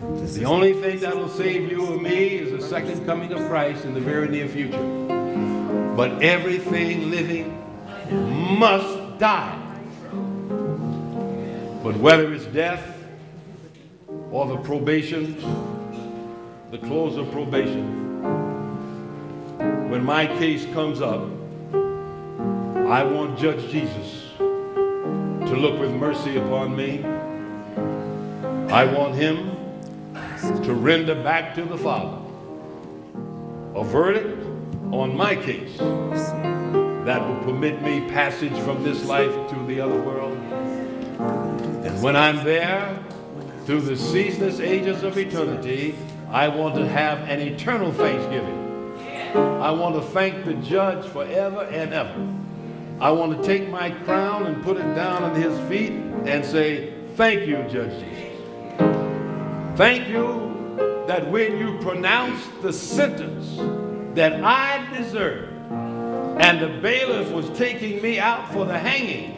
The 0.00 0.44
only 0.44 0.72
thing 0.74 1.00
that 1.00 1.16
will 1.16 1.28
save 1.28 1.70
you 1.70 1.86
or 1.86 1.98
me 1.98 2.36
is 2.36 2.50
the 2.50 2.62
second 2.66 3.04
coming 3.06 3.32
of 3.32 3.38
Christ 3.48 3.84
in 3.84 3.94
the 3.94 4.00
very 4.00 4.28
near 4.28 4.48
future. 4.48 4.82
But 5.96 6.22
everything 6.22 7.10
living 7.10 7.60
must 8.58 9.18
die. 9.18 9.60
But 11.82 11.96
whether 11.98 12.32
it's 12.32 12.46
death 12.46 12.82
or 14.30 14.46
the 14.46 14.56
probation, 14.58 15.36
the 16.70 16.78
close 16.78 17.16
of 17.16 17.30
probation, 17.30 18.02
when 19.90 20.04
my 20.04 20.26
case 20.26 20.64
comes 20.74 21.00
up, 21.00 21.22
I 21.72 23.02
want 23.04 23.38
Judge 23.38 23.70
Jesus 23.70 24.24
to 25.46 25.56
look 25.56 25.78
with 25.78 25.92
mercy 25.92 26.36
upon 26.38 26.74
me. 26.74 27.04
I 28.72 28.84
want 28.84 29.14
him 29.14 29.50
to 30.64 30.74
render 30.74 31.14
back 31.14 31.54
to 31.54 31.64
the 31.64 31.76
Father 31.76 32.18
a 33.74 33.84
verdict 33.84 34.42
on 34.92 35.16
my 35.16 35.34
case 35.34 35.76
that 35.78 37.20
will 37.20 37.44
permit 37.44 37.82
me 37.82 38.08
passage 38.08 38.56
from 38.60 38.82
this 38.82 39.04
life 39.04 39.32
to 39.50 39.66
the 39.66 39.80
other 39.80 40.00
world. 40.00 40.36
And 41.84 42.02
when 42.02 42.16
I'm 42.16 42.44
there, 42.44 42.98
through 43.66 43.82
the 43.82 43.96
ceaseless 43.96 44.60
ages 44.60 45.02
of 45.02 45.18
eternity, 45.18 45.94
I 46.30 46.48
want 46.48 46.74
to 46.76 46.88
have 46.88 47.28
an 47.28 47.40
eternal 47.40 47.92
thanksgiving. 47.92 48.60
I 49.34 49.70
want 49.70 49.96
to 49.96 50.02
thank 50.02 50.44
the 50.44 50.54
judge 50.54 51.04
forever 51.06 51.64
and 51.64 51.92
ever 51.92 52.43
I 53.00 53.10
want 53.10 53.36
to 53.36 53.46
take 53.46 53.68
my 53.68 53.90
crown 53.90 54.46
and 54.46 54.62
put 54.62 54.76
it 54.76 54.94
down 54.94 55.24
at 55.24 55.36
his 55.36 55.58
feet 55.68 55.92
and 56.26 56.44
say, 56.44 56.94
Thank 57.16 57.46
you, 57.46 57.56
Judge 57.68 58.00
Jesus. 58.00 58.24
Thank 59.76 60.08
you 60.08 61.04
that 61.06 61.30
when 61.30 61.58
you 61.58 61.78
pronounced 61.80 62.50
the 62.62 62.72
sentence 62.72 63.56
that 64.16 64.42
I 64.44 64.88
deserved, 64.96 65.52
and 66.40 66.60
the 66.60 66.80
bailiff 66.80 67.30
was 67.30 67.48
taking 67.56 68.00
me 68.02 68.18
out 68.18 68.52
for 68.52 68.64
the 68.64 68.78
hanging, 68.78 69.32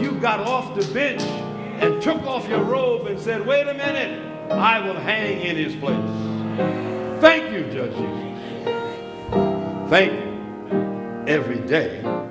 you 0.00 0.12
got 0.20 0.40
off 0.40 0.78
the 0.78 0.92
bench 0.92 1.22
and 1.22 2.00
took 2.02 2.22
off 2.22 2.48
your 2.48 2.62
robe 2.62 3.06
and 3.06 3.18
said, 3.18 3.46
Wait 3.46 3.66
a 3.66 3.74
minute, 3.74 4.20
I 4.50 4.80
will 4.80 4.98
hang 5.00 5.40
in 5.40 5.56
his 5.56 5.74
place. 5.76 7.20
Thank 7.20 7.52
you, 7.52 7.62
Judge 7.72 7.96
Jesus. 7.96 9.88
thank 9.88 10.12
you 10.12 11.24
every 11.26 11.60
day 11.60 12.21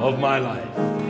of 0.00 0.18
my 0.18 0.38
life. 0.38 1.09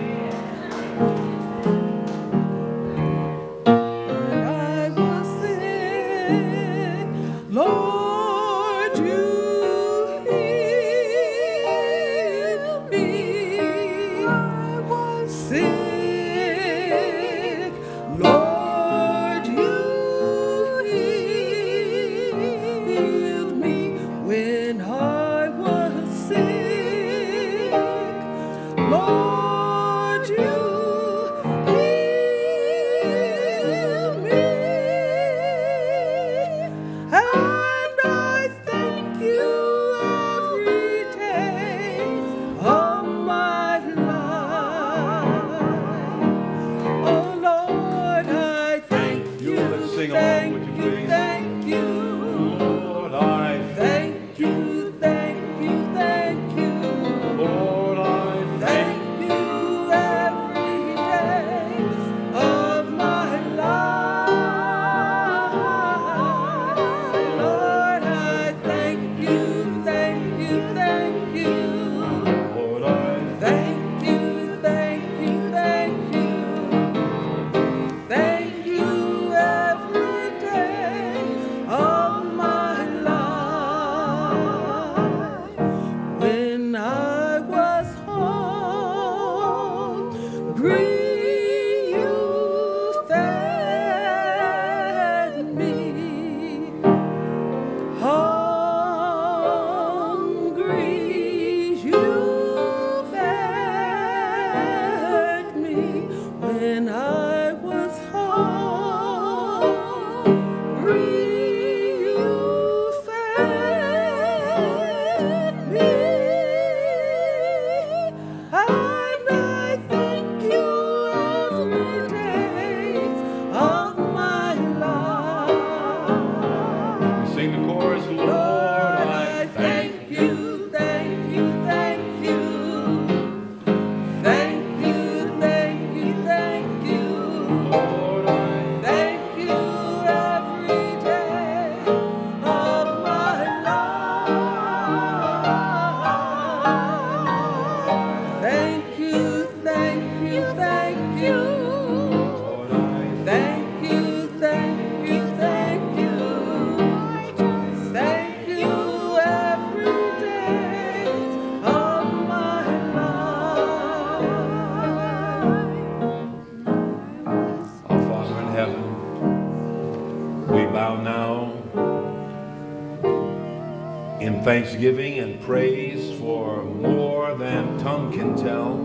Tongue 177.81 178.13
can 178.13 178.37
tell. 178.37 178.79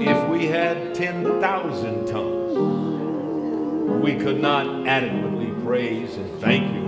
If 0.00 0.28
we 0.28 0.46
had 0.46 0.94
10,000 0.94 2.06
tongues, 2.06 4.02
we 4.02 4.16
could 4.16 4.40
not 4.40 4.88
adequately 4.88 5.52
praise 5.62 6.16
and 6.16 6.40
thank 6.40 6.74
you. 6.74 6.82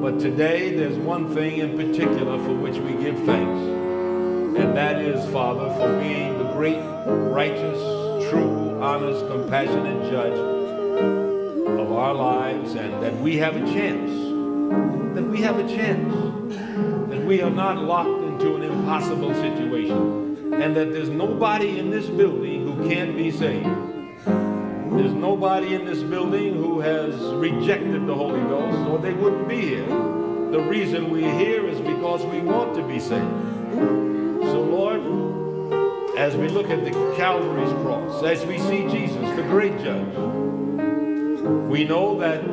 But 0.00 0.18
today, 0.18 0.74
there's 0.74 0.96
one 0.96 1.34
thing 1.34 1.58
in 1.58 1.76
particular 1.76 2.38
for 2.44 2.54
which 2.54 2.78
we 2.78 2.94
give 2.94 3.18
thanks. 3.24 3.60
And 4.58 4.74
that 4.74 5.02
is, 5.02 5.22
Father, 5.30 5.68
for 5.74 6.00
being 6.00 6.38
the 6.38 6.52
great, 6.52 6.80
righteous, 7.06 7.78
true, 8.30 8.80
honest, 8.80 9.26
compassionate 9.26 10.10
judge 10.10 10.38
of 10.38 11.92
our 11.92 12.14
lives, 12.14 12.74
and 12.74 13.02
that 13.02 13.14
we 13.20 13.36
have 13.36 13.56
a 13.56 13.66
chance. 13.74 14.10
That 15.14 15.24
we 15.24 15.42
have 15.42 15.58
a 15.58 15.68
chance. 15.68 16.14
That 17.10 17.22
we 17.24 17.42
are 17.42 17.50
not 17.50 17.78
locked 17.78 18.22
into 18.22 18.56
an 18.56 18.62
impossible 18.86 19.34
situation. 19.34 20.54
And 20.54 20.76
that 20.76 20.92
there's 20.92 21.08
nobody 21.08 21.80
in 21.80 21.90
this 21.90 22.06
building 22.06 22.64
who 22.64 22.88
can't 22.88 23.16
be 23.16 23.32
saved. 23.32 23.66
There's 24.24 25.12
nobody 25.12 25.74
in 25.74 25.84
this 25.84 26.04
building 26.04 26.54
who 26.54 26.78
has 26.78 27.16
rejected 27.34 28.06
the 28.06 28.14
Holy 28.14 28.40
Ghost, 28.42 28.78
or 28.88 29.00
they 29.00 29.12
wouldn't 29.12 29.48
be 29.48 29.60
here. 29.60 29.88
The 29.88 30.64
reason 30.70 31.10
we're 31.10 31.36
here 31.36 31.66
is 31.66 31.80
because 31.80 32.24
we 32.26 32.38
want 32.38 32.76
to 32.76 32.86
be 32.86 33.00
saved. 33.00 33.26
So, 33.74 34.62
Lord, 34.62 35.00
as 36.16 36.36
we 36.36 36.48
look 36.48 36.70
at 36.70 36.84
the 36.84 36.92
Calvary's 37.16 37.72
cross, 37.82 38.22
as 38.22 38.46
we 38.46 38.58
see 38.60 38.88
Jesus, 38.88 39.36
the 39.36 39.42
great 39.42 39.76
judge, 39.80 40.14
we 41.68 41.82
know 41.82 42.20
that 42.20 42.44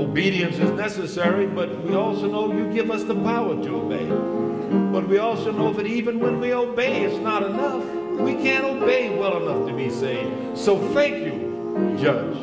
obedience 0.00 0.56
is 0.56 0.70
necessary, 0.70 1.46
but 1.46 1.84
we 1.84 1.94
also 1.94 2.30
know 2.30 2.50
you 2.50 2.72
give 2.72 2.90
us 2.90 3.04
the 3.04 3.14
power 3.14 3.62
to 3.62 3.76
obey. 3.76 4.39
But 4.70 5.08
we 5.08 5.18
also 5.18 5.50
know 5.50 5.72
that 5.72 5.86
even 5.86 6.20
when 6.20 6.40
we 6.40 6.54
obey, 6.54 7.04
it's 7.04 7.18
not 7.18 7.42
enough. 7.42 7.84
We 8.20 8.34
can't 8.34 8.64
obey 8.64 9.10
well 9.16 9.42
enough 9.42 9.66
to 9.68 9.74
be 9.74 9.90
saved. 9.90 10.56
So 10.56 10.78
thank 10.92 11.24
you, 11.24 11.96
Judge. 11.98 12.36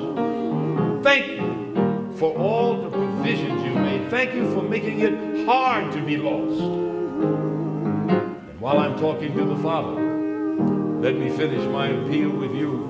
Thank 1.03 1.27
you 1.27 2.11
for 2.17 2.35
all 2.35 2.81
the 2.81 2.89
provisions 2.89 3.63
you 3.63 3.73
made. 3.75 4.09
Thank 4.09 4.33
you 4.33 4.51
for 4.53 4.61
making 4.61 4.99
it 4.99 5.45
hard 5.45 5.93
to 5.93 6.01
be 6.01 6.17
lost. 6.17 6.59
And 6.59 8.59
while 8.59 8.79
I'm 8.79 8.99
talking 8.99 9.33
to 9.37 9.45
the 9.45 9.57
Father, 9.57 9.95
let 10.99 11.15
me 11.15 11.29
finish 11.29 11.63
my 11.69 11.87
appeal 11.87 12.31
with 12.31 12.53
you. 12.53 12.89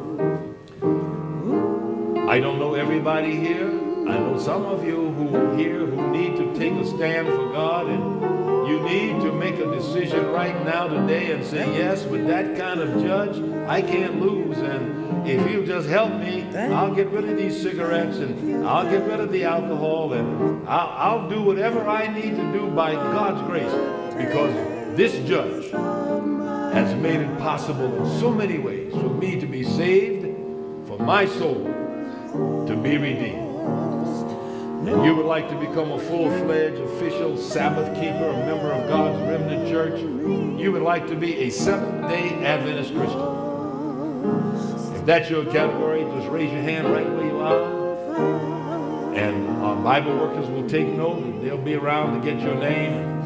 I 2.28 2.40
don't 2.40 2.58
know 2.58 2.74
everybody 2.74 3.36
here. 3.36 3.70
I 4.08 4.18
know 4.18 4.40
some 4.40 4.66
of 4.66 4.84
you 4.84 5.12
who 5.12 5.36
are 5.36 5.56
here 5.58 5.86
who 5.86 6.10
need 6.12 6.38
to 6.38 6.56
take 6.58 6.74
a 6.74 6.86
stand 6.86 7.28
for 7.28 7.52
God 7.52 7.88
and 7.88 8.37
you 8.68 8.80
need 8.82 9.22
to 9.22 9.32
make 9.32 9.56
a 9.60 9.66
decision 9.72 10.28
right 10.28 10.66
now 10.66 10.88
today 10.88 11.32
and 11.32 11.46
say, 11.46 11.66
yes, 11.78 12.04
with 12.06 12.28
that 12.28 12.58
kind 12.58 12.80
of 12.80 13.02
judge, 13.02 13.38
I 13.68 13.82
can't 13.82 14.20
lose. 14.22 14.58
And 14.58 15.28
if 15.28 15.50
you 15.50 15.66
just 15.66 15.88
help 15.88 16.14
me, 16.14 16.44
I'll 16.56 16.94
get 16.94 17.08
rid 17.08 17.30
of 17.30 17.38
these 17.38 17.62
cigarettes 17.62 18.18
and 18.18 18.68
I'll 18.68 18.90
get 18.90 19.04
rid 19.08 19.20
of 19.20 19.32
the 19.32 19.46
alcohol 19.46 20.14
and 20.14 20.68
I'll, 20.68 21.20
I'll 21.20 21.30
do 21.30 21.42
whatever 21.42 21.88
I 21.88 22.08
need 22.08 22.36
to 22.36 22.52
do 22.52 22.70
by 22.72 22.94
God's 22.94 23.42
grace 23.48 23.72
because 24.18 24.54
this 24.98 25.14
judge 25.28 25.72
has 26.74 26.94
made 26.96 27.22
it 27.22 27.40
possible 27.40 28.06
in 28.06 28.20
so 28.20 28.32
many 28.32 28.58
ways 28.58 28.92
for 28.94 29.10
me 29.10 29.40
to 29.40 29.46
be 29.46 29.64
saved, 29.64 30.26
for 30.88 31.00
my 31.00 31.26
soul 31.26 31.64
to 32.68 32.76
be 32.76 32.98
redeemed. 32.98 33.47
And 34.88 35.04
you 35.06 35.16
would 35.16 35.26
like 35.26 35.50
to 35.50 35.56
become 35.56 35.92
a 35.92 36.00
full-fledged 36.00 36.78
official 36.78 37.36
Sabbath 37.38 37.94
keeper, 37.96 38.30
a 38.30 38.46
member 38.46 38.72
of 38.72 38.88
God's 38.88 39.20
remnant 39.30 39.68
church, 39.68 40.00
you 40.00 40.72
would 40.72 40.82
like 40.82 41.08
to 41.08 41.16
be 41.16 41.40
a 41.40 41.50
Seventh-day 41.50 42.46
Adventist 42.46 42.94
Christian. 42.94 43.36
If 44.96 45.06
that's 45.06 45.30
your 45.30 45.44
category, 45.46 46.04
just 46.04 46.30
raise 46.30 46.52
your 46.52 46.62
hand 46.62 46.90
right 46.90 47.06
where 47.10 47.26
you 47.26 47.38
are. 47.40 49.14
And 49.14 49.50
our 49.62 49.76
Bible 49.76 50.16
workers 50.18 50.48
will 50.48 50.70
take 50.70 50.88
note. 50.88 51.42
They'll 51.42 51.58
be 51.58 51.76
around 51.76 52.22
to 52.22 52.32
get 52.32 52.42
your 52.42 52.56
name. 52.56 53.26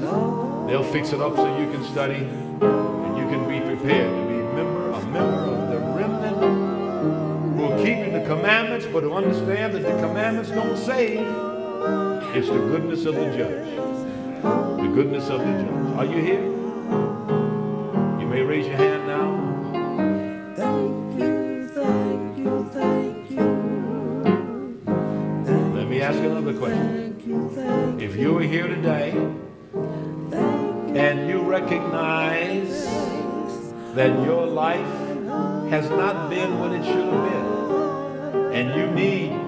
They'll 0.68 0.84
fix 0.84 1.14
it 1.14 1.22
up 1.22 1.36
so 1.36 1.60
you 1.60 1.70
can 1.72 1.84
study 1.86 2.16
and 2.16 3.18
you 3.18 3.26
can 3.26 3.48
be 3.48 3.60
prepared 3.60 4.10
to 4.10 4.28
be 4.28 4.40
a 4.40 4.54
member, 4.54 4.92
a 4.92 5.06
member 5.06 5.44
of 5.52 5.70
the 5.70 5.80
remnant 5.80 6.38
who 7.56 7.66
are 7.66 7.78
keeping 7.78 8.14
the 8.14 8.26
commandments, 8.26 8.88
but 8.92 9.04
who 9.04 9.14
understand 9.14 9.74
that 9.74 9.84
the 9.84 9.94
commandments 10.08 10.50
don't 10.50 10.78
save. 10.78 11.51
It's 12.34 12.48
the 12.48 12.54
goodness 12.54 13.06
of 13.06 13.16
the 13.16 13.26
judge. 13.36 13.76
The 14.42 14.92
goodness 14.96 15.28
of 15.28 15.42
the 15.42 15.52
judge. 15.52 15.98
Are 15.98 16.06
you 16.06 16.22
here? 16.22 16.46
You 18.22 18.26
may 18.26 18.42
raise 18.42 18.68
your 18.68 18.78
hand 18.78 19.06
now. 19.06 19.36
Thank 20.56 21.20
you, 21.20 21.68
thank 21.68 22.38
you, 22.38 22.70
thank 22.72 23.32
you. 23.32 23.44
Let 25.76 25.88
me 25.90 26.02
ask 26.02 26.20
another 26.20 26.54
question. 26.54 27.16
Thank 27.18 27.28
you, 27.28 27.50
thank 27.54 28.02
If 28.02 28.16
you 28.16 28.38
are 28.38 28.44
here 28.44 28.68
today 28.68 29.12
and 30.96 31.28
you 31.28 31.42
recognize 31.42 32.86
that 33.94 34.24
your 34.26 34.48
life 34.48 34.80
has 35.70 35.90
not 35.90 36.30
been 36.30 36.60
what 36.60 36.72
it 36.72 36.86
should 36.86 37.12
have 37.12 37.24
been, 37.30 38.54
and 38.54 38.74
you 38.80 38.88
need 38.92 39.41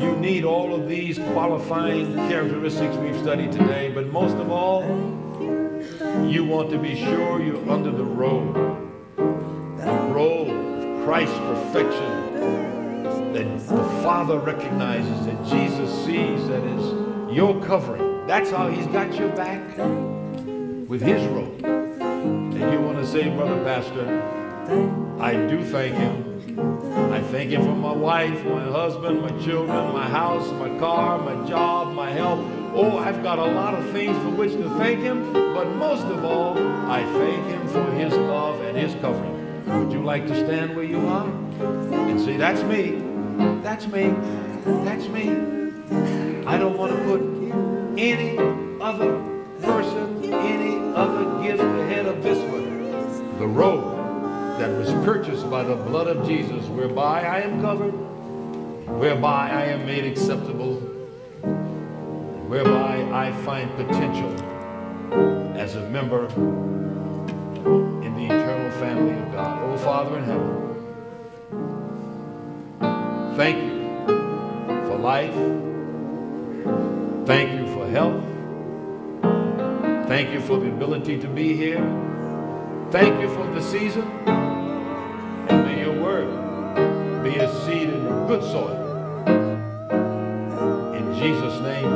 you 0.00 0.16
need 0.16 0.44
all 0.44 0.74
of 0.74 0.88
these 0.88 1.18
qualifying 1.18 2.14
characteristics 2.28 2.96
we've 2.96 3.18
studied 3.18 3.52
today, 3.52 3.90
but 3.92 4.06
most 4.06 4.36
of 4.36 4.50
all, 4.50 4.82
you 6.26 6.44
want 6.44 6.70
to 6.70 6.78
be 6.78 6.96
sure 6.96 7.42
you're 7.42 7.70
under 7.70 7.90
the 7.90 8.04
robe, 8.04 8.54
the 9.16 10.12
robe 10.12 10.48
of 10.48 11.04
Christ's 11.04 11.38
perfection 11.38 12.30
that 13.32 13.58
the 13.68 13.84
Father 14.02 14.38
recognizes, 14.38 15.26
that 15.26 15.44
Jesus 15.46 15.92
sees, 16.04 16.48
that 16.48 16.64
is 16.64 17.34
your 17.34 17.62
covering. 17.62 18.26
That's 18.26 18.50
how 18.50 18.68
He's 18.68 18.86
got 18.86 19.14
your 19.14 19.28
back 19.30 19.60
with 20.88 21.02
His 21.02 21.26
robe. 21.28 21.64
And 21.64 22.72
you 22.72 22.80
want 22.80 22.98
to 22.98 23.06
say, 23.06 23.28
Brother 23.30 23.62
Pastor, 23.64 24.06
I 25.20 25.34
do 25.34 25.62
thank 25.64 25.94
Him. 25.94 26.29
I 26.60 27.22
thank 27.30 27.50
Him 27.50 27.62
for 27.62 27.74
my 27.74 27.92
wife, 27.92 28.44
my 28.44 28.64
husband, 28.64 29.22
my 29.22 29.30
children, 29.44 29.92
my 29.92 30.08
house, 30.08 30.50
my 30.52 30.68
car, 30.78 31.18
my 31.18 31.48
job, 31.48 31.94
my 31.94 32.10
health. 32.10 32.40
Oh, 32.74 32.98
I've 32.98 33.22
got 33.22 33.38
a 33.38 33.44
lot 33.44 33.74
of 33.74 33.90
things 33.90 34.16
for 34.18 34.30
which 34.30 34.52
to 34.52 34.68
thank 34.78 35.00
Him, 35.00 35.32
but 35.32 35.66
most 35.76 36.04
of 36.04 36.24
all, 36.24 36.58
I 36.90 37.02
thank 37.02 37.46
Him 37.46 37.68
for 37.68 37.90
His 37.92 38.12
love 38.12 38.60
and 38.60 38.76
His 38.76 38.94
covering. 39.00 39.36
Would 39.66 39.92
you 39.92 40.02
like 40.02 40.26
to 40.26 40.34
stand 40.34 40.76
where 40.76 40.84
you 40.84 41.06
are 41.08 41.26
and 41.26 42.20
say, 42.20 42.36
That's 42.36 42.62
me, 42.62 43.02
that's 43.62 43.86
me, 43.86 44.14
that's 44.84 45.08
me? 45.08 45.30
I 46.46 46.58
don't 46.58 46.76
want 46.76 46.92
to 46.92 46.98
put 47.04 47.20
any 47.98 48.38
other 48.80 49.22
person, 49.62 50.32
any 50.32 50.94
other 50.94 51.42
gift 51.42 51.62
ahead 51.62 52.06
of 52.06 52.22
this 52.22 52.38
one. 52.50 53.38
The 53.38 53.46
robe 53.46 53.99
that 54.60 54.76
was 54.76 54.90
purchased 55.06 55.48
by 55.50 55.62
the 55.62 55.74
blood 55.74 56.06
of 56.06 56.28
Jesus, 56.28 56.66
whereby 56.66 57.22
I 57.22 57.40
am 57.40 57.62
covered, 57.62 57.92
whereby 58.98 59.48
I 59.48 59.64
am 59.68 59.86
made 59.86 60.04
acceptable, 60.04 60.74
whereby 62.46 63.08
I 63.10 63.32
find 63.42 63.74
potential 63.74 64.30
as 65.56 65.76
a 65.76 65.88
member 65.88 66.26
in 68.04 68.14
the 68.16 68.26
eternal 68.26 68.70
family 68.72 69.18
of 69.18 69.32
God. 69.32 69.62
Oh, 69.62 69.78
Father 69.78 70.18
in 70.18 70.24
heaven, 70.24 70.76
thank 73.36 73.56
you 73.62 73.96
for 74.86 74.98
life. 74.98 75.34
Thank 77.26 77.58
you 77.58 77.66
for 77.72 77.88
health. 77.88 78.22
Thank 80.06 80.34
you 80.34 80.40
for 80.42 80.58
the 80.58 80.68
ability 80.68 81.18
to 81.18 81.28
be 81.28 81.56
here. 81.56 81.80
Thank 82.90 83.22
you 83.22 83.28
for 83.34 83.46
the 83.54 83.62
season. 83.62 84.39
Be 87.30 87.38
a 87.38 87.48
seed 87.64 87.88
in 87.90 88.02
good 88.26 88.42
soil. 88.42 88.76
In 90.94 91.14
Jesus' 91.14 91.60
name 91.60 91.86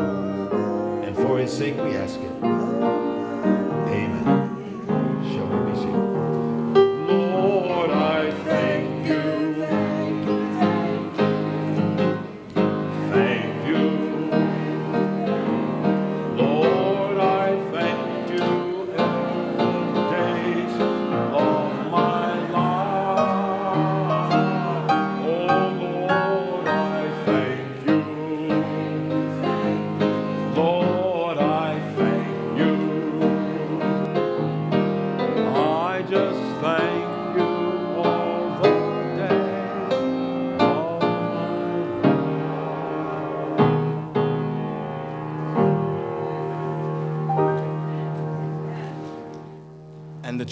and 1.02 1.16
for 1.16 1.38
his 1.38 1.52
sake 1.52 1.76
we 1.76 1.96
ask 1.96 2.20
it. 2.20 2.93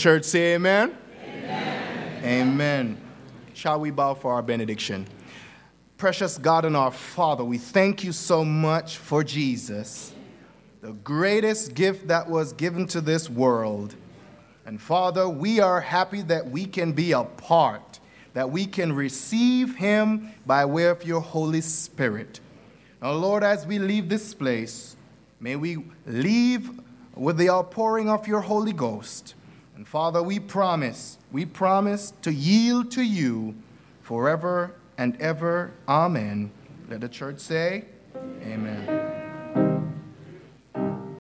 Church 0.02 0.24
say 0.24 0.54
amen? 0.54 0.98
Amen. 1.24 2.24
Amen. 2.24 3.00
Shall 3.54 3.78
we 3.78 3.92
bow 3.92 4.14
for 4.14 4.32
our 4.32 4.42
benediction? 4.42 5.06
Precious 5.96 6.38
God 6.38 6.64
and 6.64 6.76
our 6.76 6.90
Father, 6.90 7.44
we 7.44 7.56
thank 7.56 8.02
you 8.02 8.10
so 8.10 8.44
much 8.44 8.96
for 8.96 9.22
Jesus, 9.22 10.12
the 10.80 10.92
greatest 10.92 11.74
gift 11.74 12.08
that 12.08 12.28
was 12.28 12.52
given 12.52 12.88
to 12.88 13.00
this 13.00 13.30
world. 13.30 13.94
And 14.66 14.82
Father, 14.82 15.28
we 15.28 15.60
are 15.60 15.80
happy 15.80 16.22
that 16.22 16.50
we 16.50 16.66
can 16.66 16.90
be 16.90 17.12
a 17.12 17.22
part, 17.22 18.00
that 18.34 18.50
we 18.50 18.66
can 18.66 18.92
receive 18.92 19.76
him 19.76 20.32
by 20.44 20.64
way 20.64 20.86
of 20.86 21.04
your 21.04 21.20
Holy 21.20 21.60
Spirit. 21.60 22.40
Now, 23.00 23.12
Lord, 23.12 23.44
as 23.44 23.68
we 23.68 23.78
leave 23.78 24.08
this 24.08 24.34
place, 24.34 24.96
may 25.38 25.54
we 25.54 25.84
leave 26.06 26.72
with 27.14 27.36
the 27.36 27.50
outpouring 27.50 28.10
of 28.10 28.26
your 28.26 28.40
Holy 28.40 28.72
Ghost. 28.72 29.36
And 29.82 29.88
Father, 29.88 30.22
we 30.22 30.38
promise, 30.38 31.18
we 31.32 31.44
promise 31.44 32.12
to 32.22 32.32
yield 32.32 32.92
to 32.92 33.02
you 33.02 33.56
forever 34.00 34.76
and 34.96 35.20
ever. 35.20 35.72
Amen. 35.88 36.52
Let 36.88 37.00
the 37.00 37.08
church 37.08 37.40
say, 37.40 37.86
Amen. 38.42 39.31